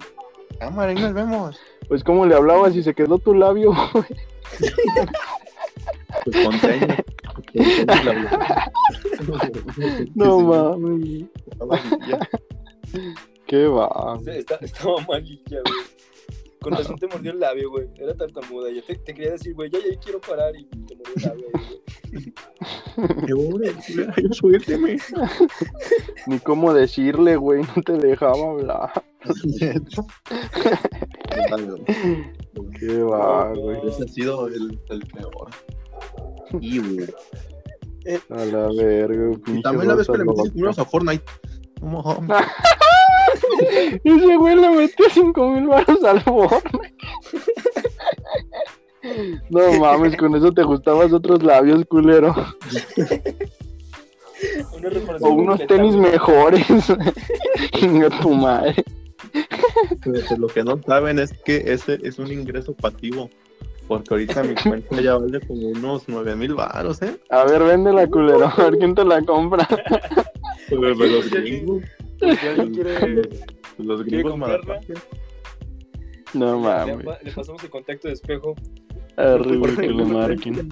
Cámara, 0.59 0.91
ahí 0.91 0.95
nos 0.95 1.13
vemos. 1.13 1.59
Pues, 1.87 2.03
¿cómo 2.03 2.25
le 2.25 2.35
hablabas 2.35 2.75
y 2.75 2.83
se 2.83 2.93
quedó 2.93 3.17
tu 3.19 3.33
labio? 3.33 3.73
Pues 6.23 6.45
con 6.45 6.59
señas. 6.59 7.03
Con 7.33 7.65
señas 7.65 8.05
la 8.05 8.11
hablé. 8.11 8.29
No 10.15 10.39
mames. 10.39 11.25
Qué 13.47 13.67
va. 13.67 14.17
Estaba 14.61 14.95
malilla, 15.07 15.59
güey. 15.65 15.94
Con 16.65 16.73
razón 16.73 16.95
te 16.99 17.07
mordió 17.07 17.31
el 17.31 17.39
labio, 17.39 17.69
güey. 17.69 17.87
Era 17.95 18.15
tartamuda. 18.15 18.71
Yo 18.71 18.83
te, 18.83 18.95
te 18.95 19.13
quería 19.13 19.33
decir, 19.33 19.53
güey, 19.53 19.69
ya, 19.69 19.77
ya 19.77 19.99
quiero 19.99 20.19
parar 20.19 20.55
y 20.55 20.65
te 20.65 20.95
mordió 20.95 21.13
el 21.15 21.23
labio, 21.23 21.45
güey. 21.53 21.83
Qué 23.27 23.35
pobre, 23.35 23.73
culera, 23.85 24.15
ya 24.23 24.33
suélteme. 24.33 24.97
Ni 26.27 26.39
cómo 26.39 26.73
decirle, 26.73 27.35
güey. 27.35 27.61
No 27.75 27.83
te 27.83 27.93
dejaba 27.93 28.51
hablar. 28.51 29.03
Qué 32.79 33.03
va, 33.03 33.53
güey. 33.53 33.87
Ese 33.87 34.03
ha 34.03 34.07
sido 34.07 34.47
el, 34.47 34.79
el 34.89 35.01
peor. 35.01 35.49
Y, 36.61 36.79
güey. 36.79 37.07
A 38.29 38.45
la 38.45 38.69
verga, 38.69 39.37
también 39.61 39.87
la 39.87 39.95
vez 39.95 40.07
que 40.07 40.17
le 40.17 40.23
euros 40.55 40.79
a 40.79 40.85
Fortnite. 40.85 41.25
Ese 44.03 44.35
güey 44.37 44.55
le 44.55 44.69
metió 44.69 45.05
5 45.09 45.49
mil 45.49 45.67
baros 45.67 46.03
al 46.03 46.21
Fortnite. 46.21 46.95
No 49.49 49.71
mames, 49.79 50.15
con 50.17 50.35
eso 50.35 50.51
te 50.51 50.63
gustabas 50.63 51.13
otros 51.13 51.43
labios, 51.43 51.85
culero. 51.85 52.33
O 55.21 55.29
unos 55.29 55.65
tenis 55.67 55.95
mejores. 55.95 56.65
Chinga 57.73 58.09
tu 58.21 58.31
madre. 58.31 58.83
Pero 60.03 60.37
lo 60.37 60.47
que 60.47 60.63
no 60.63 60.81
saben 60.85 61.19
es 61.19 61.33
que 61.45 61.63
ese 61.67 61.99
es 62.03 62.19
un 62.19 62.31
ingreso 62.31 62.73
pasivo. 62.73 63.29
Porque 63.87 64.15
ahorita 64.15 64.41
mi 64.41 64.55
cuenta 64.55 64.99
ya 64.99 65.15
vale 65.15 65.39
como 65.41 65.67
unos 65.67 66.03
9 66.07 66.35
mil 66.35 66.55
baros, 66.55 67.01
¿eh? 67.03 67.19
A 67.29 67.43
ver, 67.43 67.63
véndela, 67.63 68.07
culero. 68.07 68.47
A 68.47 68.55
ver 68.63 68.79
quién 68.79 68.95
te 68.95 69.05
la 69.05 69.21
compra. 69.21 69.67
Pero 70.67 70.95
gringos. 71.31 71.83
Si 72.19 72.47
alguien 72.47 72.73
quiere, 72.73 73.29
Los 73.77 74.03
quiere 74.03 74.23
gringos 74.23 74.31
comprarla. 74.31 74.81
No 76.33 76.55
le, 76.55 76.61
mames. 76.61 77.05
le 77.23 77.31
pasamos 77.31 77.63
el 77.63 77.69
contacto 77.69 78.07
de 78.07 78.13
espejo. 78.13 78.55
Arre, 79.17 79.75
que 79.75 79.87
le 79.87 80.05
marquen. 80.05 80.69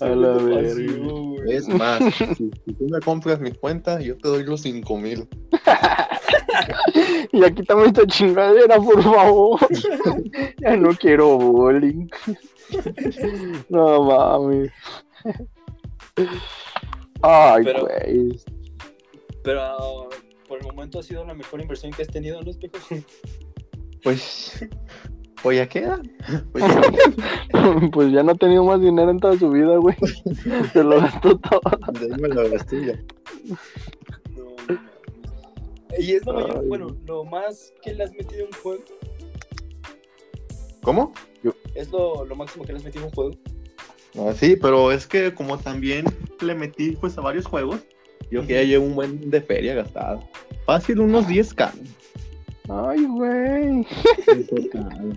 A 0.00 0.06
la 0.08 0.32
verga. 0.34 0.82
Es 1.48 1.68
más, 1.68 2.14
si, 2.14 2.26
si 2.34 2.74
tú 2.74 2.86
me 2.90 3.00
compras 3.00 3.40
mi 3.40 3.52
cuenta, 3.52 4.00
yo 4.00 4.16
te 4.18 4.28
doy 4.28 4.44
los 4.44 4.62
5 4.62 4.98
mil. 4.98 5.28
Ya 7.32 7.50
quítame 7.50 7.86
esta 7.86 8.06
chingadera, 8.06 8.76
por 8.76 9.02
favor. 9.02 9.60
Ya 10.58 10.76
no 10.76 10.90
quiero 10.94 11.36
bowling. 11.36 12.08
No 13.68 14.04
mames. 14.04 14.72
Ay, 17.22 17.64
Pero- 17.64 17.80
güey. 17.86 18.40
Pero 19.42 20.08
por 20.48 20.58
el 20.58 20.64
momento 20.66 20.98
ha 20.98 21.02
sido 21.02 21.24
la 21.24 21.34
mejor 21.34 21.60
inversión 21.60 21.92
que 21.92 22.02
has 22.02 22.08
tenido, 22.08 22.40
¿no, 22.42 22.50
espejo? 22.50 22.76
Pues, 24.02 24.64
pues 25.42 25.58
ya 25.58 25.68
queda. 25.68 26.00
Pues 26.52 26.64
ya, 26.64 26.80
Pues 27.92 28.12
ya 28.12 28.22
no 28.22 28.32
ha 28.32 28.34
tenido 28.36 28.64
más 28.64 28.80
dinero 28.80 29.10
en 29.10 29.18
toda 29.18 29.36
su 29.38 29.50
vida, 29.50 29.76
güey. 29.78 29.96
Se 30.72 30.82
lo 30.84 31.00
gastó 31.00 31.38
todo. 31.38 31.60
de 32.00 32.14
ahí 32.14 32.20
me 32.20 32.28
lo 32.28 32.48
gasté 32.50 32.86
ya. 32.86 33.02
No. 34.36 34.78
Y 35.98 36.12
es 36.12 36.26
lo 36.26 36.34
mayor, 36.34 36.58
Ay. 36.62 36.68
bueno, 36.68 36.96
lo 37.06 37.24
más 37.24 37.72
que 37.82 37.94
le 37.94 38.04
has 38.04 38.12
metido 38.12 38.42
en 38.42 38.46
un 38.48 38.60
juego. 38.62 38.84
¿Cómo? 40.82 41.12
Es 41.74 41.90
lo, 41.90 42.24
lo 42.24 42.36
máximo 42.36 42.64
que 42.64 42.72
le 42.72 42.78
has 42.78 42.84
metido 42.84 43.04
en 43.04 43.10
un 43.10 43.14
juego. 43.14 43.30
Ah, 44.18 44.32
sí, 44.34 44.56
pero 44.56 44.92
es 44.92 45.06
que 45.06 45.34
como 45.34 45.58
también 45.58 46.04
le 46.40 46.54
metí 46.54 46.92
pues 46.92 47.16
a 47.18 47.20
varios 47.20 47.46
juegos, 47.46 47.80
yo 48.30 48.46
que 48.46 48.54
ya 48.54 48.62
llevo 48.62 48.86
un 48.86 48.94
buen 48.94 49.30
de 49.30 49.40
feria 49.40 49.74
gastado. 49.74 50.22
Fácil 50.64 51.00
unos 51.00 51.26
10k. 51.26 51.70
Ay, 52.68 53.04
güey. 53.04 53.86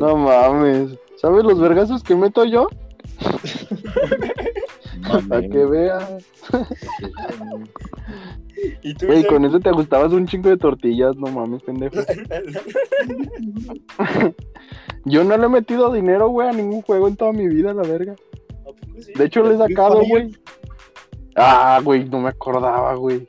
No 0.00 0.16
mames. 0.16 0.92
¿Sabes 1.16 1.44
los 1.44 1.60
vergazos 1.60 2.02
que 2.02 2.16
meto 2.16 2.46
yo? 2.46 2.68
Para 5.28 5.48
que 5.48 5.64
veas. 5.64 6.26
Y 8.82 8.94
tú, 8.94 9.06
Güey, 9.06 9.24
con 9.24 9.44
eso 9.44 9.60
te 9.60 9.70
gustabas 9.70 10.12
un 10.12 10.26
chingo 10.26 10.50
de 10.50 10.56
tortillas, 10.56 11.16
no 11.16 11.28
mames, 11.28 11.62
pendejo. 11.62 11.96
Yo 15.04 15.24
no 15.24 15.36
le 15.36 15.46
he 15.46 15.48
metido 15.48 15.92
dinero, 15.92 16.28
güey, 16.28 16.48
a 16.48 16.52
ningún 16.52 16.82
juego 16.82 17.08
en 17.08 17.16
toda 17.16 17.32
mi 17.32 17.46
vida, 17.46 17.72
la 17.72 17.82
verga. 17.82 18.14
De 19.14 19.24
hecho, 19.24 19.42
le 19.42 19.54
he 19.54 19.58
sacado, 19.58 20.02
güey. 20.04 20.36
Ah, 21.36 21.80
güey, 21.82 22.04
no 22.04 22.20
me 22.20 22.30
acordaba, 22.30 22.94
güey. 22.94 23.28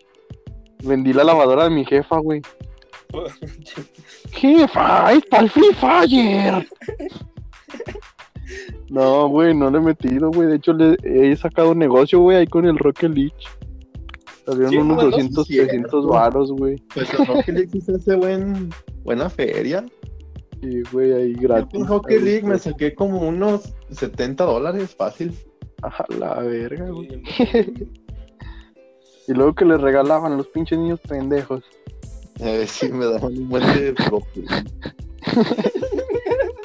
Vendí 0.83 1.13
la 1.13 1.23
lavadora 1.23 1.65
de 1.65 1.69
mi 1.69 1.85
jefa, 1.85 2.17
güey. 2.17 2.41
Jefa, 4.31 5.13
es 5.13 5.25
para 5.25 5.43
el 5.43 5.49
Free 5.49 5.73
Fire. 5.73 6.67
No, 8.89 9.27
güey, 9.29 9.53
no 9.55 9.69
le 9.69 9.77
he 9.77 9.81
metido, 9.81 10.31
güey. 10.31 10.47
De 10.49 10.55
hecho, 10.55 10.73
le 10.73 10.97
he 11.03 11.35
sacado 11.35 11.75
negocio, 11.75 12.19
güey, 12.19 12.37
ahí 12.37 12.47
con 12.47 12.65
el 12.65 12.77
Rocket 12.77 13.11
League. 13.13 13.33
Salieron 14.45 14.69
Sí, 14.71 14.77
unos 14.77 14.95
jugando, 14.97 15.11
200, 15.11 15.47
sí, 15.47 15.53
cierto. 15.53 15.69
300 15.71 16.07
varos, 16.07 16.51
güey. 16.53 16.75
Pues 16.93 17.13
el 17.13 17.27
Rocket 17.27 17.55
League 17.55 17.69
hizo 17.73 17.95
ese 17.95 18.15
buen, 18.15 18.69
buena 19.03 19.29
feria. 19.29 19.85
Y, 20.61 20.81
güey, 20.91 21.13
ahí 21.13 21.35
Yo 21.35 21.41
gratis. 21.41 21.69
con 21.71 21.87
Rocket 21.87 22.21
League 22.21 22.41
me 22.41 22.47
güey. 22.49 22.59
saqué 22.59 22.95
como 22.95 23.21
unos 23.27 23.73
70 23.91 24.43
dólares 24.43 24.95
fácil. 24.95 25.33
A 25.83 26.03
la 26.17 26.39
verga, 26.41 26.89
güey. 26.89 27.21
Y 29.27 29.33
luego 29.33 29.53
que 29.53 29.63
le 29.63 29.77
regalaban 29.77 30.33
a 30.33 30.37
los 30.37 30.47
pinches 30.47 30.79
niños 30.79 30.99
pendejos. 31.07 31.61
Eh, 32.39 32.65
sí, 32.67 32.89
me 32.91 33.05
daban 33.05 33.37
un 33.37 33.47
buen 33.47 33.61
de 33.75 33.93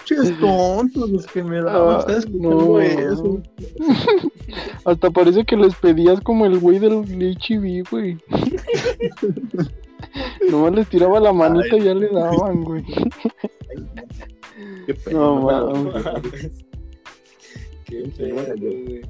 Rocket 0.08 0.18
League. 0.18 0.30
Ches 0.30 0.40
tontos 0.40 1.10
los 1.10 1.26
que 1.26 1.42
me 1.42 1.60
daban. 1.62 1.96
Ah, 1.96 2.00
¿Estás 2.00 2.16
escuchando 2.18 2.64
no. 2.66 2.80
eso? 2.80 3.42
Hasta 4.84 5.10
parece 5.10 5.44
que 5.44 5.56
les 5.56 5.74
pedías 5.76 6.20
como 6.20 6.46
el 6.46 6.58
güey 6.58 6.78
del 6.78 7.04
HB, 7.04 7.90
güey. 7.90 8.18
Nomás 10.50 10.72
les 10.74 10.88
tiraba 10.88 11.18
la 11.20 11.32
manita 11.32 11.76
y 11.76 11.82
ya 11.84 11.94
le 11.94 12.08
daban, 12.08 12.62
güey. 12.62 12.84
Qué 14.86 14.94
pena. 14.94 15.18
No, 15.18 15.40
mames. 15.42 15.94
Qué 17.84 18.02
pedo, 18.16 18.54
güey. 18.56 19.02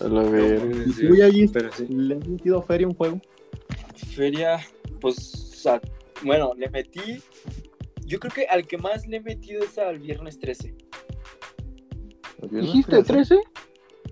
A 0.00 0.08
la 0.08 0.22
verga. 0.22 0.76
¿Y 0.86 0.92
tú 1.06 1.14
ya 1.14 1.26
allí 1.26 1.46
Pero 1.48 1.70
sí. 1.72 1.86
le 1.88 2.16
has 2.16 2.26
metido 2.28 2.62
feria 2.62 2.86
a 2.86 2.90
un 2.90 2.96
juego? 2.96 3.20
Feria, 4.14 4.58
pues, 5.00 5.64
a- 5.66 5.80
bueno, 6.24 6.52
le 6.56 6.68
metí. 6.70 7.22
Yo 8.04 8.18
creo 8.20 8.32
que 8.32 8.46
al 8.46 8.66
que 8.66 8.76
más 8.78 9.06
le 9.06 9.16
he 9.18 9.20
metido 9.20 9.62
es 9.64 9.78
al 9.78 9.98
viernes 9.98 10.38
13. 10.38 10.74
¿Dijiste 12.50 13.02
13? 13.02 13.38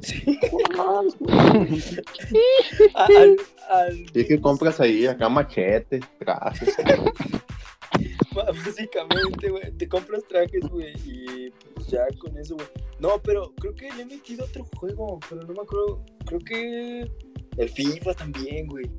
Sí. 0.01 0.39
Ah, 0.79 1.01
al, 2.95 3.37
al- 3.71 4.07
Y 4.15 4.21
es 4.21 4.27
que 4.27 4.41
compras 4.41 4.81
ahí 4.81 5.07
acá 5.07 5.29
machetes, 5.29 6.03
trajes. 6.19 6.75
Básicamente, 8.35 9.51
güey, 9.51 9.71
te 9.77 9.87
compras 9.87 10.23
trajes, 10.27 10.63
güey, 10.71 10.95
y 11.05 11.51
pues 11.75 11.89
ya 11.89 12.07
con 12.19 12.37
eso, 12.39 12.55
güey. 12.55 12.67
No, 12.99 13.21
pero 13.23 13.53
creo 13.61 13.75
que 13.75 13.93
le 13.93 14.03
he 14.03 14.07
metido 14.07 14.45
otro 14.47 14.65
juego, 14.77 15.21
pero 15.29 15.43
no 15.43 15.53
me 15.53 15.61
acuerdo. 15.61 16.03
Creo 16.25 16.41
que 16.41 17.11
el 17.59 17.69
FIFA 17.69 18.15
también, 18.15 18.67
güey. 18.69 18.91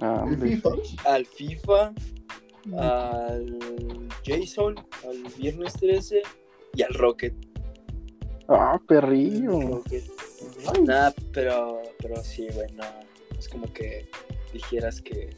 Ah, 0.00 0.24
¿El. 0.28 0.36
FIFA? 0.36 0.70
Al 1.04 1.26
FIFA, 1.26 1.92
al 2.76 3.58
Jason, 4.24 4.76
al 5.04 5.22
Viernes 5.36 5.72
13 5.74 6.22
y 6.74 6.82
al 6.82 6.94
Rocket. 6.94 7.34
Ah, 8.48 8.80
perrillo. 8.86 9.82
Nah, 10.84 11.10
pero, 11.32 11.82
pero 11.98 12.22
sí, 12.22 12.48
güey, 12.54 12.72
no. 12.72 12.84
Es 13.38 13.48
como 13.48 13.72
que 13.72 14.08
dijeras 14.52 15.00
que, 15.00 15.30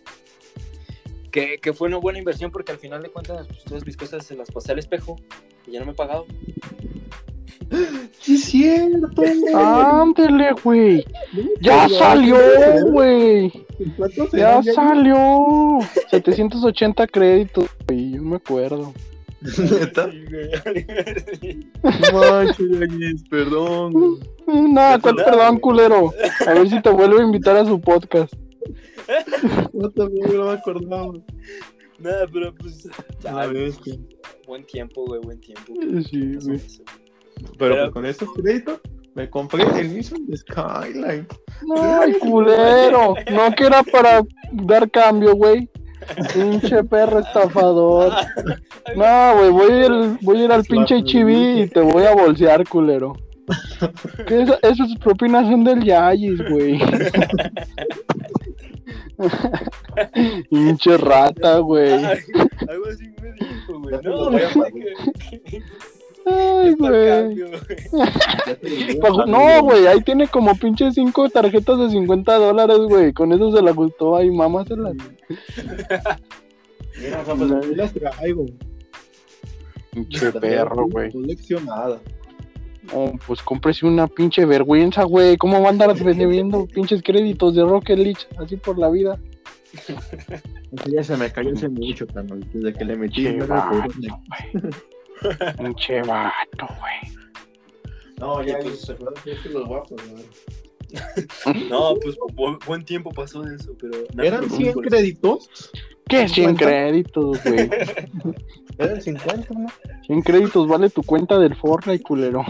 que, 1.30 1.58
que 1.58 1.72
fue 1.72 1.88
una 1.88 1.98
buena 1.98 2.18
inversión 2.18 2.50
porque 2.50 2.72
al 2.72 2.78
final 2.78 3.02
de 3.02 3.10
cuentas, 3.10 3.46
pues, 3.46 3.64
todas 3.64 3.86
mis 3.86 3.96
cosas 3.96 4.26
se 4.26 4.36
las 4.36 4.50
pasé 4.50 4.72
al 4.72 4.78
espejo. 4.78 5.16
y 5.66 5.72
ya 5.72 5.80
no 5.80 5.86
me 5.86 5.92
he 5.92 5.94
pagado. 5.94 6.26
Sí, 8.20 8.34
es 8.34 8.44
cierto. 8.44 9.22
Ándele, 9.54 10.52
güey. 10.62 11.04
Ya 11.60 11.88
salió, 11.88 12.36
güey. 12.90 13.52
¿Cuánto 13.96 14.28
Ya 14.32 14.62
salió. 14.62 15.78
780 16.10 17.06
créditos, 17.06 17.66
güey. 17.86 18.12
Yo 18.12 18.22
me 18.22 18.36
acuerdo. 18.36 18.92
¿Neta? 19.42 20.10
Sí, 20.10 20.24
güey. 20.30 21.60
No 22.12 22.20
manches, 22.30 23.22
perdón. 23.28 24.18
Nada, 24.46 24.98
¿cuál 24.98 25.16
Nada, 25.16 25.30
perdón, 25.30 25.58
culero? 25.60 26.14
A 26.46 26.54
ver 26.54 26.68
si 26.70 26.80
te 26.80 26.90
vuelvo 26.90 27.18
a 27.18 27.22
invitar 27.22 27.56
a 27.56 27.66
su 27.66 27.80
podcast. 27.80 28.32
No, 29.72 29.90
también 29.90 30.34
no 30.34 30.46
me 30.46 30.52
acordaba. 30.52 31.12
Nada, 31.98 32.26
pero 32.32 32.54
pues. 32.54 32.88
Ya, 33.22 33.46
buen 34.46 34.64
tiempo, 34.64 35.04
güey, 35.06 35.20
buen 35.20 35.40
tiempo. 35.40 35.74
Sí, 36.08 36.36
güey. 36.42 36.60
Pero 37.58 37.74
Pero- 37.74 37.90
con 37.92 38.06
estos 38.06 38.28
créditos 38.34 38.80
me 39.14 39.30
compré 39.30 39.62
el 39.80 39.94
Nissan 39.94 40.26
Skyline. 40.36 41.26
Ay, 41.76 42.12
culero. 42.20 43.14
No 43.32 43.52
que 43.54 43.64
era 43.66 43.82
para 43.84 44.22
dar 44.52 44.90
cambio, 44.90 45.34
güey. 45.36 45.68
Pinche 46.34 46.82
perro 46.84 47.20
estafador. 47.20 48.12
No, 48.96 49.36
güey, 49.36 49.50
voy 49.50 49.70
a 49.72 49.86
ir, 49.86 50.18
voy 50.20 50.40
a 50.40 50.44
ir 50.44 50.52
al 50.52 50.64
pinche 50.64 51.02
chiví 51.04 51.62
y 51.62 51.68
te 51.68 51.80
voy 51.80 52.04
a 52.04 52.14
bolsear, 52.14 52.66
culero. 52.68 53.14
Que 54.26 54.42
esas 54.42 54.94
propinas 55.02 55.46
son 55.48 55.64
del 55.64 55.82
Yayis, 55.84 56.40
güey. 56.50 56.78
Pinche 60.50 60.96
rata, 60.96 61.58
güey. 61.58 61.92
Algo 61.92 62.86
así 62.90 63.06
me 63.22 63.32
dijo, 63.32 63.80
güey. 63.80 63.94
No, 64.02 64.10
lo 64.10 64.30
voy 64.30 64.42
a 64.42 64.52
güey, 64.52 64.72
Ay, 66.26 66.74
güey. 66.74 67.42
a 69.02 69.26
No, 69.26 69.62
güey, 69.62 69.86
ahí 69.86 70.00
tiene 70.00 70.26
como 70.26 70.54
pinche 70.56 70.90
cinco 70.92 71.28
tarjetas 71.28 71.78
de 71.78 71.90
50 71.90 72.34
dólares, 72.38 72.78
güey. 72.78 73.12
Con 73.12 73.32
eso 73.32 73.54
se 73.54 73.62
la 73.62 73.72
gustó 73.72 74.16
ahí, 74.16 74.30
mámasela. 74.30 74.92
Mira, 77.00 77.22
papá, 77.24 77.46
yo 77.46 77.60
las 77.74 77.92
traigo. 77.92 78.46
Pinche 79.92 80.32
perro, 80.32 80.86
güey. 80.88 81.12
Coleccionada. 81.12 82.00
No, 82.92 83.12
pues 83.26 83.42
cómprese 83.42 83.86
una 83.86 84.06
pinche 84.06 84.44
vergüenza, 84.44 85.04
güey. 85.04 85.36
¿Cómo 85.36 85.60
va 85.60 85.68
a 85.68 85.70
andar 85.70 85.94
vendiendo 85.94 86.66
pinches 86.74 87.02
créditos 87.02 87.54
de 87.54 87.64
Rocket 87.64 87.98
League 87.98 88.20
así 88.38 88.56
por 88.56 88.78
la 88.78 88.90
vida? 88.90 89.18
Ya 90.86 91.02
se 91.02 91.16
me 91.16 91.30
cayó 91.32 91.52
hace 91.52 91.68
mucho, 91.68 92.06
carnal. 92.06 92.44
Desde 92.52 92.72
que 92.72 92.84
le 92.84 92.96
metí. 92.96 93.26
Vato. 93.38 93.88
Pinche 95.58 96.02
vato, 96.02 96.66
güey. 96.78 97.14
No, 98.18 98.42
ya, 98.42 98.58
pues, 98.60 98.80
se 98.82 98.92
acuerdan 98.92 99.22
que 99.24 99.48
los 99.48 99.66
guapos, 99.66 100.00
No, 101.68 101.94
pues 102.02 102.16
bu- 102.16 102.64
buen 102.64 102.84
tiempo 102.84 103.10
pasó 103.10 103.42
de 103.42 103.56
eso, 103.56 103.72
pero. 103.80 103.94
¿Eran 104.22 104.40
pues, 104.46 104.56
100 104.56 104.72
por- 104.74 104.86
créditos? 104.86 105.50
¿Qué 106.08 106.28
100 106.28 106.28
¿Cincuenta? 106.28 106.64
créditos, 106.66 107.42
güey? 107.44 107.70
Eran 108.78 109.00
50, 109.02 109.54
¿no? 109.54 109.66
100 110.06 110.22
créditos 110.22 110.68
vale 110.68 110.90
tu 110.90 111.02
cuenta 111.02 111.38
del 111.38 111.54
Fortnite, 111.56 112.02
culero. 112.02 112.44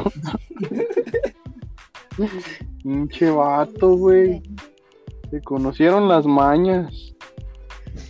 Pinche 2.83 3.31
vato, 3.31 3.97
güey. 3.97 4.43
Se 5.31 5.41
conocieron 5.41 6.09
las 6.09 6.27
mañas. 6.27 7.15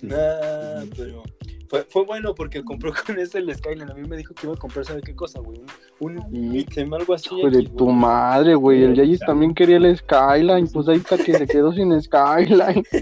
Nah, 0.03 0.85
pero. 0.97 1.23
Fue, 1.67 1.83
fue 1.89 2.05
bueno 2.05 2.35
porque 2.35 2.63
compró 2.63 2.93
con 3.07 3.19
ese 3.19 3.39
el 3.39 3.55
Skyline. 3.55 3.91
A 3.91 3.95
mí 3.95 4.07
me 4.09 4.17
dijo 4.17 4.35
que 4.35 4.47
iba 4.47 4.55
a 4.55 4.59
comprar, 4.59 4.85
¿sabe 4.85 5.01
qué 5.03 5.15
cosa, 5.15 5.41
güey? 5.41 5.61
Un, 6.01 6.19
un 6.19 6.51
Sí. 6.53 6.59
ítem, 6.59 6.93
algo 6.95 7.15
así. 7.15 7.35
Hijo 7.35 7.51
de 7.51 7.61
X, 7.61 7.77
tu 7.77 7.85
güey. 7.85 7.97
madre, 7.97 8.55
güey. 8.55 8.83
El 8.85 8.95
Yayis 8.95 9.21
también 9.21 9.55
quería 9.55 9.77
el 9.79 9.97
Skyline. 9.97 10.69
Pues 10.73 10.89
ahí 10.89 10.97
está 10.99 11.17
que 11.17 11.33
se 11.39 11.47
quedó 11.47 11.73
sin 11.73 12.01
Skyline. 12.01 12.85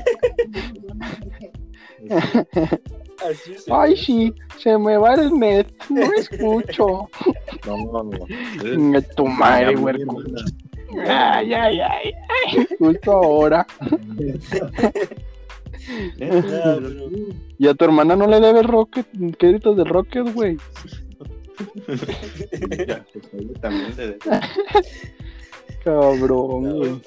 Así 3.25 3.53
es. 3.53 3.65
Ay, 3.71 3.97
sí, 3.97 4.35
se 4.59 4.77
me 4.79 4.97
va 4.97 5.15
el 5.15 5.31
net. 5.39 5.67
No 5.91 6.03
escucho. 6.17 7.09
No, 7.67 7.77
no, 7.93 8.03
no. 8.03 8.19
Chinga 8.61 9.01
tu 9.03 9.27
madre, 9.27 9.77
güey. 9.77 9.97
Ay, 11.07 11.55
ay, 11.55 11.81
ay, 11.81 12.13
ay. 12.49 12.67
Justo 12.79 13.13
ahora. 13.13 13.67
Nah, 16.19 16.41
pero- 16.43 17.09
Y 17.59 17.69
a 17.69 17.75
tu 17.75 17.85
hermana 17.85 18.17
no 18.17 18.27
le 18.27 18.41
debes 18.41 18.67
Rocket, 18.67 19.07
créditos 19.39 19.77
de 19.77 19.85
Rocket, 19.85 20.33
güey. 20.33 20.57
También 23.61 24.19
Cabrón, 25.85 26.63
No, 26.63 26.77
güey. 26.77 27.01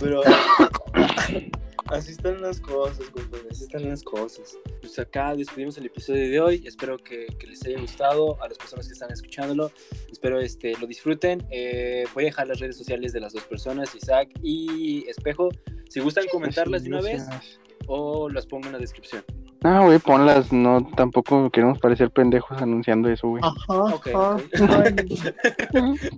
Pero 0.00 0.22
así 1.86 2.12
están 2.12 2.40
las 2.42 2.60
cosas, 2.60 3.08
compadre, 3.10 3.46
así 3.50 3.64
están 3.64 3.88
las 3.88 4.02
cosas. 4.02 4.56
Pues 4.80 4.98
acá 4.98 5.34
despedimos 5.34 5.76
el 5.78 5.86
episodio 5.86 6.30
de 6.30 6.40
hoy. 6.40 6.62
Espero 6.66 6.98
que, 6.98 7.26
que 7.38 7.46
les 7.46 7.64
haya 7.64 7.80
gustado 7.80 8.40
a 8.42 8.48
las 8.48 8.58
personas 8.58 8.86
que 8.86 8.92
están 8.92 9.10
escuchándolo. 9.10 9.72
Espero 10.10 10.40
este, 10.40 10.74
lo 10.78 10.86
disfruten. 10.86 11.44
Eh, 11.50 12.04
voy 12.14 12.24
a 12.24 12.26
dejar 12.26 12.46
las 12.48 12.60
redes 12.60 12.76
sociales 12.76 13.12
de 13.12 13.20
las 13.20 13.32
dos 13.32 13.44
personas, 13.44 13.94
Isaac 13.94 14.28
y 14.42 15.08
Espejo. 15.08 15.48
Si 15.88 16.00
gustan 16.00 16.26
comentarlas 16.30 16.84
de 16.84 16.90
una 16.90 17.00
vez 17.00 17.26
o 17.88 18.28
las 18.28 18.46
pongo 18.46 18.66
en 18.66 18.72
la 18.74 18.78
descripción. 18.78 19.24
Ah, 19.64 19.80
güey, 19.84 19.98
ponlas. 19.98 20.52
No, 20.52 20.86
tampoco 20.96 21.50
queremos 21.50 21.80
parecer 21.80 22.10
pendejos 22.12 22.62
anunciando 22.62 23.08
eso, 23.08 23.28
güey. 23.28 23.42
Ajá, 23.44 23.82
Ok, 23.94 24.06
ajá. 24.08 24.36
ok. 24.36 24.42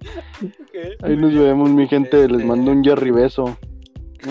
Ok, 0.42 1.02
Ahí 1.02 1.16
nos 1.16 1.32
vemos, 1.34 1.70
mi 1.70 1.88
gente. 1.88 2.16
Les 2.28 2.32
Este- 2.32 2.44
mando 2.44 2.70
un 2.72 2.84
Jerry 2.84 3.10
beso. 3.10 3.56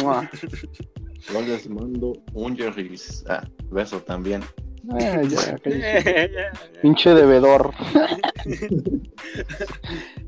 Yo 1.33 1.41
les 1.41 1.67
mando 1.69 2.13
un 2.33 2.55
Jerry. 2.55 2.95
Ah, 3.27 3.43
beso 3.71 3.99
también. 4.01 4.41
Ah, 4.91 5.21
ya. 5.23 5.57
Pinche 6.81 7.13
devedor. 7.13 7.73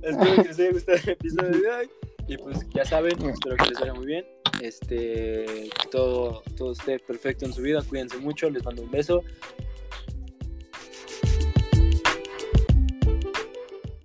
espero 0.02 0.36
que 0.36 0.48
les 0.50 0.60
haya 0.60 0.72
gustado 0.72 0.98
el 1.04 1.10
episodio 1.10 1.50
de 1.62 1.70
hoy. 1.70 1.90
Y 2.32 2.38
pues 2.38 2.66
ya 2.74 2.86
saben, 2.86 3.22
espero 3.30 3.58
que 3.58 3.66
les 3.66 3.78
vaya 3.78 3.94
muy 3.94 4.06
bien. 4.06 4.26
Este, 4.62 5.70
todo, 5.92 6.42
todo 6.56 6.72
esté 6.72 6.98
perfecto 6.98 7.46
en 7.46 7.52
su 7.52 7.62
vida. 7.62 7.82
Cuídense 7.82 8.20
mucho, 8.20 8.50
les 8.50 8.64
mando 8.64 8.84
un 8.84 8.90
beso. 8.90 9.22